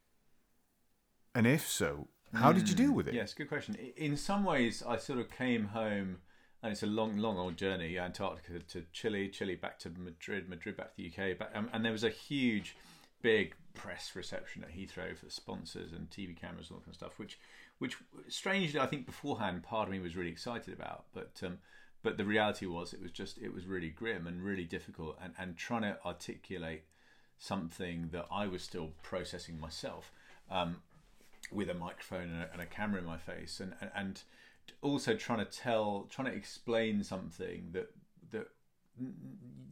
[1.34, 3.14] And if so, how did you deal with it?
[3.14, 3.76] Yes, good question.
[3.96, 6.18] In some ways, I sort of came home,
[6.62, 10.76] and it's a long, long old journey Antarctica to Chile, Chile back to Madrid, Madrid
[10.76, 11.38] back to the UK.
[11.38, 12.76] Back, um, and there was a huge,
[13.22, 16.94] big press reception at Heathrow for sponsors and TV cameras and all that kind of
[16.94, 17.38] stuff, which,
[17.78, 17.96] which
[18.28, 21.04] strangely, I think beforehand, part of me was really excited about.
[21.12, 21.58] But um,
[22.04, 25.32] but the reality was it was just it was really grim and really difficult and,
[25.38, 26.84] and trying to articulate
[27.38, 30.12] something that I was still processing myself
[30.50, 30.76] um,
[31.50, 34.22] with a microphone and a, and a, camera in my face and, and, and
[34.82, 37.90] also trying to tell trying to explain something that
[38.30, 38.48] that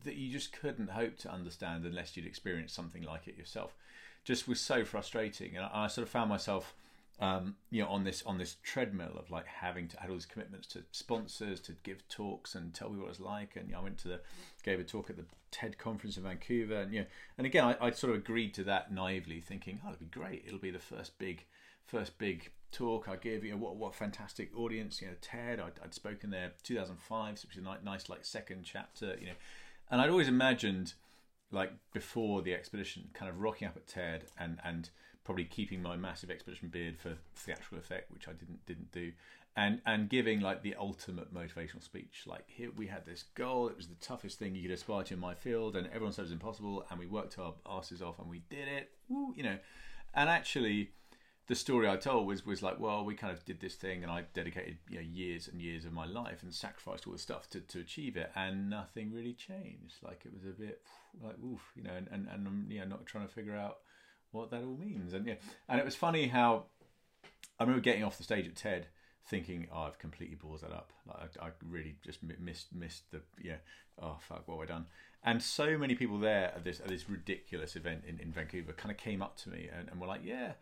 [0.04, 3.74] that you just couldn't hope to understand unless you'd experienced something like it yourself
[4.24, 6.74] just was so frustrating and I, I sort of found myself
[7.22, 10.26] um, you know, on this on this treadmill of like having to add all these
[10.26, 13.54] commitments to sponsors, to give talks and tell me what it's like.
[13.54, 14.20] And you know, I went to the
[14.64, 17.06] gave a talk at the TED conference in Vancouver, and you know,
[17.38, 20.42] and again, I, I sort of agreed to that naively, thinking, oh, it'll be great.
[20.46, 21.44] It'll be the first big
[21.86, 23.44] first big talk I gave.
[23.44, 25.00] You know, what what fantastic audience.
[25.00, 25.60] You know, TED.
[25.60, 29.16] I'd, I'd spoken there 2005, which was a nice like second chapter.
[29.20, 29.36] You know,
[29.90, 30.94] and I'd always imagined
[31.52, 34.90] like before the expedition, kind of rocking up at TED and and
[35.24, 39.12] probably keeping my massive expedition beard for theatrical effect, which I didn't didn't do,
[39.56, 42.24] and and giving like the ultimate motivational speech.
[42.26, 45.14] Like here we had this goal; it was the toughest thing you could aspire to
[45.14, 48.18] in my field, and everyone said it was impossible, and we worked our asses off,
[48.18, 48.90] and we did it.
[49.08, 49.58] Woo, you know,
[50.14, 50.90] and actually.
[51.48, 54.12] The story I told was was like, well, we kind of did this thing, and
[54.12, 57.50] I dedicated you know years and years of my life and sacrificed all the stuff
[57.50, 59.96] to, to achieve it, and nothing really changed.
[60.02, 60.80] Like it was a bit
[61.22, 63.78] like, oof, you know, and, and, and I'm you know not trying to figure out
[64.30, 65.12] what that all means.
[65.12, 65.34] And yeah,
[65.68, 66.64] and it was funny how
[67.58, 68.86] I remember getting off the stage at TED
[69.26, 70.92] thinking, "Oh, I've completely balls that up.
[71.06, 73.56] Like, I, I really just missed missed the yeah.
[74.00, 74.86] Oh fuck, what have I done?"
[75.24, 78.90] And so many people there at this at this ridiculous event in, in Vancouver kind
[78.90, 80.52] of came up to me and, and were like, "Yeah."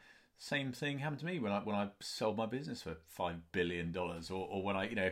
[0.43, 3.93] Same thing happened to me when I when I sold my business for five billion
[3.93, 5.11] dollars, or, or when I you know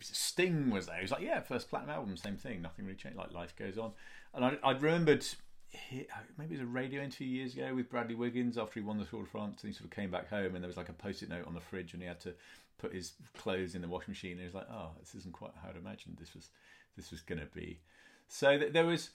[0.00, 0.94] Sting was there.
[0.94, 2.62] He was like, yeah, first platinum album, same thing.
[2.62, 3.18] Nothing really changed.
[3.18, 3.90] Like life goes on.
[4.32, 5.26] And I, I remembered
[6.38, 9.04] maybe it was a radio interview years ago with Bradley Wiggins after he won the
[9.04, 10.92] Tour de France, and he sort of came back home, and there was like a
[10.92, 12.32] post-it note on the fridge, and he had to
[12.78, 14.32] put his clothes in the washing machine.
[14.32, 16.50] And he was like, "Oh, this isn't quite how I'd imagined this was
[16.96, 17.80] this was going to be."
[18.28, 19.10] So th- there was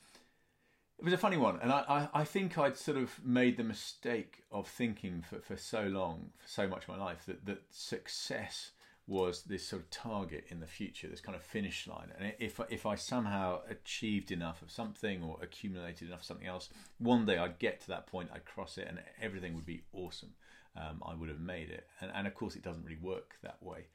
[1.02, 1.84] it was a funny one, and I,
[2.14, 6.30] I, I, think I'd sort of made the mistake of thinking for, for so long,
[6.38, 8.70] for so much of my life, that, that success
[9.08, 12.10] was this sort of target in the future, this kind of finish line.
[12.16, 16.70] And if if I somehow achieved enough of something or accumulated enough of something else,
[17.00, 20.34] one day I'd get to that point, I'd cross it, and everything would be awesome.
[20.78, 23.58] Um, I would have made it, and, and of course it doesn't really work that
[23.64, 23.88] way.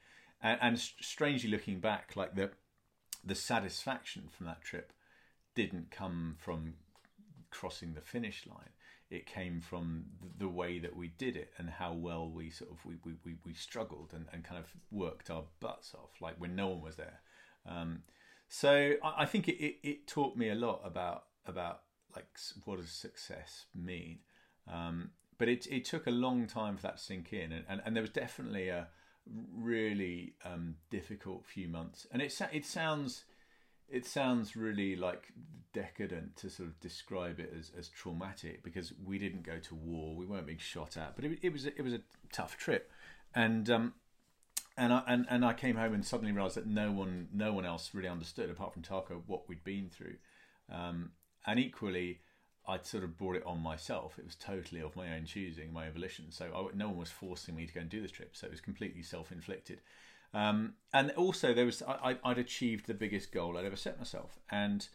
[0.43, 2.51] And, and strangely looking back, like the
[3.23, 4.91] the satisfaction from that trip
[5.55, 6.73] didn't come from
[7.49, 8.69] crossing the finish line
[9.09, 10.05] it came from
[10.37, 13.35] the way that we did it and how well we sort of we, we, we,
[13.45, 16.97] we struggled and, and kind of worked our butts off like when no one was
[16.97, 17.21] there.
[17.65, 18.03] Um,
[18.49, 21.81] so I, I think it, it, it, taught me a lot about about
[22.15, 22.27] like
[22.65, 24.19] what does success mean?
[24.71, 27.81] Um, but it, it took a long time for that to sink in and, and,
[27.85, 28.87] and there was definitely a
[29.55, 32.07] really um, difficult few months.
[32.11, 33.23] And it, it sounds
[33.89, 35.31] it sounds really like
[35.73, 40.15] decadent to sort of describe it as, as traumatic because we didn't go to war,
[40.15, 42.01] we weren't being shot at, but it, it was a, it was a
[42.31, 42.91] tough trip,
[43.35, 43.93] and um,
[44.77, 47.65] and I and, and I came home and suddenly realised that no one no one
[47.65, 50.15] else really understood apart from Tarka what we'd been through,
[50.71, 51.11] um,
[51.45, 52.19] and equally.
[52.69, 54.19] I'd sort of brought it on myself.
[54.19, 56.25] It was totally of my own choosing, my own volition.
[56.31, 58.35] So I, no one was forcing me to go and do this trip.
[58.35, 59.79] So it was completely self-inflicted.
[60.33, 64.39] Um, and also, there was I, would achieved the biggest goal I'd ever set myself,
[64.51, 64.87] and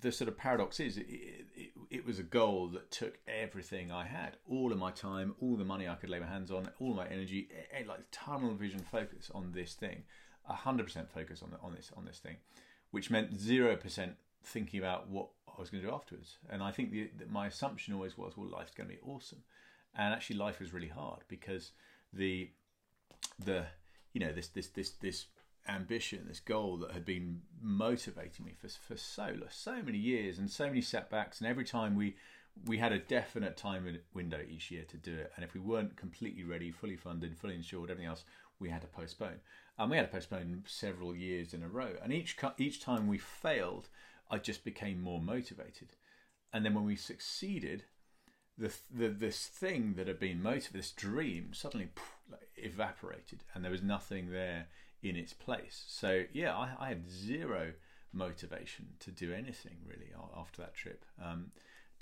[0.00, 1.06] the sort of paradox is it,
[1.54, 5.56] it, it, was a goal that took everything I had, all of my time, all
[5.56, 7.48] the money I could lay my hands on, all my energy,
[7.86, 10.04] like tunnel vision focus on this thing,
[10.46, 12.36] hundred percent focus on the, on this on this thing,
[12.90, 16.38] which meant zero percent thinking about what I was going to do afterwards.
[16.50, 19.42] And I think the, the, my assumption always was, well, life's going to be awesome,
[19.96, 21.72] and actually life was really hard because
[22.12, 22.50] the
[23.38, 23.66] the
[24.12, 25.26] you know this this this this
[25.68, 30.50] ambition, this goal that had been motivating me for for so so many years and
[30.50, 31.40] so many setbacks.
[31.40, 32.16] And every time we
[32.66, 35.96] we had a definite time window each year to do it, and if we weren't
[35.96, 38.24] completely ready, fully funded, fully insured, everything else,
[38.58, 39.40] we had to postpone.
[39.78, 41.94] And we had to postpone several years in a row.
[42.02, 43.88] And each each time we failed,
[44.30, 45.88] I just became more motivated.
[46.52, 47.84] And then when we succeeded,
[48.58, 51.88] the, the this thing that had been motivated, this dream, suddenly
[52.56, 54.66] evaporated, and there was nothing there
[55.02, 55.84] in its place.
[55.88, 57.72] So yeah, I, I had zero
[58.12, 61.04] motivation to do anything really after that trip.
[61.22, 61.52] Um,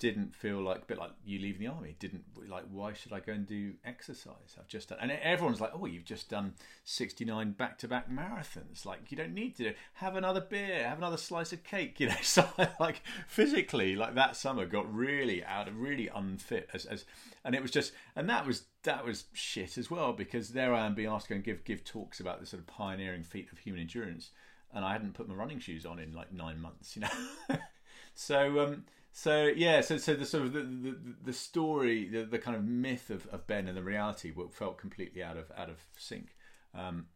[0.01, 1.95] didn't feel like a bit like you leaving the army.
[1.99, 4.55] Didn't like why should I go and do exercise?
[4.57, 8.09] I've just done, and everyone's like, oh, you've just done sixty nine back to back
[8.09, 8.83] marathons.
[8.83, 11.99] Like you don't need to have another beer, have another slice of cake.
[12.01, 12.47] You know, so
[12.79, 17.05] like physically, like that summer got really out of really unfit as, as
[17.45, 20.87] and it was just and that was that was shit as well because there I
[20.87, 23.49] am being asked to go and give give talks about this sort of pioneering feat
[23.51, 24.31] of human endurance,
[24.73, 26.95] and I hadn't put my running shoes on in like nine months.
[26.95, 27.57] You know,
[28.15, 28.61] so.
[28.61, 32.55] um so yeah, so so the sort of the the, the story, the, the kind
[32.55, 36.35] of myth of, of Ben and the reality felt completely out of out of sync.
[36.73, 37.07] Um,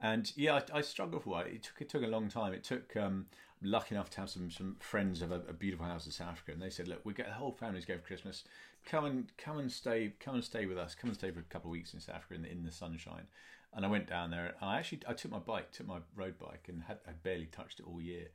[0.00, 1.46] and yeah, I, I struggled for while.
[1.46, 2.52] It took it took a long time.
[2.52, 3.26] It took um,
[3.62, 6.30] I'm lucky enough to have some some friends of a, a, beautiful house in South
[6.30, 8.44] Africa, and they said, "Look, we get the whole family to go for Christmas.
[8.84, 10.94] Come and come and stay, come and stay with us.
[10.94, 12.72] Come and stay for a couple of weeks in South Africa in the, in the
[12.72, 13.26] sunshine."
[13.74, 16.34] And I went down there, and I actually I took my bike, took my road
[16.38, 18.28] bike, and had I barely touched it all year.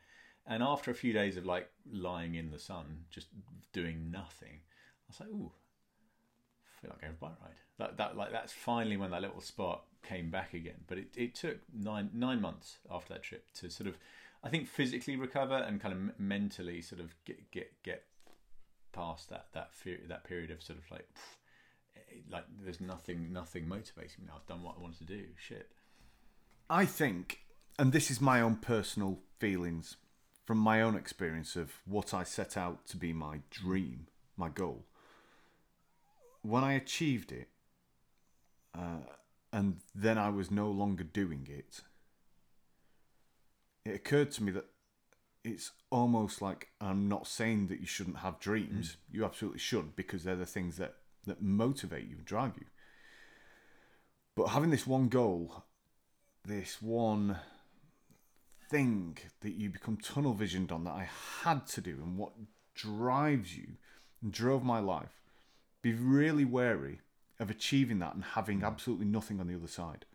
[0.47, 3.27] And after a few days of like lying in the sun, just
[3.73, 7.55] doing nothing, I was like, ooh, I feel like going for a bike ride.
[7.79, 10.85] That that like that's finally when that little spark came back again.
[10.87, 13.97] But it, it took nine nine months after that trip to sort of,
[14.41, 18.05] I think, physically recover and kind of mentally sort of get get get
[18.93, 21.09] past that that fear, that period of sort of like
[21.97, 24.27] eh, like there's nothing nothing motivating me.
[24.27, 24.35] now.
[24.37, 25.25] I've done what I wanted to do.
[25.35, 25.69] Shit.
[26.69, 27.39] I think,
[27.79, 29.95] and this is my own personal feelings
[30.47, 34.07] from my own experience of what I set out to be my dream,
[34.37, 34.85] my goal,
[36.41, 37.49] when I achieved it,
[38.73, 39.01] uh,
[39.51, 41.81] and then I was no longer doing it,
[43.83, 44.67] it occurred to me that
[45.43, 48.91] it's almost like I'm not saying that you shouldn't have dreams.
[48.91, 49.15] Mm.
[49.15, 50.95] You absolutely should because they're the things that,
[51.25, 52.67] that motivate you and drive you.
[54.33, 55.65] But having this one goal,
[56.45, 57.37] this one
[58.69, 61.09] thing that you become tunnel visioned on that I
[61.43, 62.33] had to do and what
[62.75, 63.67] drives you
[64.21, 65.21] and drove my life,
[65.81, 66.99] be really wary
[67.39, 68.65] of achieving that and having hmm.
[68.65, 70.05] absolutely nothing on the other side.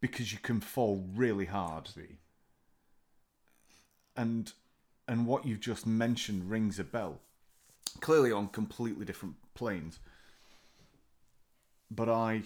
[0.00, 1.88] Because you can fall really hard.
[4.16, 4.52] And
[5.08, 7.18] and what you've just mentioned rings a bell.
[8.00, 9.98] Clearly on completely different planes.
[11.90, 12.42] But I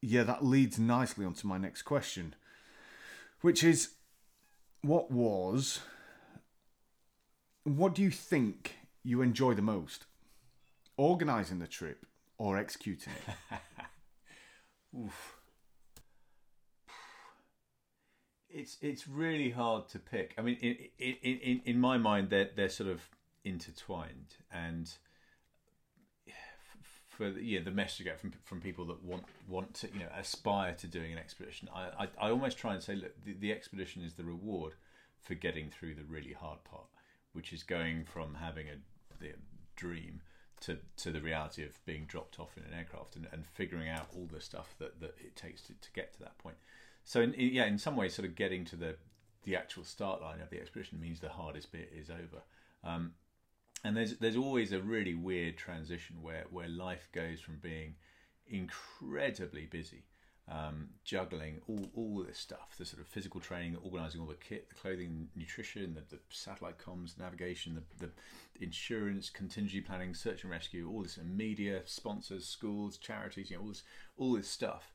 [0.00, 2.34] yeah, that leads nicely onto my next question,
[3.42, 3.90] which is
[4.80, 5.80] what was
[7.64, 10.06] what do you think you enjoy the most?
[10.96, 12.06] Organizing the trip
[12.38, 13.58] or executing it?
[14.98, 15.36] Oof.
[18.50, 20.34] It's it's really hard to pick.
[20.36, 23.00] I mean, in in in, in my mind, they're they're sort of
[23.44, 24.92] intertwined, and
[27.30, 30.74] know, the message you get from from people that want want to you know aspire
[30.74, 34.02] to doing an expedition, I I, I almost try and say, look, the, the expedition
[34.02, 34.74] is the reward
[35.20, 36.86] for getting through the really hard part,
[37.32, 38.76] which is going from having a
[39.20, 39.32] the
[39.76, 40.20] dream
[40.62, 44.06] to, to the reality of being dropped off in an aircraft and, and figuring out
[44.14, 46.56] all the stuff that, that it takes to, to get to that point.
[47.04, 48.96] So in, yeah, in some ways, sort of getting to the
[49.44, 52.42] the actual start line of the expedition means the hardest bit is over.
[52.84, 53.14] Um,
[53.84, 57.94] and there's there's always a really weird transition where where life goes from being
[58.46, 60.04] incredibly busy,
[60.50, 64.68] um, juggling all all this stuff, the sort of physical training, organising all the kit,
[64.68, 68.12] the clothing, nutrition, the, the satellite comms, navigation, the, the
[68.64, 73.68] insurance, contingency planning, search and rescue, all this media, sponsors, schools, charities, you know, all
[73.68, 73.82] this
[74.16, 74.92] all this stuff.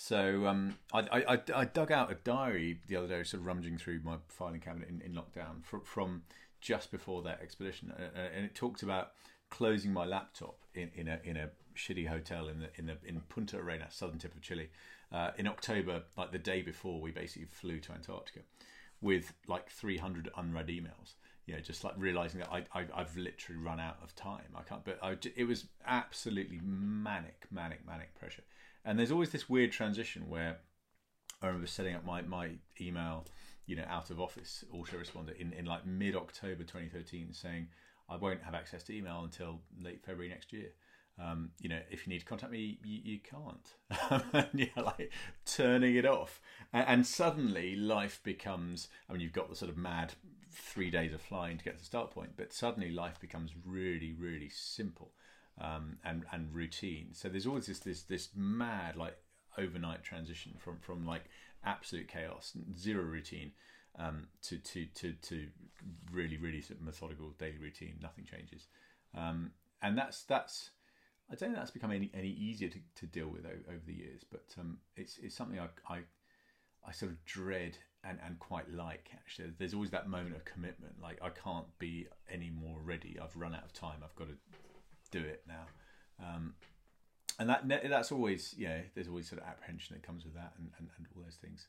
[0.00, 3.78] So um, I, I, I, dug out a diary the other day, sort of rummaging
[3.78, 6.22] through my filing cabinet in, in lockdown from, from
[6.60, 9.12] just before that expedition, uh, uh, and it talked about
[9.50, 13.20] closing my laptop in, in a in a shitty hotel in the in the in
[13.28, 14.68] Punta Arenas, southern tip of Chile,
[15.12, 18.40] uh, in October, like the day before we basically flew to Antarctica,
[19.00, 21.14] with like 300 unread emails.
[21.46, 24.54] You know, just like realizing that I, I have literally run out of time.
[24.54, 24.84] I can't.
[24.84, 28.42] But I, it was absolutely manic, manic, manic pressure.
[28.84, 30.58] And there's always this weird transition where
[31.40, 33.24] I remember setting up my, my email,
[33.68, 37.68] you know, out of office autoresponder in, in like mid October 2013 saying,
[38.08, 40.70] I won't have access to email until late February next year.
[41.22, 44.24] Um, you know, if you need to contact me, you, you can't.
[44.32, 45.12] and you're like
[45.44, 46.40] turning it off.
[46.72, 50.14] And, and, suddenly life becomes, I mean, you've got the sort of mad
[50.50, 54.14] three days of flying to get to the start point, but suddenly life becomes really,
[54.16, 55.12] really simple
[55.60, 57.08] um, and and routine.
[57.12, 59.16] So there's always this this this mad like
[59.58, 61.24] overnight transition from from like
[61.64, 63.52] absolute chaos, zero routine,
[63.98, 65.46] um, to to to to
[66.12, 67.98] really really methodical daily routine.
[68.00, 68.66] Nothing changes,
[69.16, 69.52] um,
[69.82, 70.70] and that's that's.
[71.30, 74.22] I don't think that's become any, any easier to, to deal with over, the years,
[74.30, 75.98] but um, it's it's something I, I
[76.86, 79.52] I sort of dread and, and quite like actually.
[79.58, 83.18] There's always that moment of commitment, like I can't be any more ready.
[83.22, 83.98] I've run out of time.
[84.02, 84.36] I've got to
[85.10, 85.66] do it now.
[87.38, 90.70] And that that's always know there's always sort of apprehension that comes with that and,
[90.78, 91.68] and, and all those things.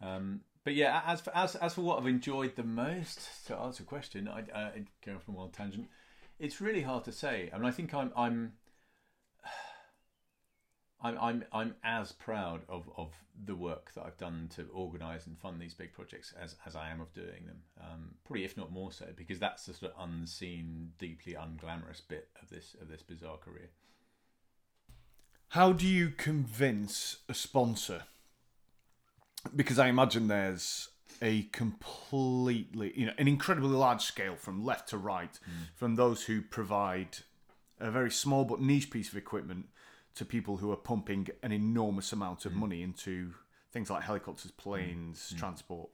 [0.00, 3.82] Um, but yeah, as for as as for what I've enjoyed the most to answer
[3.82, 4.70] a question, I uh,
[5.04, 5.88] going off on a wild tangent.
[6.38, 7.50] It's really hard to say.
[7.52, 8.52] I mean, I think I'm I'm
[11.02, 13.12] I'm I'm I'm as proud of, of
[13.42, 16.90] the work that I've done to organise and fund these big projects as, as I
[16.90, 17.62] am of doing them.
[17.80, 22.28] Um, probably if not more so, because that's the sort of unseen, deeply unglamorous bit
[22.42, 23.70] of this of this bizarre career.
[25.50, 28.04] How do you convince a sponsor?
[29.54, 30.90] Because I imagine there's
[31.20, 35.66] a completely, you know, an incredibly large scale from left to right, mm.
[35.74, 37.18] from those who provide
[37.80, 39.66] a very small but niche piece of equipment
[40.14, 42.56] to people who are pumping an enormous amount of mm.
[42.58, 43.34] money into
[43.72, 45.38] things like helicopters, planes, mm.
[45.40, 45.90] transport.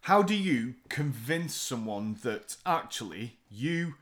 [0.00, 3.94] How do you convince someone that actually you,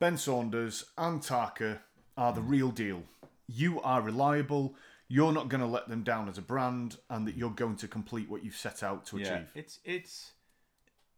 [0.00, 1.78] Ben Saunders, and Tarka
[2.16, 3.02] are the real deal?
[3.46, 4.74] You are reliable.
[5.08, 7.88] You're not going to let them down as a brand, and that you're going to
[7.88, 9.48] complete what you've set out to yeah, achieve.
[9.54, 10.32] It's it's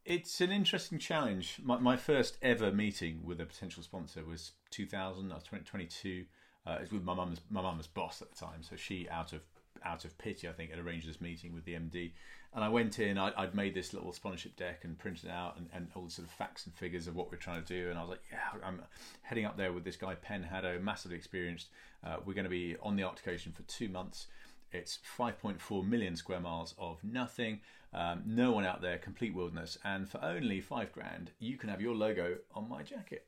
[0.04, 1.58] it's an interesting challenge.
[1.62, 5.30] My, my first ever meeting with a potential sponsor was 2000.
[5.30, 6.24] I was 2022.
[6.66, 9.32] Uh, it was with my mum's my mum's boss at the time, so she out
[9.32, 9.42] of
[9.84, 12.12] out of pity, I think, had arranged this meeting with the MD.
[12.54, 15.68] And I went in, I, would made this little sponsorship deck and printed out and,
[15.74, 17.90] and all the sort of facts and figures of what we're trying to do.
[17.90, 18.80] And I was like, yeah, I'm
[19.22, 21.68] heading up there with this guy, Pen Hadow, massively experienced.
[22.04, 24.28] Uh, we're going to be on the Arctic Ocean for two months.
[24.70, 27.60] It's 5.4 million square miles of nothing,
[27.92, 29.76] um, no one out there, complete wilderness.
[29.84, 33.26] And for only five grand, you can have your logo on my jacket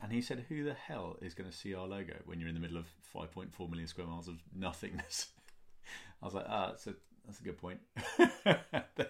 [0.00, 2.54] And he said, "Who the hell is going to see our logo when you're in
[2.54, 5.28] the middle of 5.4 million square miles of nothingness?"
[6.22, 6.94] I was like, "Ah, that's a
[7.26, 7.80] that's a good point."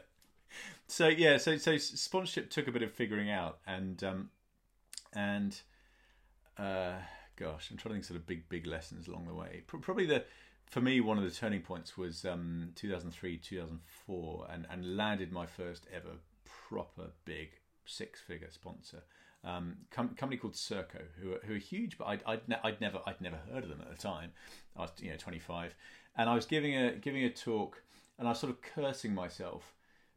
[0.86, 4.30] so yeah, so so sponsorship took a bit of figuring out, and um,
[5.12, 5.60] and
[6.58, 6.94] uh,
[7.36, 9.62] gosh, I'm trying to think sort of big big lessons along the way.
[9.66, 10.24] Probably the
[10.66, 15.46] for me one of the turning points was um, 2003 2004, and and landed my
[15.46, 16.16] first ever
[16.68, 17.50] proper big
[17.84, 19.02] six figure sponsor.
[19.44, 22.80] Um, com- company called Serco, who are, who are huge, but I'd, I'd, ne- I'd
[22.80, 24.30] never I'd never heard of them at the time.
[24.76, 25.74] I was you know 25,
[26.16, 27.82] and I was giving a giving a talk,
[28.22, 29.74] and I was sort of cursing myself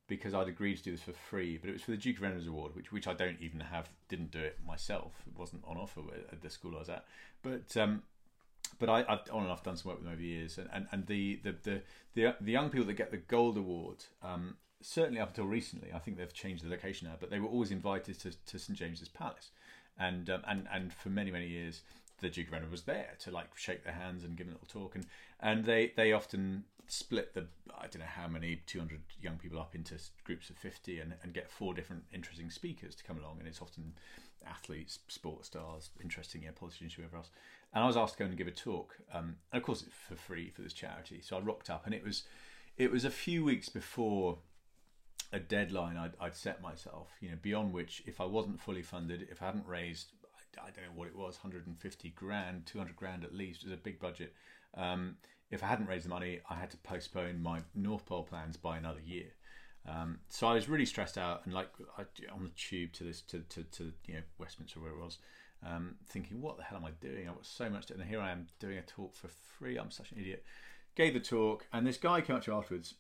[0.08, 2.24] because I'd agreed to do this for free, but it was for the Duke of
[2.24, 5.14] Edinburgh's Award, which which I don't even have, didn't do it myself.
[5.26, 6.02] It wasn't on offer
[6.32, 7.06] at the school I was at,
[7.42, 8.04] but um,
[8.78, 10.70] but I, have on and off done some work with them over the years, and,
[10.72, 11.82] and, and the, the, the
[12.14, 15.98] the the young people that get the gold award, um, certainly up until recently, I
[15.98, 19.10] think they've changed the location now, but they were always invited to, to St James's
[19.10, 19.50] Palace,
[19.98, 21.82] and um, and and for many many years,
[22.22, 24.68] the Duke of Edinburgh was there to like shake their hands and give a little
[24.68, 25.08] talk, and
[25.40, 27.48] and they they often split the
[27.78, 31.34] I don't know how many 200 young people up into groups of 50 and, and
[31.34, 33.94] get four different interesting speakers to come along and it's often
[34.48, 37.30] athletes sports stars interesting yeah, politicians whoever else.
[37.74, 39.94] And I was asked to go and give a talk um, and of course it's
[40.08, 42.24] for free for this charity so I rocked up and it was
[42.78, 44.38] it was a few weeks before
[45.34, 49.28] a deadline I'd, I'd set myself you know beyond which if I wasn't fully funded
[49.30, 50.12] if I hadn't raised
[50.58, 53.82] I, don't know what it was 150 grand 200 grand at least it was a
[53.82, 54.34] big budget
[54.76, 55.18] um,
[55.52, 58.78] if I hadn't raised the money, I had to postpone my North Pole plans by
[58.78, 59.28] another year.
[59.88, 62.04] Um, so I was really stressed out and like I,
[62.34, 65.20] on the tube to this to, to, to you know Westminster where it was,
[65.66, 67.28] um, thinking what the hell am I doing?
[67.28, 69.78] I've got so much to and here I am doing a talk for free.
[69.78, 70.44] I'm such an idiot.
[70.96, 72.96] Gave the talk, and this guy came up to me afterwards,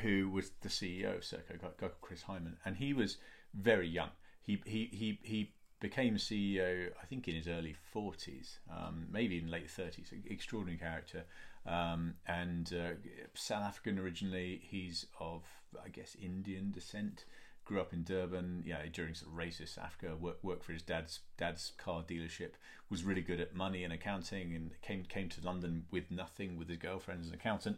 [0.00, 3.18] who was the CEO of Serco, guy called Chris Hyman, and he was
[3.52, 4.10] very young.
[4.42, 5.52] He he he he
[5.84, 10.14] became CEO, I think, in his early 40s, um, maybe even late 30s.
[10.30, 11.24] Extraordinary character.
[11.66, 12.94] Um, and uh,
[13.34, 14.62] South African originally.
[14.64, 15.42] He's of,
[15.84, 17.26] I guess, Indian descent.
[17.66, 20.16] Grew up in Durban, know, during sort of racist Africa.
[20.18, 22.52] Worked worked for his dad's dad's car dealership.
[22.88, 26.68] Was really good at money and accounting, and came came to London with nothing with
[26.68, 27.76] his girlfriend as an accountant.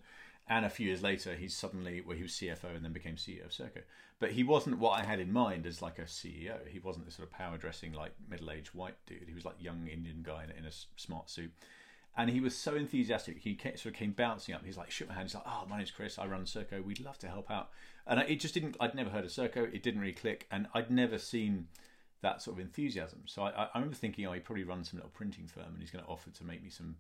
[0.49, 3.45] And a few years later, he's suddenly, well, he was CFO and then became CEO
[3.45, 3.83] of Serco.
[4.21, 6.57] But he wasn't what I had in mind as like a CEO.
[6.69, 9.25] He wasn't this sort of power dressing, like middle aged white dude.
[9.27, 11.53] He was like young Indian guy in, in a smart suit.
[12.17, 13.39] And he was so enthusiastic.
[13.41, 14.65] He came, sort of came bouncing up.
[14.65, 15.29] He's like, shook my hand.
[15.29, 16.19] He's like, oh, my name's Chris.
[16.19, 16.83] I run Serco.
[16.83, 17.71] We'd love to help out.
[18.07, 19.73] And it just didn't, I'd never heard of Serco.
[19.75, 20.47] It didn't really click.
[20.51, 21.67] And I'd never seen
[22.23, 23.23] that sort of enthusiasm.
[23.27, 25.91] So I, I remember thinking, oh, he probably runs some little printing firm and he's
[25.91, 26.97] going to offer to make me some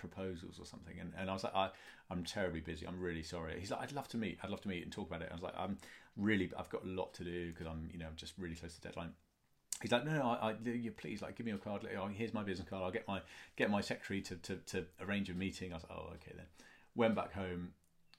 [0.00, 0.98] proposals or something.
[0.98, 1.70] And, and I was like, I,
[2.10, 2.86] I'm terribly busy.
[2.86, 3.58] I'm really sorry.
[3.60, 4.38] He's like, I'd love to meet.
[4.42, 5.28] I'd love to meet and talk about it.
[5.30, 5.78] I was like, I'm
[6.16, 8.74] really, I've got a lot to do because I'm, you know, I'm just really close
[8.74, 9.12] to deadline.
[9.80, 11.86] He's like, no, no, I, I, you please, like, give me your card.
[12.14, 12.82] Here's my business card.
[12.82, 13.20] I'll get my
[13.56, 15.72] get my secretary to, to, to arrange a meeting.
[15.72, 16.46] I was like, oh, okay then.
[16.94, 17.70] Went back home,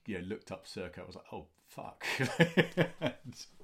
[0.08, 1.00] you know, looked up Serco.
[1.00, 2.06] I was like, oh, fuck.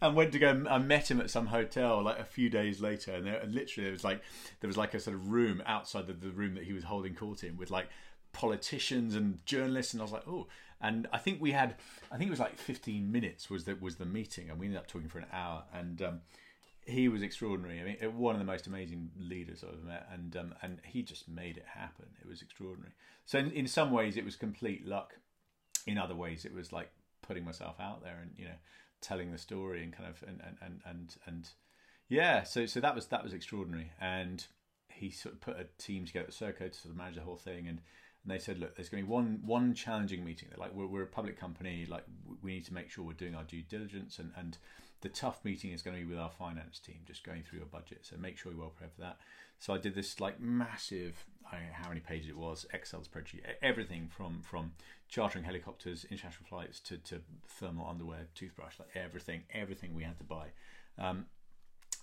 [0.00, 0.64] and went to go.
[0.68, 3.92] I met him at some hotel like a few days later, and there, literally there
[3.92, 4.22] was like
[4.60, 7.14] there was like a sort of room outside of the room that he was holding
[7.14, 7.88] court in with like
[8.32, 10.46] politicians and journalists, and I was like, oh.
[10.80, 11.76] And I think we had,
[12.12, 14.78] I think it was like 15 minutes was that was the meeting, and we ended
[14.78, 15.62] up talking for an hour.
[15.72, 16.20] And um,
[16.84, 17.80] he was extraordinary.
[17.80, 21.02] I mean, one of the most amazing leaders I've ever met, and um, and he
[21.02, 22.06] just made it happen.
[22.20, 22.92] It was extraordinary.
[23.24, 25.14] So in, in some ways, it was complete luck.
[25.86, 26.90] In other ways, it was like
[27.22, 28.54] putting myself out there and you know
[29.04, 31.48] telling the story and kind of and and and and,
[32.08, 32.42] yeah.
[32.42, 33.92] So so that was that was extraordinary.
[34.00, 34.46] And
[34.88, 37.36] he sort of put a team together at Serco to sort of manage the whole
[37.36, 37.80] thing and.
[38.26, 40.48] And they said, look, there's going to be one one challenging meeting.
[40.48, 41.84] They're like, we're, we're a public company.
[41.86, 42.04] Like,
[42.42, 44.56] we need to make sure we're doing our due diligence, and, and
[45.02, 47.68] the tough meeting is going to be with our finance team, just going through your
[47.68, 47.98] budget.
[48.00, 49.18] So make sure you're well prepared for that.
[49.58, 53.00] So I did this like massive, I don't know how many pages it was, Excel
[53.00, 54.72] spreadsheet, everything from from
[55.08, 60.24] chartering helicopters, international flights to, to thermal underwear, toothbrush, like everything, everything we had to
[60.24, 60.48] buy.
[60.98, 61.26] Um,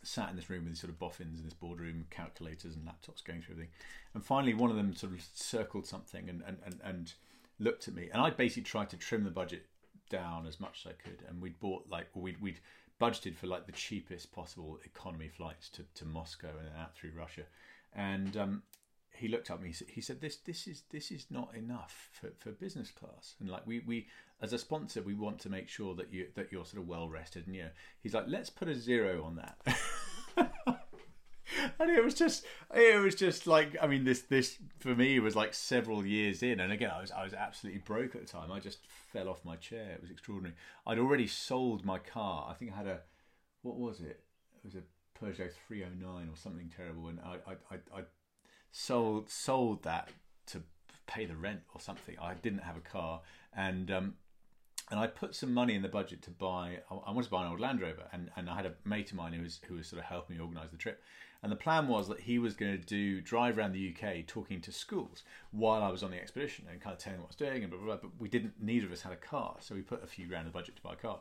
[0.03, 3.23] sat in this room with these sort of boffins in this boardroom, calculators and laptops
[3.23, 3.73] going through everything.
[4.13, 7.13] And finally, one of them sort of circled something and, and, and, and
[7.59, 8.09] looked at me.
[8.11, 9.67] And I basically tried to trim the budget
[10.09, 11.23] down as much as I could.
[11.27, 12.59] And we'd bought like, we'd, we'd
[13.01, 17.11] budgeted for like the cheapest possible economy flights to, to Moscow and then out through
[17.17, 17.43] Russia.
[17.93, 18.63] And um,
[19.13, 19.73] he looked at me.
[19.87, 23.35] He said, "This, this is this is not enough for, for business class.
[23.39, 24.07] And like we, we
[24.41, 27.09] as a sponsor, we want to make sure that you that you're sort of well
[27.09, 27.47] rested.
[27.47, 27.69] And you know,
[28.01, 30.77] he's like, let's put a zero on that."
[31.79, 35.35] and it was just it was just like I mean this this for me was
[35.35, 36.59] like several years in.
[36.59, 38.51] And again I was I was absolutely broke at the time.
[38.51, 38.79] I just
[39.11, 39.91] fell off my chair.
[39.95, 40.55] It was extraordinary.
[40.85, 42.47] I'd already sold my car.
[42.49, 42.99] I think I had a
[43.61, 44.23] what was it?
[44.55, 44.81] It was a
[45.19, 48.03] Peugeot 309 or something terrible, and I, I, I, I
[48.71, 50.09] sold sold that
[50.47, 50.63] to
[51.07, 52.15] pay the rent or something.
[52.19, 53.21] I didn't have a car,
[53.55, 54.13] and um,
[54.89, 56.79] and I put some money in the budget to buy.
[56.89, 59.17] I wanted to buy an old Land Rover, and, and I had a mate of
[59.17, 61.01] mine who was who was sort of helping me organise the trip.
[61.43, 64.61] And the plan was that he was going to do drive around the UK talking
[64.61, 67.43] to schools while I was on the expedition and kind of telling them what I
[67.43, 68.09] was doing and blah, blah, blah.
[68.09, 68.53] But we didn't.
[68.61, 70.75] Neither of us had a car, so we put a few grand in the budget
[70.75, 71.19] to buy a car.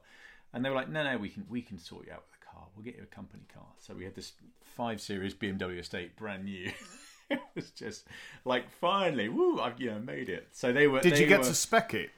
[0.52, 2.54] And they were like, "No, no, we can we can sort you out with a
[2.54, 2.66] car.
[2.76, 6.44] We'll get you a company car." So we had this five series BMW estate, brand
[6.44, 6.70] new.
[7.30, 8.06] it was just
[8.44, 9.58] like finally, woo!
[9.58, 10.48] I've you know made it.
[10.52, 11.00] So they were.
[11.00, 12.10] Did they you get were, to spec it?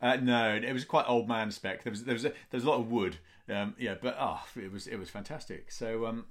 [0.00, 1.84] Uh, no, it was quite old man spec.
[1.84, 3.18] There was there was a, there was a lot of wood.
[3.50, 5.70] Um, yeah, but ah, oh, it was it was fantastic.
[5.70, 6.26] So um,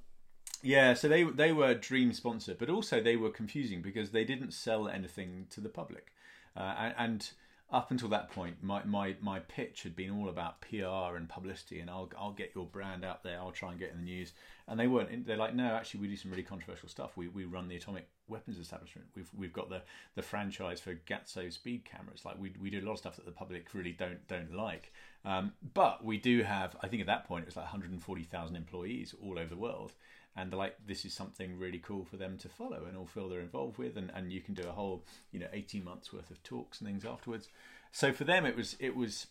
[0.61, 4.53] yeah, so they they were dream sponsor, but also they were confusing because they didn't
[4.53, 6.13] sell anything to the public,
[6.55, 7.31] uh, and, and
[7.71, 11.79] up until that point, my, my, my pitch had been all about PR and publicity,
[11.79, 13.39] and I'll I'll get your brand out there.
[13.39, 14.33] I'll try and get in the news.
[14.67, 15.25] And they weren't.
[15.25, 17.15] They're like, no, actually, we do some really controversial stuff.
[17.15, 19.07] We, we run the atomic weapons establishment.
[19.15, 19.81] We've we've got the,
[20.15, 22.25] the franchise for Gatso speed cameras.
[22.25, 24.91] Like we, we do a lot of stuff that the public really don't don't like.
[25.23, 26.75] Um, but we do have.
[26.81, 29.93] I think at that point it was like 140,000 employees all over the world
[30.35, 33.27] and they're like this is something really cool for them to follow and all feel
[33.27, 36.31] they're involved with and, and you can do a whole you know 18 months worth
[36.31, 37.49] of talks and things afterwards.
[37.91, 39.27] So for them it was it was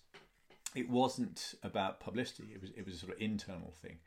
[0.74, 2.48] it wasn't about publicity.
[2.54, 3.98] It was it was a sort of internal thing.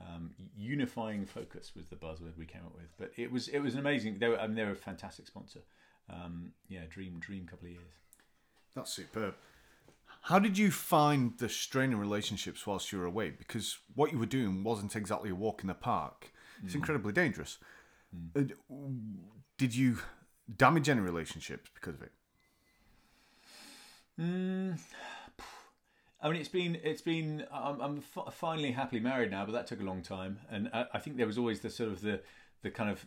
[0.00, 3.74] Um, unifying focus was the buzzword we came up with but it was it was
[3.74, 5.60] an amazing they were I mean they were a fantastic sponsor.
[6.10, 7.92] Um, yeah dream dream couple of years.
[8.74, 9.34] That's superb.
[10.26, 13.30] How did you find the strain in relationships whilst you were away?
[13.30, 16.32] Because what you were doing wasn't exactly a walk in the park.
[16.64, 16.76] It's mm.
[16.76, 17.58] incredibly dangerous.
[18.36, 18.52] Mm.
[19.58, 19.98] Did you
[20.56, 22.12] damage any relationships because of it?
[24.20, 24.78] Mm.
[26.20, 27.44] I mean, it's been it's been.
[27.52, 30.86] I'm, I'm f- finally happily married now, but that took a long time, and I,
[30.94, 32.20] I think there was always the sort of the
[32.62, 33.04] the kind of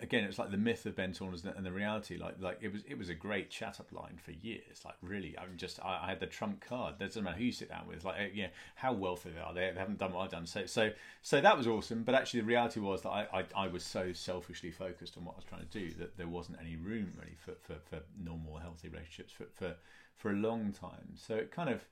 [0.00, 2.16] again, it's like the myth of Ben Saunders and the reality.
[2.16, 4.82] Like, like it was, it was a great chat up line for years.
[4.84, 6.94] Like, really, I'm just, I, I had the trump card.
[6.98, 8.04] That doesn't matter who you sit down with.
[8.04, 9.52] Like, uh, yeah, how wealthy they are.
[9.54, 10.46] They, they haven't done what I've done.
[10.46, 10.90] So, so,
[11.22, 12.02] so that was awesome.
[12.02, 15.34] But actually, the reality was that I, I, I was so selfishly focused on what
[15.34, 18.58] I was trying to do that there wasn't any room really for, for, for normal,
[18.58, 19.74] healthy relationships for, for,
[20.16, 21.14] for a long time.
[21.16, 21.84] So it kind of,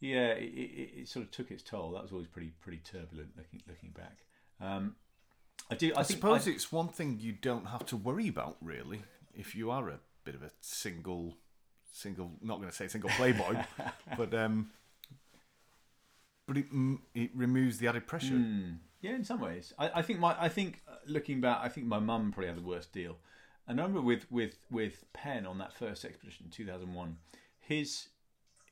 [0.00, 1.92] yeah, it, it, it sort of took its toll.
[1.92, 4.24] That was always pretty, pretty turbulent looking, looking back.
[4.60, 4.96] Um,
[5.70, 5.92] I do.
[5.94, 9.02] I, I suppose I, it's one thing you don't have to worry about really
[9.34, 11.36] if you are a bit of a single,
[11.92, 12.32] single.
[12.42, 13.62] Not going to say single playboy,
[14.16, 14.70] but um,
[16.46, 16.66] but it
[17.14, 18.34] it removes the added pressure.
[18.34, 18.78] Mm.
[19.00, 21.86] Yeah, in some ways, I, I think my I think uh, looking back, I think
[21.86, 23.16] my mum probably had the worst deal.
[23.66, 27.18] I remember with with with Pen on that first expedition, two thousand one.
[27.60, 28.08] His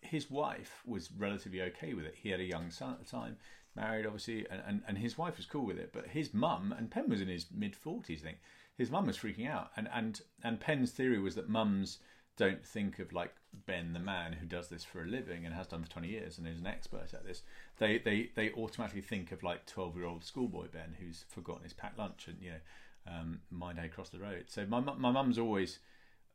[0.00, 2.14] his wife was relatively okay with it.
[2.16, 3.36] He had a young son at the time
[3.78, 5.90] married, obviously, and, and, and his wife was cool with it.
[5.92, 8.38] But his mum, and Pen was in his mid 40s, I think,
[8.76, 9.70] his mum was freaking out.
[9.76, 11.98] And, and, and Pen's theory was that mums
[12.36, 13.34] don't think of like
[13.66, 16.38] Ben, the man who does this for a living and has done for 20 years
[16.38, 17.42] and is an expert at this.
[17.78, 21.72] They, they, they automatically think of like 12 year old schoolboy Ben who's forgotten his
[21.72, 24.44] packed lunch and, you know, um, my day across the road.
[24.48, 25.80] So my, my mum's always,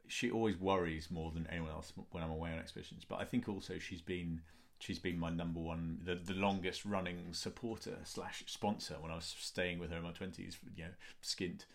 [0.08, 3.06] she always worries more than anyone else when I'm away on expeditions.
[3.08, 4.42] But I think also she's been
[4.84, 9.34] she's been my number one, the, the longest running supporter slash sponsor when I was
[9.40, 10.58] staying with her in my twenties.
[10.76, 10.90] You know,
[11.24, 11.66] skint.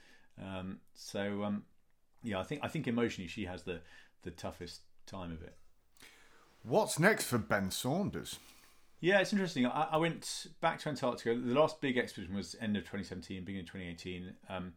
[0.40, 1.64] Um, so um,
[2.22, 3.80] yeah, I think I think emotionally she has the
[4.22, 5.56] the toughest time of it.
[6.62, 8.38] What's next for Ben Saunders?
[9.00, 9.64] Yeah, it's interesting.
[9.64, 11.38] I, I, went back to Antarctica.
[11.38, 14.32] The last big expedition was end of 2017, beginning of 2018.
[14.48, 14.72] Um,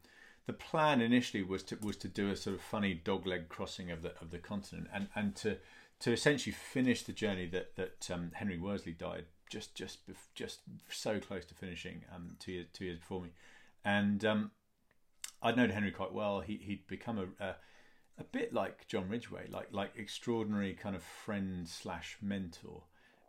[0.45, 4.03] the plan initially was to was to do a sort of funny dogleg crossing of
[4.03, 5.57] the of the continent and and to
[6.01, 9.99] to essentially finish the journey that that um, Henry Worsley died just just
[10.33, 10.59] just
[10.89, 13.29] so close to finishing um, two years two years before me,
[13.85, 14.51] and um,
[15.41, 16.41] I'd known Henry quite well.
[16.41, 17.55] He he'd become a, a,
[18.17, 22.83] a bit like John Ridgway, like like extraordinary kind of friend slash mentor,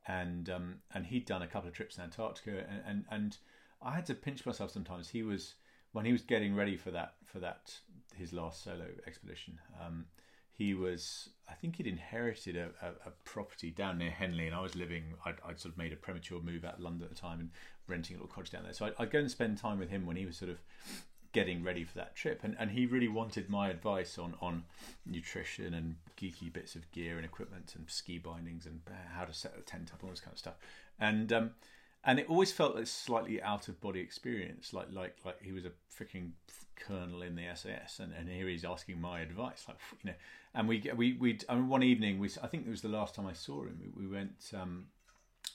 [0.07, 3.37] and um, and he'd done a couple of trips to Antarctica, and, and and
[3.83, 5.11] I had to pinch myself sometimes.
[5.11, 5.55] He was
[5.93, 7.75] when he was getting ready for that for that
[8.17, 9.59] his last solo expedition.
[9.85, 10.07] Um,
[10.53, 14.61] he was I think he'd inherited a, a, a, property down near Henley, and I
[14.63, 15.05] was living.
[15.25, 17.51] I'd, I'd, sort of made a premature move out of London at the time and
[17.87, 18.73] renting a little cottage down there.
[18.73, 20.59] So I'd, I'd, go and spend time with him when he was sort of
[21.33, 24.65] getting ready for that trip, and, and he really wanted my advice on on
[25.05, 28.81] nutrition and geeky bits of gear and equipment and ski bindings and
[29.15, 30.57] how to set a tent up and all this kind of stuff.
[30.99, 31.51] And um,
[32.05, 35.65] and it always felt a slightly out of body experience, like like like he was
[35.65, 36.31] a freaking
[36.77, 40.17] colonel in the SAS, and, and here he's asking my advice, like you know.
[40.55, 43.15] And we we we I mean, one evening we I think it was the last
[43.15, 43.79] time I saw him.
[43.81, 44.87] We, we went um,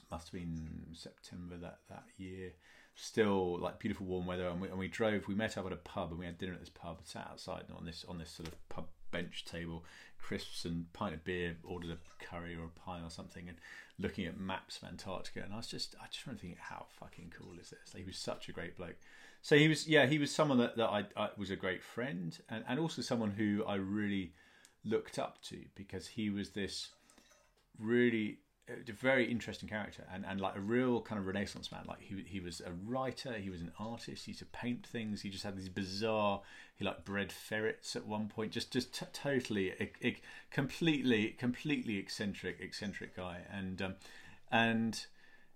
[0.09, 2.53] must have been September that that year.
[2.95, 5.27] Still like beautiful warm weather, and we, and we drove.
[5.27, 7.01] We met up at a pub, and we had dinner at this pub.
[7.03, 9.85] Sat outside on this on this sort of pub bench table,
[10.19, 11.57] crisps and pint of beer.
[11.64, 13.57] Ordered a curry or a pie or something, and
[13.99, 15.41] looking at maps of Antarctica.
[15.44, 17.94] And I was just I just remember thinking, how fucking cool is this?
[17.94, 18.98] Like, he was such a great bloke.
[19.41, 22.38] So he was yeah he was someone that that I, I was a great friend,
[22.49, 24.34] and and also someone who I really
[24.84, 26.89] looked up to because he was this
[27.80, 28.39] really
[28.69, 31.84] a very interesting character and, and like a real kind of renaissance man.
[31.88, 35.22] Like he, he was a writer he was an artist he used to paint things
[35.22, 36.41] he just had these bizarre
[36.76, 38.52] he like bred ferrets at one point.
[38.52, 40.18] Just just totally a
[40.52, 43.39] completely completely eccentric eccentric guy.
[43.52, 43.95] And um,
[44.52, 45.06] and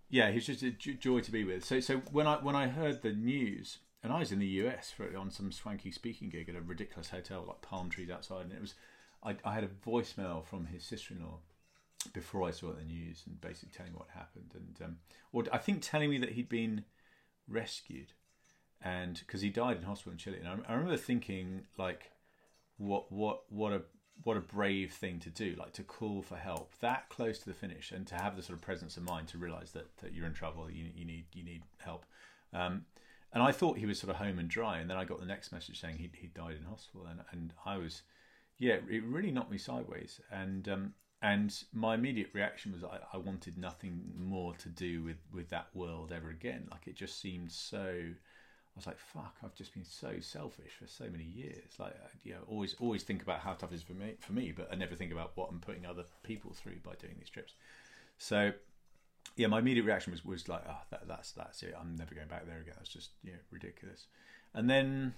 [0.10, 1.66] yeah he was just a joy to be with.
[1.66, 4.92] So so when i when i heard the news and i was in the us
[4.96, 8.54] for on some swanky speaking gig at a ridiculous hotel like palm trees outside and
[8.54, 8.74] it was
[9.24, 11.38] i, I had a voicemail from his sister-in-law
[12.14, 14.98] before I saw the news and basically telling me what happened, and um,
[15.32, 16.86] or I think telling me that he'd been
[17.48, 18.14] rescued,
[18.82, 22.12] and because he died in hospital in Chile, and I, I, remember thinking like,
[22.78, 23.82] what what what a
[24.24, 27.54] what a brave thing to do, like to call for help that close to the
[27.54, 30.28] finish, and to have the sort of presence of mind to realise that, that you're
[30.28, 32.06] in trouble, you you need you need help.
[32.54, 32.86] Um,
[33.34, 35.26] and I thought he was sort of home and dry, and then I got the
[35.26, 38.02] next message saying he he died in hospital, and and I was,
[38.58, 43.18] yeah, it really knocked me sideways, and um, and my immediate reaction was I, I,
[43.18, 46.68] wanted nothing more to do with with that world ever again.
[46.72, 48.00] Like it just seemed so
[48.74, 51.74] i was like fuck i've just been so selfish for so many years.
[51.78, 54.52] Like you know always always think about how tough it is for me for me
[54.52, 57.54] but i never think about what i'm putting other people through by doing these trips.
[58.18, 58.52] So
[59.36, 61.76] yeah my immediate reaction was was like oh that, that's that's it.
[61.80, 62.74] I'm never going back there again.
[62.78, 64.08] That's just you know ridiculous.
[64.54, 65.14] And then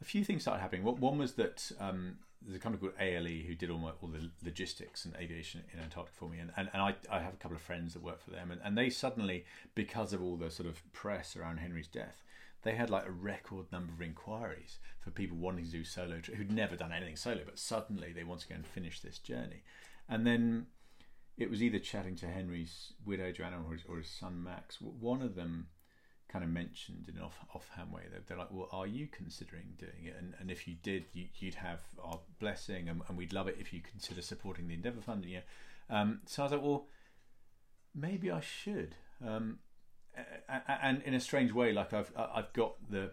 [0.00, 0.84] a few things started happening.
[0.84, 4.30] One was that um, there's a company called ALE who did all my all the
[4.44, 7.56] logistics and aviation in Antarctica for me, and, and, and I, I have a couple
[7.56, 9.44] of friends that work for them, and, and they suddenly,
[9.74, 12.22] because of all the sort of press around Henry's death,
[12.62, 16.52] they had like a record number of inquiries for people wanting to do solo who'd
[16.52, 19.62] never done anything solo, but suddenly they want to go and finish this journey,
[20.08, 20.66] and then
[21.36, 24.80] it was either chatting to Henry's widow Joanna or his, or his son Max.
[24.80, 25.68] One of them
[26.28, 28.02] kind of mentioned in an off, offhand way.
[28.10, 30.16] They're, they're, like, well, are you considering doing it?
[30.18, 33.56] And, and if you did, you, would have our blessing, and, and, we'd love it
[33.58, 35.24] if you consider supporting the Endeavour Fund.
[35.24, 35.40] Yeah.
[35.90, 36.86] um, so I was like, well,
[37.94, 38.94] maybe I should.
[39.26, 39.58] Um,
[40.78, 43.12] and in a strange way, like I've I've got the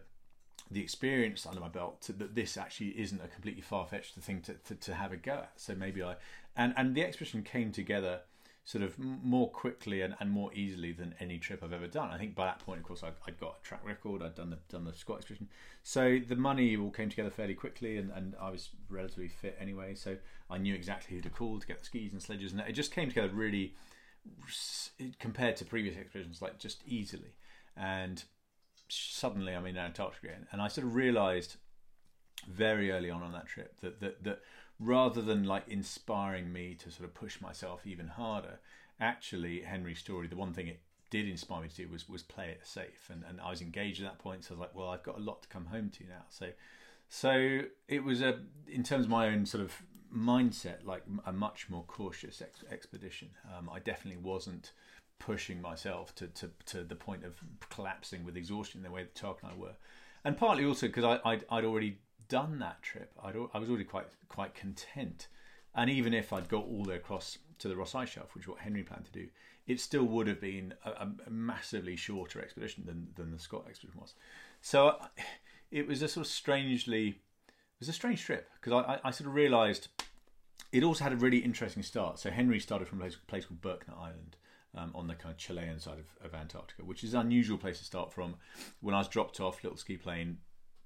[0.72, 4.42] the experience under my belt to, that this actually isn't a completely far fetched thing
[4.42, 5.52] to, to, to have a go at.
[5.56, 6.16] So maybe I
[6.56, 8.22] and and the expedition came together
[8.66, 12.10] sort of more quickly and, and more easily than any trip I've ever done.
[12.10, 14.24] I think by that point, of course, I'd, I'd got a track record.
[14.24, 15.50] I'd done the done the Scott expedition,
[15.84, 19.94] so the money all came together fairly quickly, and, and I was relatively fit anyway.
[19.94, 20.18] So
[20.50, 22.92] I knew exactly who to call to get the skis and sledges, and it just
[22.92, 23.76] came together really
[25.20, 27.36] compared to previous expeditions, like just easily.
[27.78, 28.24] And
[28.88, 31.58] suddenly, I'm in Antarctica and I sort of realised
[32.46, 34.42] very early on on that trip that that that
[34.80, 38.60] rather than like inspiring me to sort of push myself even harder,
[39.00, 42.50] actually Henry's story, the one thing it did inspire me to do was was play
[42.50, 44.44] it safe, and and I was engaged at that point.
[44.44, 46.26] So I was like, well, I've got a lot to come home to now.
[46.30, 46.50] So
[47.10, 49.74] so it was a in terms of my own sort of
[50.16, 53.30] mindset, like a much more cautious ex- expedition.
[53.56, 54.72] Um, I definitely wasn't
[55.20, 57.36] pushing myself to, to, to the point of
[57.70, 59.76] collapsing with exhaustion the way that Tark and I were,
[60.24, 63.86] and partly also because I I'd, I'd already done that trip, I'd, I was already
[63.86, 65.28] quite quite content.
[65.76, 68.46] And even if I'd got all the way across to the Ross Ice Shelf, which
[68.46, 69.28] is what Henry planned to do,
[69.68, 74.00] it still would have been a, a massively shorter expedition than, than the Scott expedition
[74.00, 74.14] was.
[74.62, 74.98] So
[75.72, 79.12] it was a sort of strangely, it was a strange trip because I, I, I,
[79.12, 79.90] sort of realised
[80.72, 82.20] it also had a really interesting start.
[82.20, 84.38] So Henry started from a place, place called Berkner Island.
[84.78, 87.80] Um, on the kind of Chilean side of, of Antarctica, which is an unusual place
[87.80, 88.36] to start from.
[88.82, 90.40] When I was dropped off little ski plane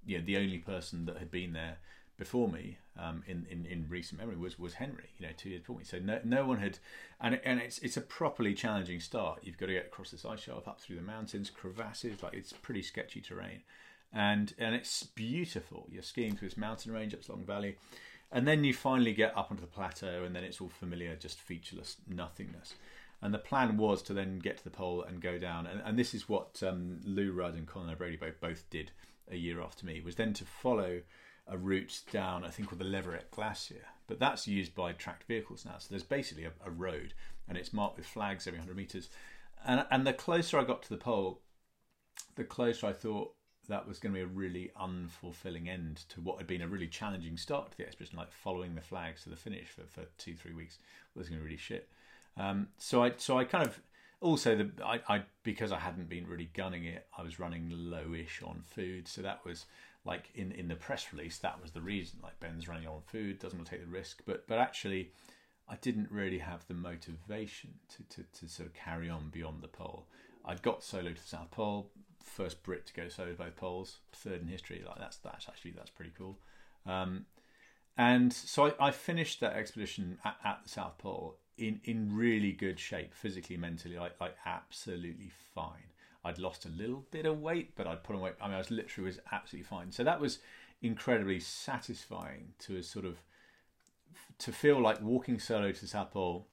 [0.06, 1.78] you know, the only person that had been there
[2.20, 5.10] before me um, in, in, in recent memory was was Henry.
[5.18, 5.86] You know, two years before me.
[5.86, 6.78] So no no one had,
[7.20, 9.40] and and it's it's a properly challenging start.
[9.42, 12.22] You've got to get across this ice shelf, up through the mountains, crevasses.
[12.22, 13.62] Like it's pretty sketchy terrain,
[14.14, 15.88] and and it's beautiful.
[15.90, 17.78] You're skiing through this mountain range up Long Valley,
[18.32, 21.40] and then you finally get up onto the plateau, and then it's all familiar, just
[21.40, 22.76] featureless nothingness.
[23.22, 26.00] And the plan was to then get to the pole and go down, and, and
[26.00, 28.92] this is what um, Lou Rudd and Colin O'Brady both, both did
[29.32, 31.02] a year after me was then to follow
[31.48, 33.86] a route down, I think, called the Leverett Glacier.
[34.08, 35.78] But that's used by tracked vehicles now.
[35.80, 37.14] So there's basically a, a road
[37.48, 39.10] and it's marked with flags every 100 metres.
[39.66, 41.42] And, and the closer I got to the pole,
[42.36, 43.34] the closer I thought
[43.68, 46.88] that was going to be a really unfulfilling end to what had been a really
[46.88, 50.36] challenging start to the expedition, like following the flags to the finish for, for two,
[50.36, 50.80] three weeks
[51.16, 51.90] was going to be really shit.
[52.38, 53.80] Um, so I so I kind of
[54.22, 58.44] also the I, I because I hadn't been really gunning it, I was running lowish
[58.44, 59.66] on food, so that was
[60.06, 62.20] like in in the press release that was the reason.
[62.22, 65.12] Like Ben's running on food, doesn't want to take the risk, but but actually.
[65.72, 69.68] I didn't really have the motivation to, to, to sort of carry on beyond the
[69.68, 70.08] pole.
[70.44, 71.92] I'd got solo to the South Pole,
[72.24, 74.84] first Brit to go solo to both poles, third in history.
[74.86, 76.40] Like that's that's actually that's pretty cool.
[76.86, 77.26] Um,
[77.98, 82.52] and so I, I, finished that expedition at, at, the South Pole in in really
[82.52, 85.92] good shape, physically, mentally, like like absolutely fine.
[86.26, 88.34] I'd lost a little bit of weight, but I'd put on weight.
[88.42, 89.92] I mean, I was literally was absolutely fine.
[89.92, 90.40] So that was
[90.82, 93.22] incredibly satisfying to sort of
[94.40, 96.48] to feel like walking solo to South Pole,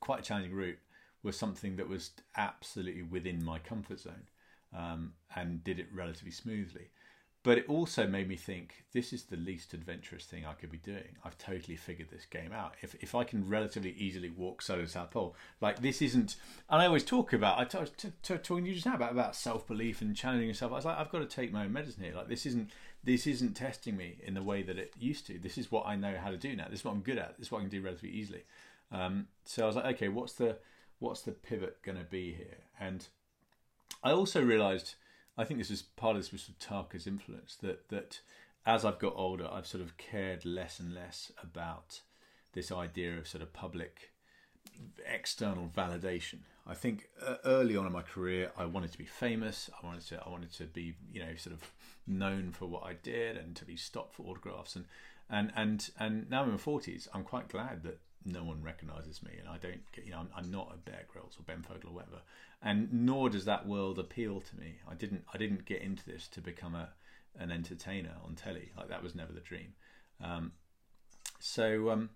[0.00, 0.78] quite a challenging route,
[1.22, 4.28] was something that was absolutely within my comfort zone
[4.76, 6.88] um, and did it relatively smoothly.
[7.46, 10.78] But it also made me think this is the least adventurous thing I could be
[10.78, 11.16] doing.
[11.24, 12.74] I've totally figured this game out.
[12.82, 16.34] If, if I can relatively easily walk solo South Pole, like this isn't.
[16.68, 17.72] And I always talk about.
[17.72, 20.48] I was t- t- talking to you just now about, about self belief and challenging
[20.48, 20.72] yourself.
[20.72, 22.16] I was like, I've got to take my own medicine here.
[22.16, 22.70] Like this isn't
[23.04, 25.38] this isn't testing me in the way that it used to.
[25.38, 26.66] This is what I know how to do now.
[26.68, 27.38] This is what I'm good at.
[27.38, 28.42] This is what I can do relatively easily.
[28.90, 30.56] Um, so I was like, okay, what's the
[30.98, 32.64] what's the pivot going to be here?
[32.80, 33.06] And
[34.02, 34.96] I also realised,
[35.38, 38.20] I think this is part of this was sort of Tarka's influence that that
[38.64, 42.00] as I've got older, I've sort of cared less and less about
[42.52, 44.12] this idea of sort of public
[45.06, 46.38] external validation.
[46.66, 49.70] I think uh, early on in my career, I wanted to be famous.
[49.80, 51.70] I wanted to, I wanted to be, you know, sort of
[52.06, 54.74] known for what I did and to be stopped for autographs.
[54.74, 54.86] And
[55.30, 59.32] and and and now in my forties, I'm quite glad that no one recognises me,
[59.38, 61.90] and I don't, get you know, I'm, I'm, not a Bear Grylls or Ben Fogle
[61.90, 62.22] or whatever,
[62.62, 64.76] and nor does that world appeal to me.
[64.90, 66.90] I didn't, I didn't get into this to become a
[67.38, 68.70] an entertainer on telly.
[68.76, 69.74] Like that was never the dream.
[70.22, 70.52] Um,
[71.38, 72.10] so, um,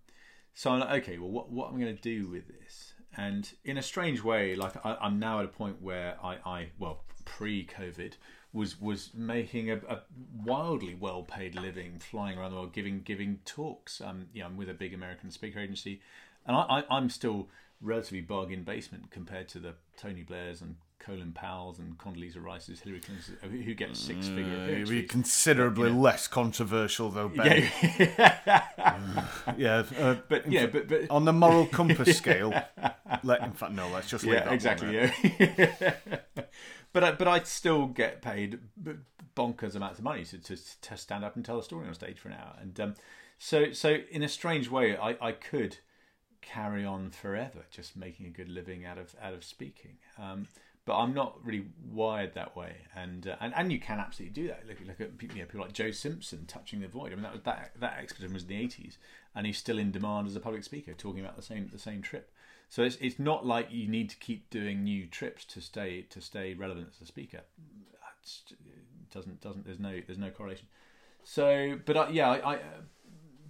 [0.55, 2.95] so I'm like, okay, well, what what am I going to do with this?
[3.17, 6.69] And in a strange way, like I, am now at a point where I, I
[6.79, 8.15] well, pre-COVID,
[8.53, 10.01] was was making a, a
[10.45, 14.01] wildly well paid living, flying around the world, giving giving talks.
[14.01, 16.01] Um, yeah, I'm with a big American speaker agency,
[16.47, 17.49] and I, I, am still
[17.81, 23.01] relatively bargain basement compared to the Tony Blairs and Colin Powell's and Condoleezza Rice's, Hillary
[23.01, 24.83] Clinton's, who get six figure.
[24.85, 26.01] Uh, be considerably you know.
[26.01, 27.71] less controversial though, Ben.
[27.99, 28.65] Yeah,
[29.57, 32.53] yeah, uh, but yeah, but, but on the moral compass scale,
[33.23, 34.95] let in fact no, let's just leave yeah, that exactly.
[34.95, 35.95] Yeah.
[36.93, 38.59] But I, but I still get paid
[39.37, 42.19] bonkers amounts of money to, to, to stand up and tell a story on stage
[42.19, 42.95] for an hour, and um,
[43.39, 45.79] so so in a strange way, I, I could
[46.43, 49.99] carry on forever just making a good living out of out of speaking.
[50.19, 50.47] Um,
[50.87, 54.49] but I'm not really wired that way, and uh, and and you can absolutely do
[54.49, 54.67] that.
[54.67, 57.13] Look, look at you know, people like Joe Simpson touching the void.
[57.13, 58.97] I mean, that that that expedition was in the 80s,
[59.35, 62.03] and he's still in demand as a public speaker, talking about the same the same
[62.03, 62.33] trip.
[62.71, 66.21] So it's it's not like you need to keep doing new trips to stay to
[66.21, 67.41] stay relevant as a speaker.
[68.23, 70.69] It doesn't doesn't there's no there's no correlation.
[71.25, 72.59] So, but I, yeah, I, I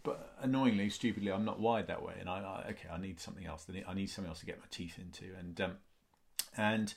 [0.02, 3.46] but annoyingly, stupidly, I'm not wired that way, and I, I okay, I need something
[3.46, 3.66] else.
[3.86, 5.72] I need something else to get my teeth into, and um,
[6.56, 6.94] and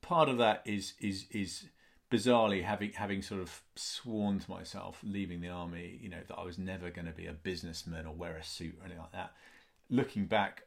[0.00, 1.66] part of that is is is
[2.10, 6.44] bizarrely having having sort of sworn to myself leaving the army, you know, that I
[6.44, 9.34] was never going to be a businessman or wear a suit or anything like that.
[9.88, 10.64] Looking back,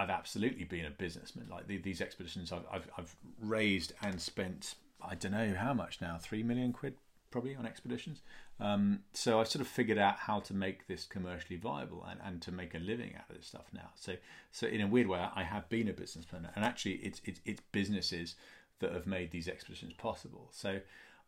[0.00, 1.46] I've absolutely been a businessman.
[1.50, 6.00] Like the, these expeditions, I've, I've, I've raised and spent I don't know how much
[6.00, 6.94] now, three million quid
[7.30, 8.20] probably on expeditions.
[8.58, 12.42] Um, so I've sort of figured out how to make this commercially viable and, and
[12.42, 13.90] to make a living out of this stuff now.
[13.94, 14.16] So
[14.52, 17.62] so in a weird way, I have been a businessman, and actually, it's it's, it's
[17.72, 18.34] businesses
[18.80, 20.48] that have made these expeditions possible.
[20.50, 20.80] So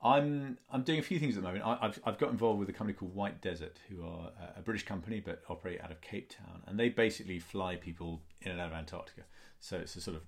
[0.02, 1.64] I'm I'm doing a few things at the moment.
[1.64, 4.84] I, have I've got involved with a company called White Desert, who are a British
[4.84, 8.68] company but operate out of Cape Town, and they basically fly people in and out
[8.68, 9.22] of Antarctica.
[9.60, 10.22] So it's a sort of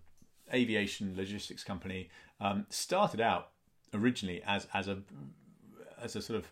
[0.52, 2.10] aviation logistics company.
[2.40, 3.50] Um, started out
[3.92, 4.98] originally as as a
[6.00, 6.50] as a sort of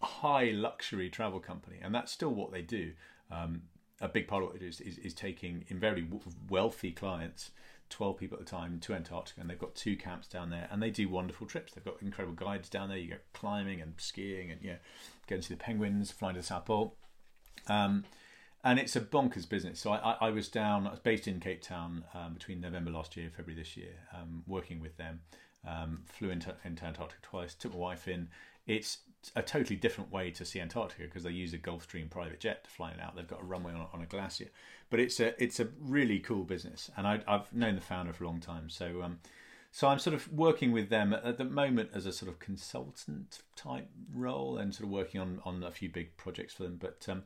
[0.00, 2.92] high luxury travel company, and that's still what they do.
[3.30, 3.62] Um,
[4.00, 6.06] a big part of what do is, is, is taking in very
[6.48, 7.50] wealthy clients
[7.90, 10.82] 12 people at a time to Antarctica, and they've got two camps down there, and
[10.82, 11.72] they do wonderful trips.
[11.72, 12.98] They've got incredible guides down there.
[12.98, 14.76] You go climbing and skiing, and yeah,
[15.26, 16.96] going to see the penguins, flying to the South Pole.
[17.66, 18.04] Um,
[18.64, 19.80] and it's a bonkers business.
[19.80, 22.90] So I, I, I, was down, I was based in Cape Town um, between November
[22.90, 25.20] last year, February this year, um, working with them.
[25.66, 28.28] Um, flew into, into Antarctica twice, took my wife in.
[28.66, 28.98] It's
[29.34, 32.70] a totally different way to see Antarctica because they use a Gulfstream private jet to
[32.70, 33.16] fly it out.
[33.16, 34.48] They've got a runway on, on a glacier,
[34.90, 38.24] but it's a it's a really cool business, and I, have known the founder for
[38.24, 38.70] a long time.
[38.70, 39.18] So um,
[39.70, 43.40] so I'm sort of working with them at the moment as a sort of consultant
[43.56, 46.76] type role, and sort of working on on a few big projects for them.
[46.80, 47.24] But um,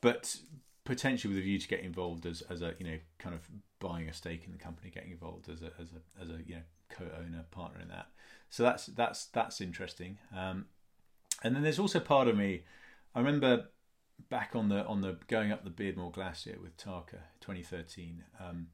[0.00, 0.36] but
[0.84, 3.48] potentially with a view to getting involved as, as a you know kind of
[3.80, 6.56] buying a stake in the company, getting involved as a as a as a you
[6.56, 8.08] know co-owner partner in that.
[8.50, 10.18] So that's that's that's interesting.
[10.36, 10.66] Um,
[11.42, 12.62] and then there's also part of me.
[13.14, 13.66] I remember
[14.30, 18.24] back on the on the going up the Beardmore Glacier with Tarka 2013.
[18.40, 18.68] Um,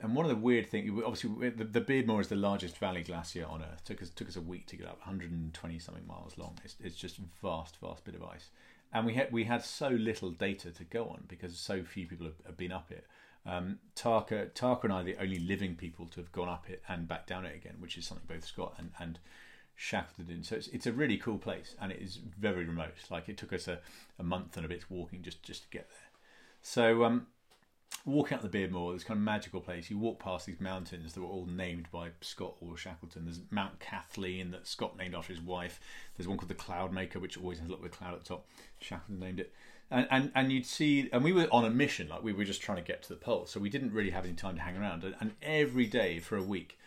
[0.00, 3.62] and one of the weird things, obviously, the, Beardmore is the largest valley glacier on
[3.62, 3.80] Earth.
[3.80, 6.58] It took us took us a week to get up, 120 something miles long.
[6.64, 8.50] It's, it's just vast, vast bit of ice,
[8.92, 12.26] and we had we had so little data to go on because so few people
[12.26, 13.06] have, have been up it.
[13.46, 16.82] Um, Tarka, Tarka and I are the only living people to have gone up it
[16.88, 19.18] and back down it again, which is something both Scott and, and
[19.76, 20.46] Shackleton did.
[20.46, 22.94] So it's, it's a really cool place and it is very remote.
[23.10, 23.80] Like it took us a,
[24.18, 26.08] a month and a bit walking just, just to get there.
[26.62, 27.26] So um,
[28.06, 31.20] walking up the Beardmore, this kind of magical place, you walk past these mountains that
[31.20, 33.24] were all named by Scott or Shackleton.
[33.24, 35.80] There's Mount Kathleen that Scott named after his wife.
[36.16, 38.28] There's one called the Cloudmaker, which always has a little bit of cloud at the
[38.28, 38.46] top.
[38.80, 39.52] Shackleton named it
[39.90, 42.62] and, and and you'd see and we were on a mission like we were just
[42.62, 44.76] trying to get to the pole so we didn't really have any time to hang
[44.76, 46.78] around and, and every day for a week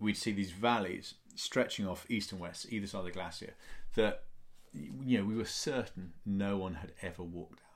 [0.00, 3.54] we'd see these valleys stretching off east and west either side of the glacier
[3.94, 4.24] that
[4.72, 7.68] you know we were certain no one had ever walked down.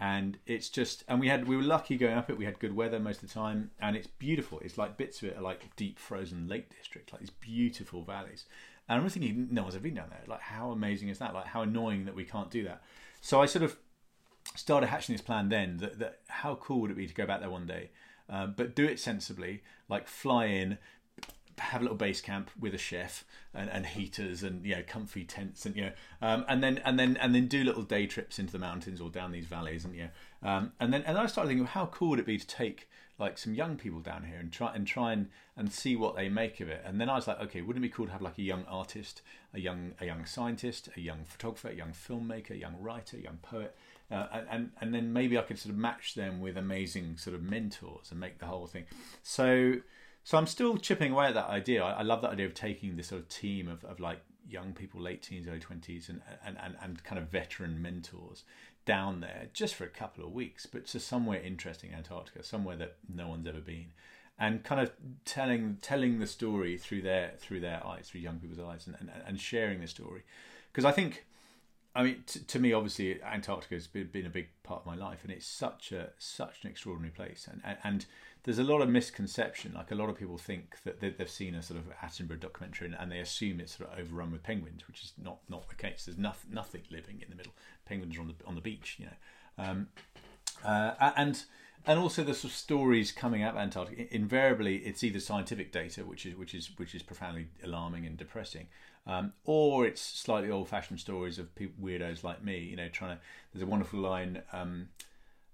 [0.00, 2.36] And it's just and we had we were lucky going up it.
[2.36, 4.58] We had good weather most of the time and it's beautiful.
[4.60, 8.46] It's like bits of it are like deep frozen lake district like these beautiful valleys.
[8.88, 10.24] And i'm thinking no one's ever been down there.
[10.26, 11.34] Like how amazing is that?
[11.34, 12.82] Like how annoying that we can't do that.
[13.20, 13.76] So i sort of
[14.56, 17.40] started hatching this plan then that, that how cool would it be to go back
[17.40, 17.90] there one day
[18.28, 20.78] um, but do it sensibly like fly in
[21.58, 23.24] have a little base camp with a chef
[23.54, 26.98] and, and heaters and you know comfy tents and you know um, and then and
[26.98, 29.94] then and then do little day trips into the mountains or down these valleys and
[29.94, 32.46] you know um, and then and I started thinking how cool would it be to
[32.46, 32.88] take
[33.18, 36.28] like some young people down here and try and try and and see what they
[36.28, 38.22] make of it and then I was like okay wouldn't it be cool to have
[38.22, 39.22] like a young artist
[39.54, 43.20] a young a young scientist a young photographer a young filmmaker a young writer a
[43.20, 43.76] young poet
[44.12, 47.42] uh, and and then maybe I could sort of match them with amazing sort of
[47.42, 48.84] mentors and make the whole thing.
[49.22, 49.76] So
[50.24, 51.82] so I'm still chipping away at that idea.
[51.82, 54.72] I, I love that idea of taking this sort of team of, of like young
[54.72, 58.44] people, late teens, early twenties, and, and and and kind of veteran mentors
[58.84, 62.96] down there just for a couple of weeks, but to somewhere interesting, Antarctica, somewhere that
[63.08, 63.92] no one's ever been,
[64.38, 64.90] and kind of
[65.24, 69.10] telling telling the story through their through their eyes, through young people's eyes, and and,
[69.26, 70.22] and sharing the story,
[70.72, 71.24] because I think
[71.94, 74.94] I mean, t- to me, obviously, Antarctica has been, been, a big part of my
[74.94, 77.46] life, and it's such a such an extraordinary place.
[77.50, 78.06] And, and, and
[78.44, 79.74] there's a lot of misconception.
[79.74, 82.86] Like a lot of people think that they, have seen a sort of Attenborough documentary,
[82.86, 85.74] and, and, they assume it's sort of overrun with penguins, which is not not the
[85.74, 86.06] case.
[86.06, 87.52] There's nothing nothing living in the middle.
[87.84, 89.64] Penguins are on the on the beach, you know.
[89.64, 89.88] Um,
[90.64, 91.44] uh, and
[91.86, 94.14] and also the sort of stories coming out of Antarctica.
[94.14, 98.68] Invariably, it's either scientific data, which is which is which is profoundly alarming and depressing,
[99.06, 102.58] um, or it's slightly old-fashioned stories of people, weirdos like me.
[102.58, 103.22] You know, trying to.
[103.52, 104.42] There's a wonderful line.
[104.52, 104.88] Um,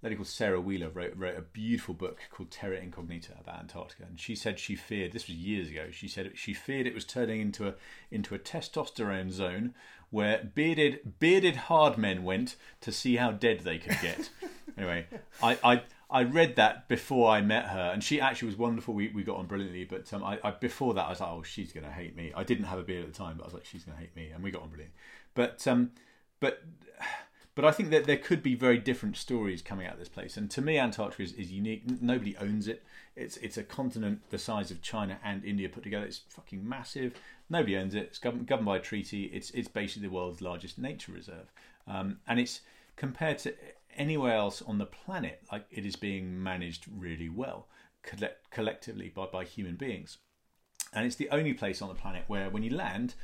[0.00, 4.04] a lady called Sara Wheeler wrote, wrote a beautiful book called Terra Incognita about Antarctica,
[4.04, 5.86] and she said she feared this was years ago.
[5.90, 7.74] She said she feared it was turning into a
[8.10, 9.74] into a testosterone zone
[10.10, 14.30] where bearded bearded hard men went to see how dead they could get.
[14.78, 15.06] anyway,
[15.42, 18.94] I, I I read that before I met her, and she actually was wonderful.
[18.94, 21.42] We, we got on brilliantly, but um, I, I, before that I was like, oh,
[21.42, 22.32] she's gonna hate me.
[22.34, 24.16] I didn't have a beard at the time, but I was like, she's gonna hate
[24.16, 24.96] me, and we got on brilliantly.
[25.34, 25.90] But um,
[26.40, 26.62] but
[27.54, 30.36] but I think that there could be very different stories coming out of this place.
[30.36, 31.82] And to me, Antarctica is, is unique.
[32.00, 32.84] Nobody owns it.
[33.14, 36.06] It's it's a continent the size of China and India put together.
[36.06, 37.14] It's fucking massive.
[37.50, 38.04] Nobody owns it.
[38.04, 39.24] It's governed, governed by a treaty.
[39.24, 41.52] It's it's basically the world's largest nature reserve,
[41.86, 42.62] um, and it's
[42.96, 43.54] compared to
[43.98, 47.68] anywhere else on the planet, like it is being managed really well
[48.02, 50.18] collect- collectively by, by human beings.
[50.92, 53.14] And it's the only place on the planet where when you land,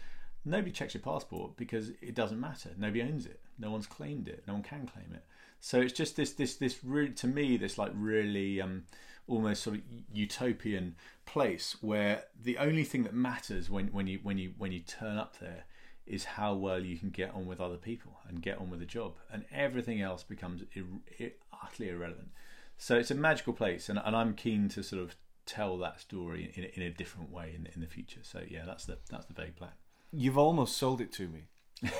[0.44, 2.70] nobody checks your passport because it doesn't matter.
[2.76, 3.40] Nobody owns it.
[3.58, 4.44] No one's claimed it.
[4.46, 5.24] No one can claim it.
[5.60, 8.84] So it's just this this this really to me this like really um,
[9.26, 9.82] almost sort of
[10.12, 14.80] utopian place where the only thing that matters when when you when you when you
[14.80, 15.64] turn up there
[16.06, 18.86] is how well you can get on with other people and get on with the
[18.86, 21.32] job, and everything else becomes ir-
[21.62, 22.28] utterly irrelevant.
[22.76, 25.16] So it's a magical place, and, and I'm keen to sort of
[25.46, 28.20] tell that story in, in a different way in, in the future.
[28.22, 29.72] So yeah, that's the that's the vague plan.
[30.12, 31.44] You've almost sold it to me,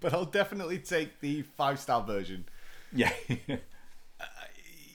[0.00, 2.46] but I'll definitely take the five star version.
[2.92, 3.12] Yeah,
[3.48, 4.24] uh,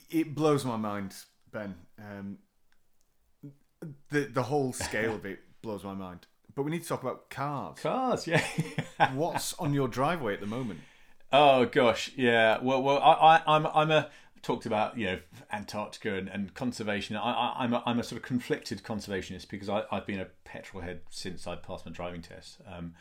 [0.09, 1.13] it blows my mind,
[1.51, 1.75] Ben.
[1.99, 2.39] Um,
[4.09, 6.27] the the whole scale of it blows my mind.
[6.55, 7.79] But we need to talk about cars.
[7.79, 8.43] Cars, yeah.
[9.13, 10.81] What's on your driveway at the moment?
[11.31, 12.59] Oh gosh, yeah.
[12.61, 14.09] Well, well, I, I, I'm, I'm a
[14.43, 15.19] talked about you know
[15.51, 17.15] Antarctica and, and conservation.
[17.15, 20.83] I, am a, I'm a sort of conflicted conservationist because I, have been a petrol
[20.83, 22.59] head since I passed my driving test.
[22.71, 22.93] Um,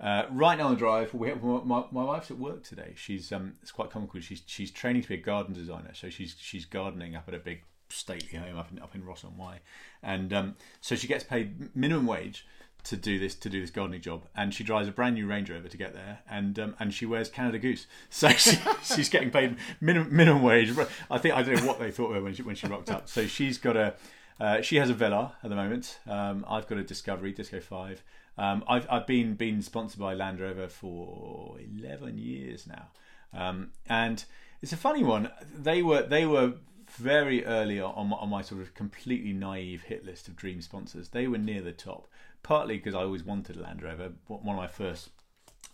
[0.00, 2.92] Uh, right now on the drive, we have, my, my wife's at work today.
[2.94, 4.20] She's um, it's quite comical.
[4.20, 7.38] She's she's training to be a garden designer, so she's she's gardening up at a
[7.38, 9.60] big stately home up in up in Ross on Wye,
[10.02, 12.46] and um, so she gets paid minimum wage
[12.88, 15.48] to do this to do this gardening job, and she drives a brand new Range
[15.50, 19.30] Rover to get there, and um, and she wears Canada Goose, so she, she's getting
[19.30, 20.74] paid minimum minimum wage.
[21.10, 22.90] I think I don't know what they thought of her when she when she rocked
[22.90, 23.08] up.
[23.08, 23.94] So she's got a
[24.40, 25.98] uh, she has a Velar at the moment.
[26.06, 28.02] Um, I've got a Discovery Disco Five.
[28.38, 32.86] Um, I've I've been been sponsored by Land Rover for eleven years now,
[33.34, 34.24] um, and
[34.62, 35.30] it's a funny one.
[35.54, 36.54] They were they were
[36.86, 41.10] very early on on my sort of completely naive hit list of dream sponsors.
[41.10, 42.08] They were near the top
[42.42, 44.12] partly because I always wanted a Land Rover.
[44.26, 45.10] One of my first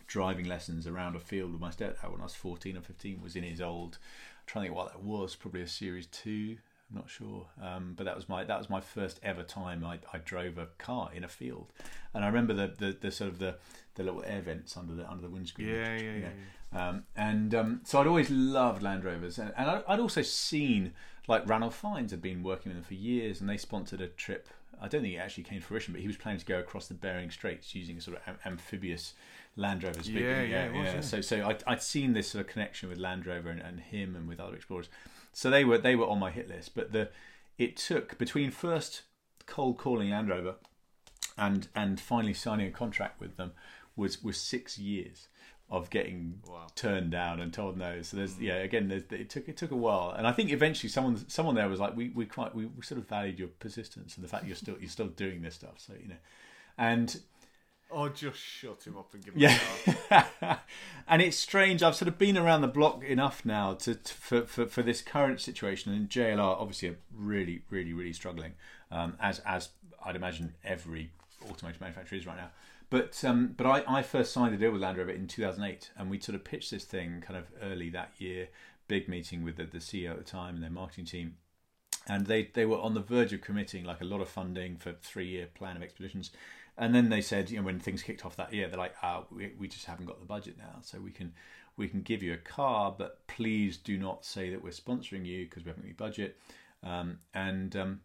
[0.07, 3.35] driving lessons around a field with my stepdad when I was 14 or 15 was
[3.35, 6.57] in his old, I'm trying to think what that was, probably a Series 2.
[6.89, 9.97] I'm not sure, um, but that was my that was my first ever time I,
[10.13, 11.73] I drove a car in a field,
[12.13, 13.55] and I remember the, the, the sort of the,
[13.95, 15.67] the little air vents under the under the windscreen.
[15.67, 16.29] Yeah, yeah, yeah.
[16.73, 16.89] yeah.
[16.89, 20.93] Um, and um, so I'd always loved Land Rovers, and, and I'd also seen
[21.27, 24.47] like Ranulph Fiennes had been working with them for years, and they sponsored a trip
[24.81, 26.87] I don't think it actually came to fruition, but he was planning to go across
[26.87, 29.13] the Bering Straits using a sort of am- amphibious
[29.55, 30.09] Land Rovers.
[30.09, 30.93] Yeah, yeah, yeah, yeah.
[30.95, 31.01] yeah.
[31.01, 34.15] So, so I'd, I'd, seen this sort of connection with Land Rover and, and, him
[34.15, 34.89] and with other explorers.
[35.33, 36.75] So they were they were on my hit list.
[36.75, 37.09] But the
[37.57, 39.03] it took between first
[39.45, 40.55] cold calling Land Rover
[41.37, 43.51] and and finally signing a contract with them
[43.95, 45.27] was was six years
[45.69, 46.67] of getting wow.
[46.75, 48.01] turned down and told no.
[48.01, 50.89] So there's yeah again there's, it took it took a while, and I think eventually
[50.89, 54.15] someone someone there was like we we quite we, we sort of valued your persistence
[54.15, 55.75] and the fact you're still you're still doing this stuff.
[55.77, 56.15] So you know,
[56.77, 57.19] and
[57.89, 60.57] or just shut him up and give him yeah.
[61.07, 61.81] and it's strange.
[61.81, 65.01] I've sort of been around the block enough now to, to for, for, for this
[65.01, 68.53] current situation, and JLR obviously are really really really struggling,
[68.91, 69.69] um, as as
[70.03, 71.11] I'd imagine every
[71.49, 72.49] automotive manufacturer is right now.
[72.95, 76.09] But um, but I, I first signed a deal with Land Rover in 2008, and
[76.09, 78.47] we sort of pitched this thing kind of early that year.
[78.87, 81.35] Big meeting with the, the CEO at the time and their marketing team,
[82.07, 84.93] and they they were on the verge of committing like a lot of funding for
[84.93, 86.31] three year plan of expeditions.
[86.77, 89.25] And then they said, you know, when things kicked off that year, they're like, oh,
[89.29, 91.33] we, we just haven't got the budget now, so we can
[91.75, 95.43] we can give you a car, but please do not say that we're sponsoring you
[95.43, 96.37] because we haven't got any budget.
[96.81, 98.01] Um, and um,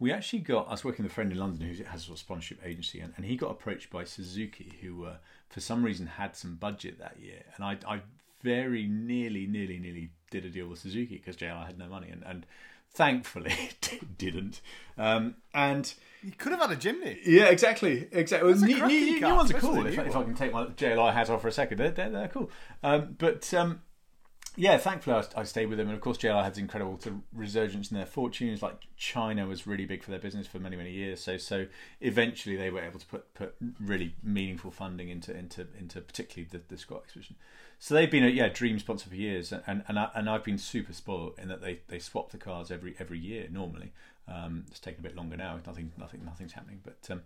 [0.00, 2.60] we actually got, I was working with a friend in London who has a sponsorship
[2.64, 5.16] agency, and, and he got approached by Suzuki, who uh,
[5.48, 7.42] for some reason had some budget that year.
[7.56, 8.00] And I, I
[8.42, 12.22] very nearly, nearly, nearly did a deal with Suzuki because JLR had no money, and,
[12.24, 12.46] and
[12.92, 13.54] thankfully
[14.18, 14.60] didn't.
[14.96, 15.92] Um, and
[16.22, 17.18] you could have had a Jimny.
[17.24, 18.54] Yeah, exactly, exactly.
[18.54, 19.84] New, new, new, ones are cool.
[19.86, 22.28] If, if, I can take my JLR hat off for a second, they're, they're, they're
[22.28, 22.50] cool.
[22.82, 23.82] Um, but um,
[24.58, 26.98] yeah, thankfully I, I, stayed with them, and of course JLR had incredible
[27.32, 28.60] resurgence in their fortunes.
[28.60, 31.66] Like China was really big for their business for many many years, so so
[32.00, 36.60] eventually they were able to put put really meaningful funding into into into particularly the,
[36.68, 37.36] the Scott exhibition.
[37.78, 40.58] So they've been a yeah dream sponsor for years, and and I, and I've been
[40.58, 43.92] super spoiled in that they they swap the cars every every year normally.
[44.26, 45.60] Um, it's taken a bit longer now.
[45.64, 47.22] Nothing nothing nothing's happening, but um,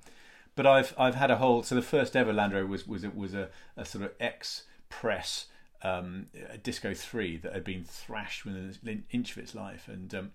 [0.55, 1.63] but I've I've had a whole.
[1.63, 4.65] So the first ever Land Rover was was it was a, a sort of ex
[4.91, 5.47] press
[5.83, 10.15] um, a Disco Three that had been thrashed within an inch of its life, and
[10.15, 10.31] um,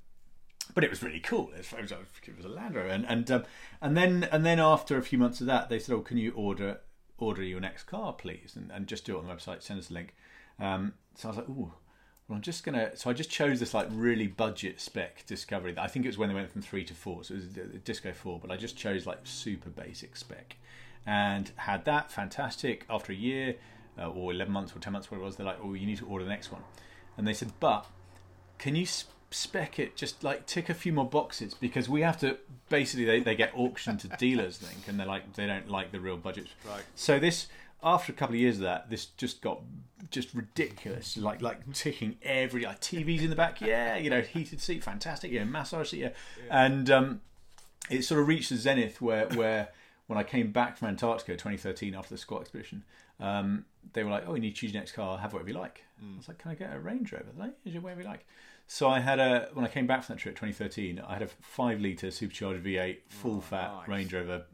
[0.74, 1.52] but it was really cool.
[1.57, 3.44] It was, it was a Land Rover, and and um,
[3.82, 6.32] and then and then after a few months of that, they said, "Oh, can you
[6.34, 6.80] order
[7.18, 9.64] order your next car, please, and, and just do it on the website.
[9.64, 10.15] Send us a link."
[10.60, 11.74] Um, so I was like, "Ooh."
[12.28, 12.95] Well, I'm just gonna.
[12.95, 15.74] So I just chose this like really budget spec Discovery.
[15.78, 17.78] I think it was when they went from three to four, so it was a
[17.78, 18.40] Disco Four.
[18.41, 20.57] But I just chose like super basic spec,
[21.06, 22.86] and had that fantastic.
[22.90, 23.56] After a year,
[23.99, 25.98] uh, or 11 months or 10 months, whatever it was, they're like, oh, you need
[25.98, 26.61] to order the next one.
[27.18, 27.86] And they said, but
[28.57, 28.86] can you
[29.32, 31.53] spec it, just like tick a few more boxes?
[31.53, 32.38] Because we have to,
[32.69, 35.91] basically, they, they get auctioned to dealers, I think, and they're like, they don't like
[35.91, 36.48] the real budget.
[36.65, 36.84] Right.
[36.95, 37.48] So this,
[37.84, 39.61] after a couple of years of that, this just got
[40.11, 41.18] just ridiculous.
[41.18, 45.32] Like like ticking every like TVs in the back, yeah, you know, heated seat, fantastic,
[45.32, 46.10] yeah, massage seat, yeah,
[46.45, 46.65] yeah.
[46.65, 47.22] and um,
[47.90, 49.69] it sort of reached the zenith where where
[50.07, 52.84] when I came back from Antarctica 2013 after the Scott expedition,
[53.19, 55.18] um, they were like, "Oh, you need to choose your next car.
[55.18, 56.15] Have whatever you like." Mm.
[56.15, 58.26] I was like, "Can I get a Range Rover?" They're like, "Yeah, whatever you like."
[58.68, 61.27] So I had a when I came back from that trip 2013, I had a
[61.41, 63.88] five liter supercharged V8 full oh, fat nice.
[63.88, 64.45] Range Rover,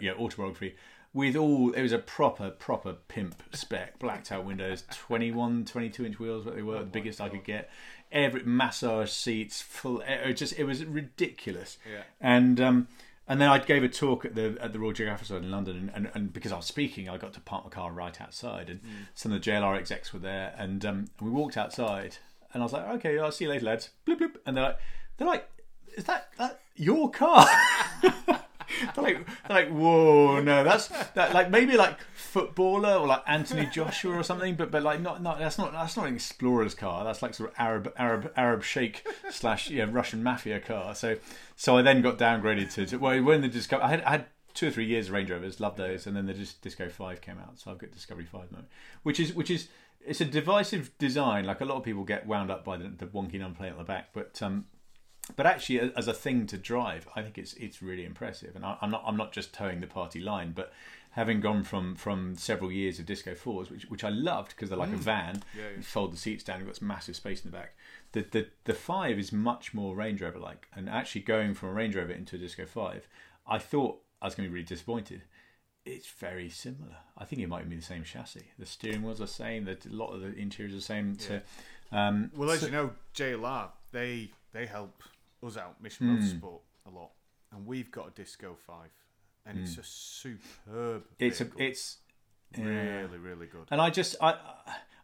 [0.00, 0.74] yeah, autobiography
[1.14, 6.18] with all it was a proper proper pimp spec blacked out windows 21 22 inch
[6.18, 7.24] wheels what they were oh the biggest God.
[7.24, 7.70] i could get
[8.12, 12.02] every massage seats full it just it was ridiculous yeah.
[12.20, 12.88] and um
[13.28, 15.76] and then I gave a talk at the at the Royal Geographic Society in London,
[15.76, 18.70] and, and, and, because I was speaking, I got to park my car right outside,
[18.70, 18.88] and mm.
[19.14, 22.16] some of the JLR execs were there, and um, we walked outside,
[22.52, 24.36] and I was like, "Okay, I'll see you later, lads." Bloop, bloop.
[24.46, 24.78] And they're like,
[25.18, 25.48] "They're like,
[25.96, 27.46] is that, that your car?"
[28.94, 33.66] they're like, they're like, "Whoa, no, that's that." Like maybe like footballer or like Anthony
[33.66, 37.04] Joshua or something, but but like not not that's not that's not an explorer's car.
[37.04, 40.94] That's like sort of Arab Arab Arab sheikh slash yeah Russian mafia car.
[40.94, 41.16] So
[41.56, 44.26] so I then got downgraded to, to well when the Discovery I had I had
[44.54, 47.20] two or three years of Range Rovers, loved those, and then the just Disco Five
[47.20, 48.64] came out, so I've got Discovery Five now,
[49.02, 49.68] which is which is
[50.04, 51.44] it's a divisive design.
[51.44, 53.78] Like a lot of people get wound up by the, the wonky number plate on
[53.78, 54.66] the back, but um,
[55.36, 58.76] but actually as a thing to drive i think it's it's really impressive and I,
[58.82, 60.72] am not i'm not just toeing the party line but
[61.10, 64.78] having gone from from several years of disco fours which which i loved because they're
[64.78, 64.94] like mm.
[64.94, 65.76] a van yeah, yeah.
[65.76, 67.74] you fold the seats down you've got massive space in the back
[68.12, 71.72] the the the five is much more range rover like and actually going from a
[71.72, 73.08] range rover into a disco five
[73.46, 75.22] i thought i was going to be really disappointed
[75.90, 76.96] it's very similar.
[77.16, 78.44] I think it might be the same chassis.
[78.58, 79.64] The steering wheel's are the same.
[79.64, 81.16] That a lot of the interiors are the same.
[81.16, 81.42] To,
[81.92, 85.02] um, well, as so, you know, JLR they they help
[85.44, 86.18] us out, Mission mm.
[86.18, 87.10] Motorsport, a lot,
[87.52, 88.90] and we've got a Disco Five,
[89.46, 89.62] and mm.
[89.62, 89.80] it's hmm.
[89.80, 91.04] a superb.
[91.18, 91.60] It's vehicle.
[91.60, 91.98] a it's
[92.56, 93.66] really really good.
[93.70, 94.34] And I just I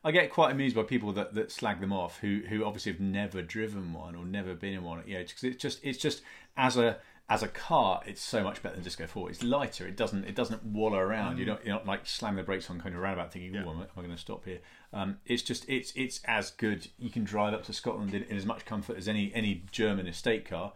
[0.04, 3.00] I get quite amused by people that, that slag them off who who obviously have
[3.00, 5.02] never driven one or never been in one.
[5.06, 6.22] Yeah, because it's just it's just
[6.56, 6.98] as a
[7.28, 9.30] as a car, it's so much better than Disco Four.
[9.30, 9.86] It's lighter.
[9.86, 11.36] It doesn't it doesn't wallow around.
[11.36, 11.38] Mm.
[11.38, 13.70] You don't you're not like slamming the brakes on, kind of roundabout, thinking, "Oh, yeah.
[13.70, 14.58] am, I, I going to stop here?"
[14.92, 16.88] Um, it's just it's it's as good.
[16.98, 20.06] You can drive up to Scotland in, in, as much comfort as any any German
[20.06, 20.72] estate car,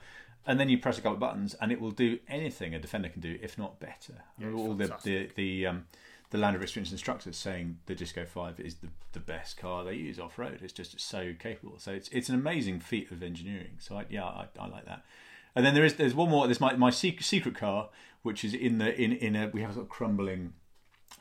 [0.46, 3.10] and then you press a couple of buttons, and it will do anything a Defender
[3.10, 4.24] can do, if not better.
[4.38, 5.84] Yeah, All the the the um,
[6.30, 9.94] the Land Rover Experience instructors saying the Disco Five is the, the best car they
[9.94, 10.60] use off road.
[10.62, 11.78] It's just so capable.
[11.78, 13.76] So it's it's an amazing feat of engineering.
[13.78, 15.04] So I, yeah, I, I like that.
[15.54, 16.46] And then there is there's one more.
[16.46, 17.88] There's my my secret car,
[18.22, 20.52] which is in the in in a we have a sort of crumbling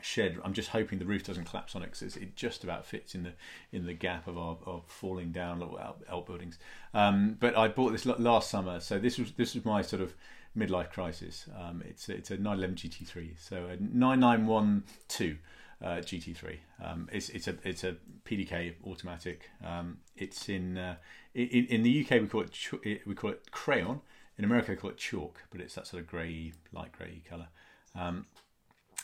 [0.00, 0.38] shed.
[0.44, 3.22] I'm just hoping the roof doesn't collapse on it because it just about fits in
[3.24, 3.32] the
[3.72, 5.78] in the gap of our of falling down little
[6.08, 6.58] outbuildings.
[6.94, 10.14] Um, but I bought this last summer, so this was this was my sort of
[10.56, 11.46] midlife crisis.
[11.58, 15.38] Um, it's it's a 911 GT3, so a 9912
[15.80, 16.58] uh, GT3.
[16.84, 19.50] Um, it's it's a it's a PDK automatic.
[19.64, 20.96] Um, it's in, uh,
[21.34, 24.00] in in the UK we call it we call it crayon.
[24.38, 27.48] In America, they call it chalk, but it's that sort of grey, light grey colour.
[27.94, 28.26] Um,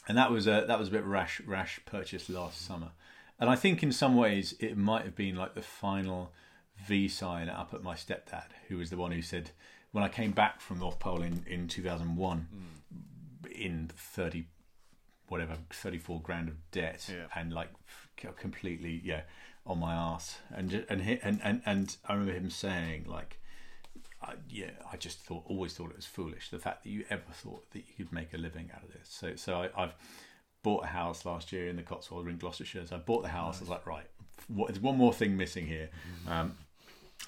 [0.07, 2.91] and that was a that was a bit rash rash purchase last summer.
[3.41, 6.33] And I think in some ways it might have been like the final
[6.87, 9.51] V sign up at my stepdad, who was the one who said
[9.93, 13.51] when I came back from North Pole in in two thousand one, mm.
[13.51, 14.47] in thirty
[15.29, 17.27] whatever thirty four grand of debt, yeah.
[17.35, 17.71] and like
[18.37, 19.23] completely yeah
[19.67, 23.41] on my ass, and and and and and I remember him saying like
[24.25, 26.51] I, yeah, I just thought, always thought it was foolish.
[26.51, 29.09] The fact that you ever thought that you could make a living out of this.
[29.09, 29.95] So, so I, have
[30.63, 32.87] bought a house last year in the Cotswolds in Gloucestershire.
[32.87, 33.57] So I bought the house.
[33.57, 33.61] Nice.
[33.61, 34.07] I was like, right,
[34.49, 35.91] what, there's one more thing missing here.
[36.23, 36.33] Mm-hmm.
[36.33, 36.57] Um,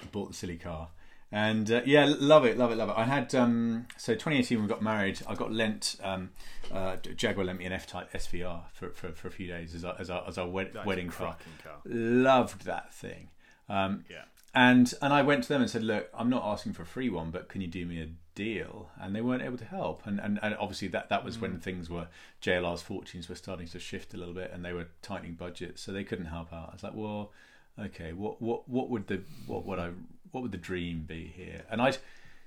[0.01, 0.89] I bought the silly car.
[1.31, 2.95] And uh, yeah, love it, love it, love it.
[2.97, 5.19] I had um, so 2018 we got married.
[5.27, 6.29] I got lent um,
[6.71, 9.95] uh, Jaguar lent me an F-Type SVR for, for, for a few days as our,
[9.99, 11.35] as our, as our wed- wedding car.
[11.61, 11.73] car.
[11.83, 13.27] Loved that thing.
[13.67, 14.23] Um, yeah
[14.57, 17.11] and and I went to them and said, look, I'm not asking for a free
[17.11, 18.89] one, but can you do me a deal?
[18.99, 20.01] And they weren't able to help.
[20.07, 21.41] And and, and obviously that that was mm.
[21.41, 22.07] when things were
[22.41, 25.91] JLR's fortunes were starting to shift a little bit, and they were tightening budgets, so
[25.91, 26.69] they couldn't help out.
[26.69, 27.31] I was like, well,
[27.79, 29.91] okay, what what what would the what would I
[30.31, 31.61] what would the dream be here?
[31.69, 31.99] And I'd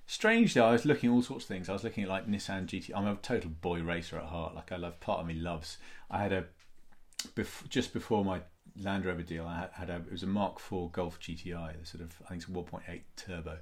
[0.07, 1.69] strangely, I was looking at all sorts of things.
[1.69, 2.91] I was looking at like Nissan GT.
[2.93, 4.57] I'm a total boy racer at heart.
[4.57, 4.99] Like I love.
[4.99, 5.78] Part of me loves.
[6.11, 6.47] I had a
[7.37, 8.41] bef- just before my
[8.82, 12.02] Land Rover deal, I had, a it was a Mark IV Golf GTI, the sort
[12.02, 13.59] of I think it's a 1.8 turbo.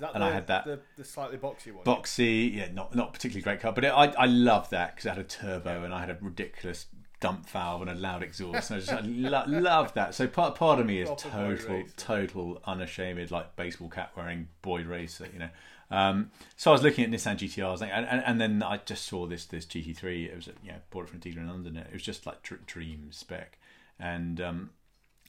[0.00, 1.84] and the, I had that the, the, slightly boxy one.
[1.84, 5.10] Boxy, yeah, not not particularly great car, but it, I I loved that because it
[5.10, 5.84] had a turbo yeah.
[5.84, 6.86] and I had a ridiculous
[7.22, 8.70] dump valve and a loud exhaust.
[8.70, 10.14] And I just I lo- loved that.
[10.14, 15.26] So part part of me is total total unashamed like baseball cap wearing boy racer,
[15.32, 15.50] you know.
[15.90, 19.26] Um, so I was looking at Nissan GTRs, and, and, and, then I just saw
[19.26, 20.30] this this GT3.
[20.30, 21.76] It was you know bought it from a dealer in London.
[21.76, 23.58] It was just like dream spec
[24.02, 24.70] and um,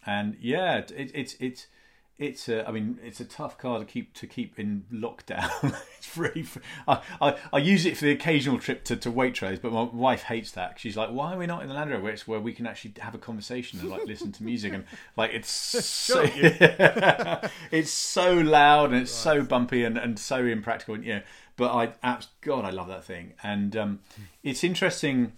[0.06, 1.68] and yeah, it, it's it's
[2.18, 5.76] it's a, I mean it's a tough car to keep to keep in lockdown.
[5.98, 6.46] it's really
[6.88, 10.24] I, I, I use it for the occasional trip to, to Waitrose, but my wife
[10.24, 10.80] hates that.
[10.80, 12.66] She's like, why are we not in the Land Rover where it's where we can
[12.66, 14.86] actually have a conversation and like listen to music and
[15.18, 16.24] like it's so
[17.72, 19.38] it's so loud and it's right.
[19.38, 20.96] so bumpy and, and so impractical.
[20.96, 21.22] And, yeah,
[21.58, 21.72] but
[22.04, 24.00] I God I love that thing and um,
[24.42, 25.34] it's interesting.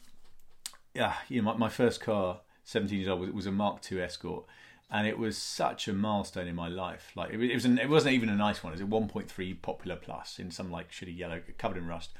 [0.94, 3.80] Yeah, you know my, my first car 17 years old was, it was a Mark
[3.90, 4.46] II Escort,
[4.92, 7.12] and it was such a milestone in my life.
[7.16, 8.74] Like it, it was, an, it wasn't even a nice one.
[8.74, 12.12] It was a 1.3 Popular Plus in some like shitty yellow, covered in rust.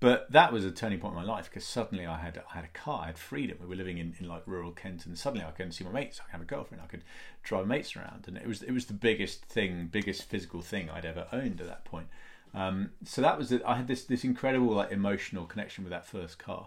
[0.00, 2.64] But that was a turning point in my life because suddenly I had I had
[2.64, 3.58] a car, I had freedom.
[3.60, 6.20] We were living in, in like rural Kent, and suddenly I could see my mates.
[6.20, 6.82] I could have a girlfriend.
[6.82, 7.04] I could
[7.44, 11.04] drive mates around, and it was it was the biggest thing, biggest physical thing I'd
[11.04, 12.08] ever owned at that point.
[12.52, 13.62] Um, so that was it.
[13.64, 16.66] I had this this incredible like emotional connection with that first car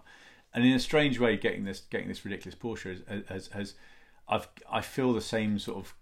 [0.56, 3.73] and in a strange way, getting this getting this ridiculous Porsche has, has, has
[4.27, 5.94] I've I feel the same sort of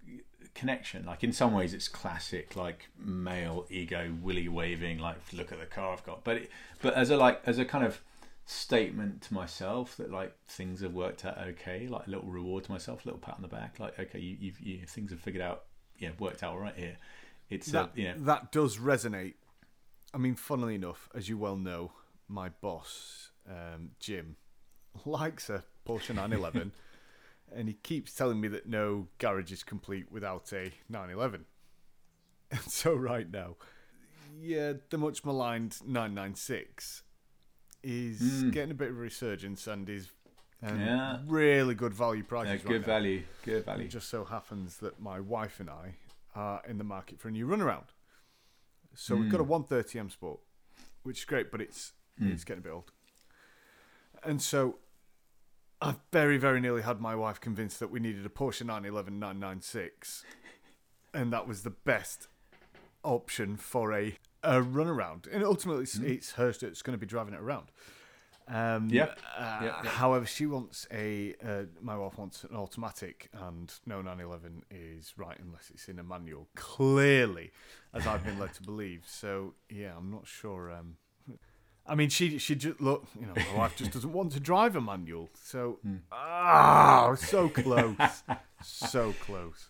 [0.53, 1.05] connection.
[1.05, 5.65] Like in some ways, it's classic, like male ego, willy waving, like look at the
[5.65, 6.23] car I've got.
[6.23, 6.51] But it,
[6.81, 7.99] but as a like as a kind of
[8.45, 12.71] statement to myself that like things have worked out okay, like a little reward to
[12.71, 15.43] myself, a little pat on the back, like okay, you, you've you, things have figured
[15.43, 15.63] out,
[15.97, 16.97] yeah, worked out all right here.
[17.49, 19.34] It's that, a, you know, that does resonate.
[20.13, 21.91] I mean, funnily enough, as you well know,
[22.27, 24.35] my boss, um, Jim,
[25.05, 26.71] likes a Porsche 911,
[27.55, 31.45] and he keeps telling me that no garage is complete without a 911.
[32.51, 33.55] And so right now,
[34.39, 37.03] yeah, the much maligned 996
[37.83, 38.51] is Mm.
[38.51, 40.09] getting a bit of a resurgence and is
[40.61, 41.17] um, Yeah.
[41.27, 42.85] really good value yeah, good right now.
[42.85, 43.85] value, good value.
[43.85, 45.95] It just so happens that my wife and I
[46.35, 47.87] are in the market for a new runaround.
[48.95, 50.39] So we've got a 130M Sport,
[51.03, 51.91] which is great, but it's
[52.21, 52.91] it's getting a bit old.
[54.23, 54.77] And so
[55.84, 60.23] I've very, very nearly had my wife convinced that we needed a Porsche 911 996,
[61.14, 62.27] and that was the best
[63.03, 65.26] option for a a runaround.
[65.31, 67.68] And ultimately, it's, it's her that's going to be driving it around.
[68.47, 69.18] Um, Yep.
[69.38, 69.93] uh, Yep, yep.
[69.93, 71.34] However, she wants a.
[71.45, 76.03] Uh, my wife wants an automatic, and no 911 is right unless it's in a
[76.03, 76.49] manual.
[76.55, 77.51] Clearly,
[77.93, 79.03] as I've been led to believe.
[79.07, 80.72] So yeah, I'm not sure.
[80.72, 80.97] Um,
[81.85, 83.05] I mean, she she just look.
[83.19, 85.30] You know, my wife just doesn't want to drive a manual.
[85.41, 85.80] So
[86.11, 88.23] ah, so close,
[88.64, 89.69] so close.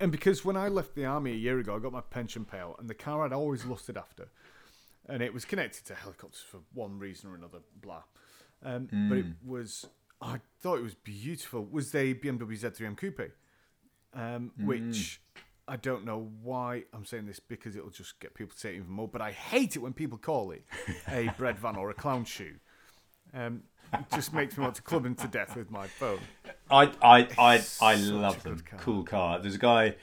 [0.00, 2.78] And because when I left the army a year ago, I got my pension payout,
[2.80, 4.28] and the car I'd always lusted after,
[5.08, 8.02] and it was connected to helicopters for one reason or another, blah.
[8.64, 9.86] Um, But it was,
[10.20, 11.64] I thought it was beautiful.
[11.64, 13.32] Was the BMW Z3M Coupe,
[14.14, 15.20] um, which
[15.72, 18.76] I don't know why I'm saying this because it'll just get people to say it
[18.76, 19.08] even more.
[19.08, 20.66] But I hate it when people call it
[21.08, 22.56] a bread van or a clown shoe.
[23.32, 23.62] Um,
[23.94, 26.18] it just makes me want to club him to death with my phone.
[26.70, 28.58] I I I, I love them.
[28.60, 28.78] car.
[28.80, 29.38] Cool car.
[29.38, 29.94] There's a guy.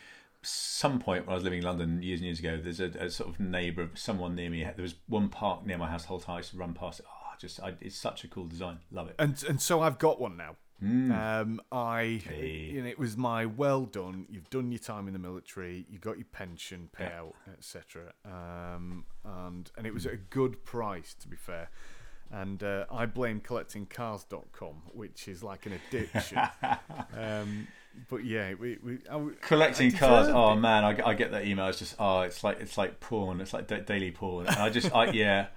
[0.42, 3.12] Some point when I was living in London years and years ago, there's a, a
[3.12, 4.64] sort of neighbour, of someone near me.
[4.64, 6.02] There was one park near my house.
[6.02, 7.06] The whole time I used to run past it.
[7.08, 8.80] Oh, just I, it's such a cool design.
[8.90, 9.16] Love it.
[9.20, 10.56] and and so I've got one now.
[10.82, 12.22] Um, I.
[12.26, 12.70] Hey.
[12.74, 14.26] you know, it was my well done.
[14.30, 15.86] You've done your time in the military.
[15.90, 18.14] You got your pension payout, etc.
[18.26, 21.70] Um, and and it was at a good price, to be fair.
[22.32, 26.40] And uh, I blame collectingcars.com, which is like an addiction.
[27.18, 27.68] um,
[28.08, 30.28] but yeah, we, we I, Collecting I cars.
[30.30, 30.58] Oh it.
[30.58, 31.68] man, I, I get that email.
[31.68, 33.42] It's just oh, it's like it's like porn.
[33.42, 34.48] It's like da- daily porn.
[34.48, 35.48] And I just I yeah.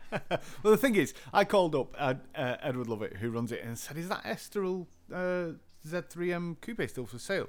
[0.63, 3.97] Well, the thing is, I called up uh, Edward Lovett, who runs it, and said,
[3.97, 5.53] "Is that Estoril uh,
[5.87, 7.49] Z3M coupe still for sale?"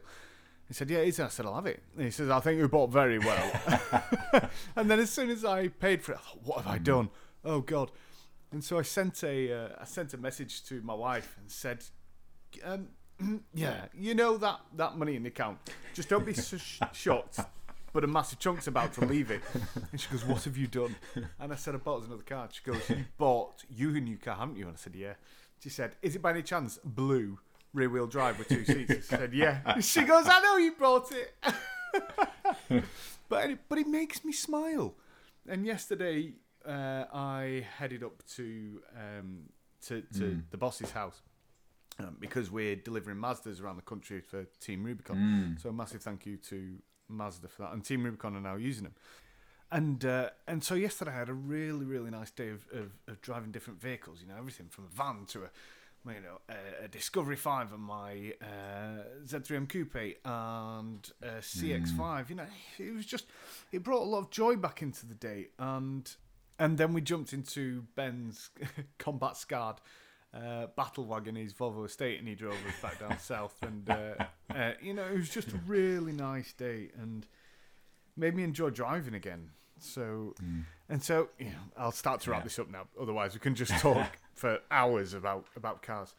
[0.68, 2.40] He said, "Yeah, it is." And I said, "I'll have it." And he says, "I
[2.40, 3.52] think we bought very well."
[4.76, 7.10] and then as soon as I paid for it, I thought, "What have I done?
[7.44, 7.91] Oh God!"
[8.52, 11.84] And so I sent a uh, I sent a message to my wife and said,
[12.64, 12.90] um,
[13.53, 15.57] "Yeah, you know that that money in the account.
[15.94, 17.40] Just don't be so sh- shocked."
[17.91, 19.41] But a massive chunk's about to leave it.
[19.91, 20.95] And she goes, What have you done?
[21.40, 22.49] And I said, I bought us another car.
[22.52, 24.65] She goes, You bought you a new car, haven't you?
[24.65, 25.14] And I said, Yeah.
[25.60, 27.38] She said, Is it by any chance blue,
[27.74, 29.12] rear wheel drive with two seats?
[29.14, 29.78] I said, Yeah.
[29.82, 31.36] She goes, I know you bought it.
[33.30, 34.95] but, any- but it makes me smile.
[35.48, 36.34] And yesterday,
[36.66, 39.40] uh, I headed up to um,
[39.88, 41.22] to, to the boss's house
[42.00, 45.58] um, because we're delivering Mazdas around the country for Team Rubicon.
[45.62, 46.76] So a massive thank you to
[47.10, 48.94] Mazda for that, and Team Rubicon are now using them.
[49.74, 53.22] And uh, and so yesterday I had a really really nice day of, of, of
[53.22, 54.20] driving different vehicles.
[54.22, 55.50] You know everything from a van to a
[56.06, 62.30] you know a, a Discovery Five and my uh, Z3M Coupe and a CX5.
[62.30, 62.46] You know
[62.80, 63.26] it was just
[63.72, 66.10] it brought a lot of joy back into the day and.
[66.60, 68.52] And then we jumped into Ben's
[69.00, 69.78] combat scarred
[70.34, 73.56] uh, battle wagon, his Volvo estate, and he drove us back down south.
[73.62, 77.28] And uh, uh, you know, it was just a really nice day, and
[78.16, 79.50] made me enjoy driving again.
[79.80, 80.34] So,
[80.94, 82.44] and so, you know, I'll start to wrap Yeah.
[82.44, 82.86] this up now.
[83.02, 86.14] Otherwise, we can just talk for hours about about cars.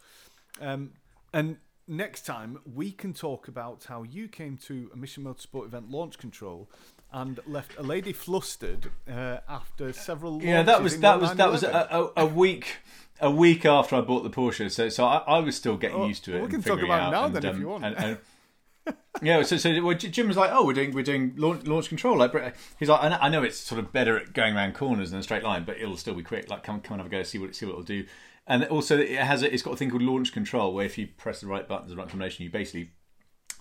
[0.61, 0.91] Um,
[1.33, 1.57] and
[1.87, 6.19] next time we can talk about how you came to a Mission Motorsport event launch
[6.19, 6.69] control
[7.13, 10.43] and left a lady flustered uh, after several.
[10.43, 12.79] Yeah, that was that was that was a, a, a week
[13.21, 14.71] a week after I bought the Porsche.
[14.71, 16.43] So so I, I was still getting Oh, used to it.
[16.43, 17.85] we can talk about now and, then, if um, you want.
[17.85, 18.19] and- and-
[19.23, 22.19] yeah, so so well, Jim was like, "Oh, we're doing we're doing launch, launch control."
[22.19, 25.23] Like he's like, I know, it's sort of better at going around corners than a
[25.23, 26.51] straight line, but it'll still be quick.
[26.51, 28.07] Like, come come and have a go, see what see what it'll do."
[28.47, 31.07] And also, it has a, it's got a thing called launch control, where if you
[31.07, 32.91] press the right buttons, the right combination, you basically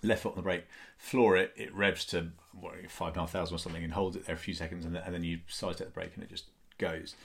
[0.02, 0.66] left foot on the brake,
[0.98, 4.18] floor it, it revs to what, five and a half thousand or something, and holds
[4.18, 6.46] it there a few seconds, and then, you sidestep the brake, and it just
[6.78, 7.16] goes.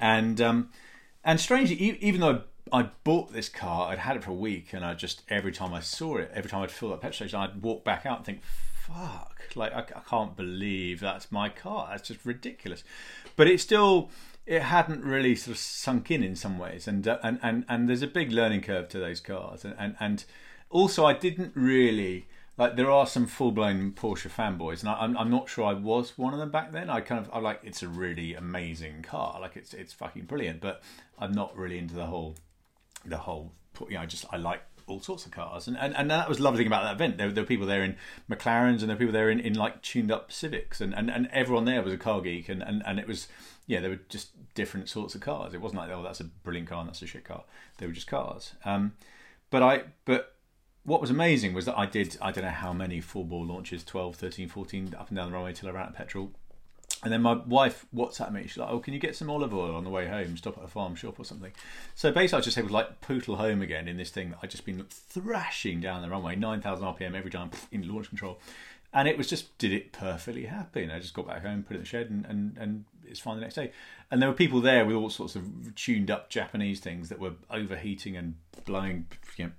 [0.00, 0.70] And um,
[1.24, 3.90] and strangely, even though I bought this car.
[3.90, 6.50] I'd had it for a week, and I just every time I saw it, every
[6.50, 8.42] time I'd fill that petrol station, I'd walk back out and think,
[8.86, 9.42] "Fuck!
[9.54, 11.88] Like I, I can't believe that's my car.
[11.90, 12.84] That's just ridiculous."
[13.36, 14.10] But it still
[14.46, 17.88] it hadn't really sort of sunk in in some ways, and uh, and and and
[17.88, 20.24] there's a big learning curve to those cars, and and, and
[20.70, 22.26] also I didn't really
[22.56, 25.74] like there are some full blown Porsche fanboys, and I, am I'm not sure I
[25.74, 26.90] was one of them back then.
[26.90, 30.60] I kind of I like it's a really amazing car, like it's it's fucking brilliant,
[30.60, 30.82] but
[31.18, 32.34] I'm not really into the whole
[33.04, 33.52] the whole
[33.88, 36.38] you know I just I like all sorts of cars, and and, and that was
[36.38, 37.18] the lovely thing about that event.
[37.18, 37.96] There, there were people there in
[38.30, 41.28] McLarens, and there were people there in, in like tuned up Civics, and, and and
[41.32, 43.28] everyone there was a car geek, and and, and it was
[43.66, 45.54] yeah, there were just different sorts of cars.
[45.54, 47.44] It wasn't like oh that's a brilliant car and that's a shit car.
[47.76, 48.54] They were just cars.
[48.64, 48.94] Um,
[49.50, 50.34] but I but
[50.84, 53.84] what was amazing was that I did I don't know how many full ball launches
[53.84, 56.32] 12 13 14 up and down the runway till I ran out of petrol
[57.02, 58.42] and then my wife WhatsApped me.
[58.46, 60.36] She's like, "Oh, can you get some olive oil on the way home?
[60.36, 61.52] Stop at a farm shop or something."
[61.94, 64.38] So basically, I was just able to like pootle home again in this thing that
[64.42, 68.38] I'd just been thrashing down the runway, nine thousand RPM every time in launch control,
[68.92, 70.82] and it was just did it perfectly happy.
[70.82, 73.20] And I just got back home, put it in the shed, and and, and it's
[73.20, 73.72] fine the next day.
[74.10, 77.34] And there were people there with all sorts of tuned up Japanese things that were
[77.50, 79.06] overheating and blowing
[79.36, 79.50] you know,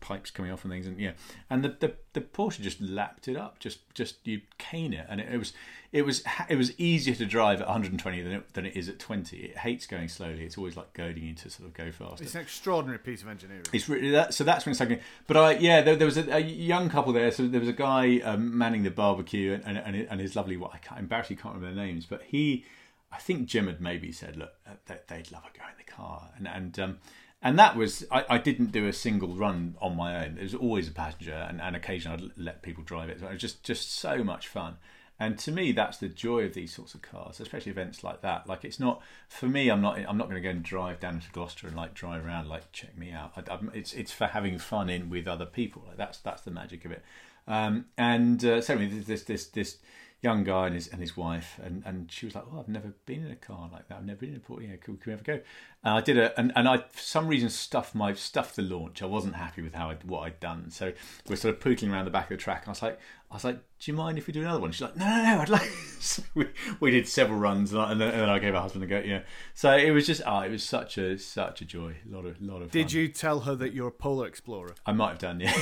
[0.00, 1.12] pipes coming off and things, and yeah,
[1.50, 5.20] and the, the the Porsche just lapped it up, just just you cane it, and
[5.20, 5.52] it, it was
[5.96, 8.98] it was it was easier to drive at 120 than it, than it is at
[8.98, 9.38] 20.
[9.38, 10.44] It hates going slowly.
[10.44, 12.22] It's always like goading you to sort of go faster.
[12.22, 13.64] It's an extraordinary piece of engineering.
[13.72, 15.00] It's really that, so that's when it's like.
[15.26, 17.30] But I yeah, there, there was a, a, young couple there.
[17.30, 20.58] So there was a guy um, manning the barbecue, and and, and his lovely.
[20.58, 22.66] What I can't embarrassingly can't remember their names, but he.
[23.10, 26.30] I think Jim had maybe said, "Look, uh, they'd love a go in the car,"
[26.36, 26.98] and and um,
[27.40, 30.34] and that was I, I, didn't do a single run on my own.
[30.34, 33.20] There was always a passenger, and, and occasionally I'd let people drive it.
[33.20, 34.76] So it was just just so much fun.
[35.18, 38.46] And to me, that's the joy of these sorts of cars, especially events like that.
[38.46, 39.70] Like it's not for me.
[39.70, 39.98] I'm not.
[39.98, 42.48] I'm not going to go and drive down to Gloucester and like drive around.
[42.48, 43.32] Like check me out.
[43.36, 45.84] I, it's it's for having fun in with other people.
[45.88, 47.02] Like that's that's the magic of it.
[47.48, 49.78] Um, and uh, certainly this this this
[50.26, 52.92] young guy and his and his wife, and, and she was like, "Oh, I've never
[53.06, 53.98] been in a car like that.
[53.98, 54.62] I've never been in a port.
[54.62, 55.40] Yeah, can, can we ever go?"
[55.84, 59.02] And I did a and, and I for some reason stuffed my stuffed the launch.
[59.02, 60.92] I wasn't happy with how I, what I'd done, so
[61.28, 62.62] we're sort of pootling around the back of the track.
[62.62, 62.98] And I was like,
[63.30, 65.22] I was like, "Do you mind if we do another one?" She's like, "No, no,
[65.22, 65.70] no, I'd like."
[66.00, 66.48] so we,
[66.80, 68.88] we did several runs, and, I, and, then, and then I gave her husband a
[68.88, 68.98] go.
[68.98, 69.20] Yeah,
[69.54, 72.42] so it was just oh, it was such a such a joy, a lot of
[72.42, 72.72] lot of.
[72.72, 74.74] Did you tell her that you're a polar explorer?
[74.84, 75.52] I might have done, yeah.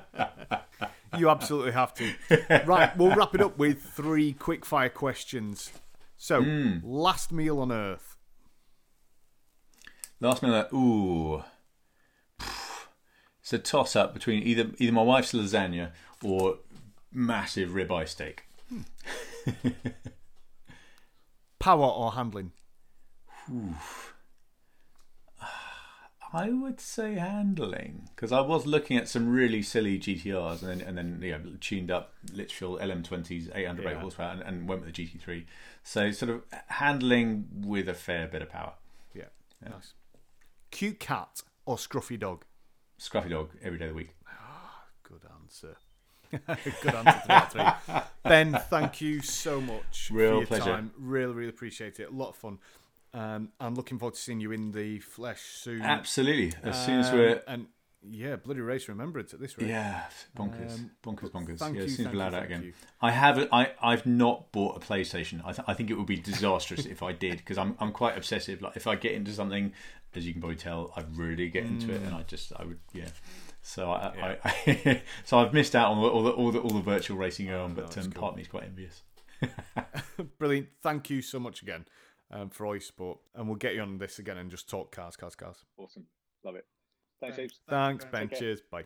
[1.18, 2.12] you absolutely have to.
[2.66, 5.72] Right, we'll wrap it up with three quick fire questions.
[6.16, 6.80] So, mm.
[6.84, 8.16] last meal on Earth.
[10.20, 10.72] Last meal on Earth.
[10.72, 11.44] Ooh.
[13.40, 15.90] It's a toss up between either either my wife's lasagna
[16.22, 16.60] or
[17.12, 18.44] massive ribeye steak.
[18.70, 18.80] Hmm.
[21.58, 22.52] Power or handling?
[23.50, 23.74] Ooh.
[26.34, 30.80] I would say handling because I was looking at some really silly GTRs and then
[30.80, 34.00] and then you know, tuned up literal LM20s 800 yeah.
[34.00, 35.44] horsepower and, and, went with the GT3.
[35.84, 38.72] So sort of handling with a fair bit of power.
[39.14, 39.24] Yeah,
[39.62, 39.68] yeah.
[39.70, 39.94] nice.
[40.72, 42.44] Cute cat or scruffy dog?
[42.98, 44.10] Scruffy dog every day of the week.
[44.28, 45.76] Oh, good answer.
[46.82, 47.94] good answer to that three.
[48.24, 50.64] Ben, thank you so much Real for your pleasure.
[50.64, 50.90] time.
[50.98, 52.10] Really, really appreciate it.
[52.10, 52.58] A lot of fun.
[53.14, 55.82] Um, I'm looking forward to seeing you in the flesh soon.
[55.82, 56.52] Absolutely.
[56.62, 57.36] As soon as we're.
[57.36, 57.66] Um, and
[58.10, 59.68] yeah, bloody race remembrance at this rate.
[59.68, 60.02] Yeah,
[60.36, 61.58] bonkers, um, bonkers, bonkers.
[61.58, 62.62] Thank yeah, you, as soon as we're allowed out again.
[62.64, 62.72] You.
[63.00, 63.48] I haven't.
[63.52, 65.40] I I've not bought a PlayStation.
[65.44, 68.16] I, th- I think it would be disastrous if I did because I'm I'm quite
[68.16, 68.60] obsessive.
[68.60, 69.72] Like if I get into something,
[70.14, 71.94] as you can probably tell, I really get into mm.
[71.94, 73.08] it, and I just I would yeah.
[73.62, 74.34] So I, yeah.
[74.44, 77.46] I, I so I've missed out on all the all the all the virtual racing
[77.46, 78.20] going on, but oh, um, cool.
[78.20, 79.02] part of me is quite envious.
[80.38, 80.68] Brilliant!
[80.82, 81.86] Thank you so much again
[82.30, 83.18] um, for all your support.
[83.34, 85.64] And we'll get you on this again and just talk cars, cars, cars.
[85.76, 86.06] Awesome.
[86.44, 86.66] Love it.
[87.20, 87.60] Thanks, James.
[87.68, 88.28] Thanks, Ben.
[88.28, 88.60] Cheers.
[88.70, 88.84] Bye.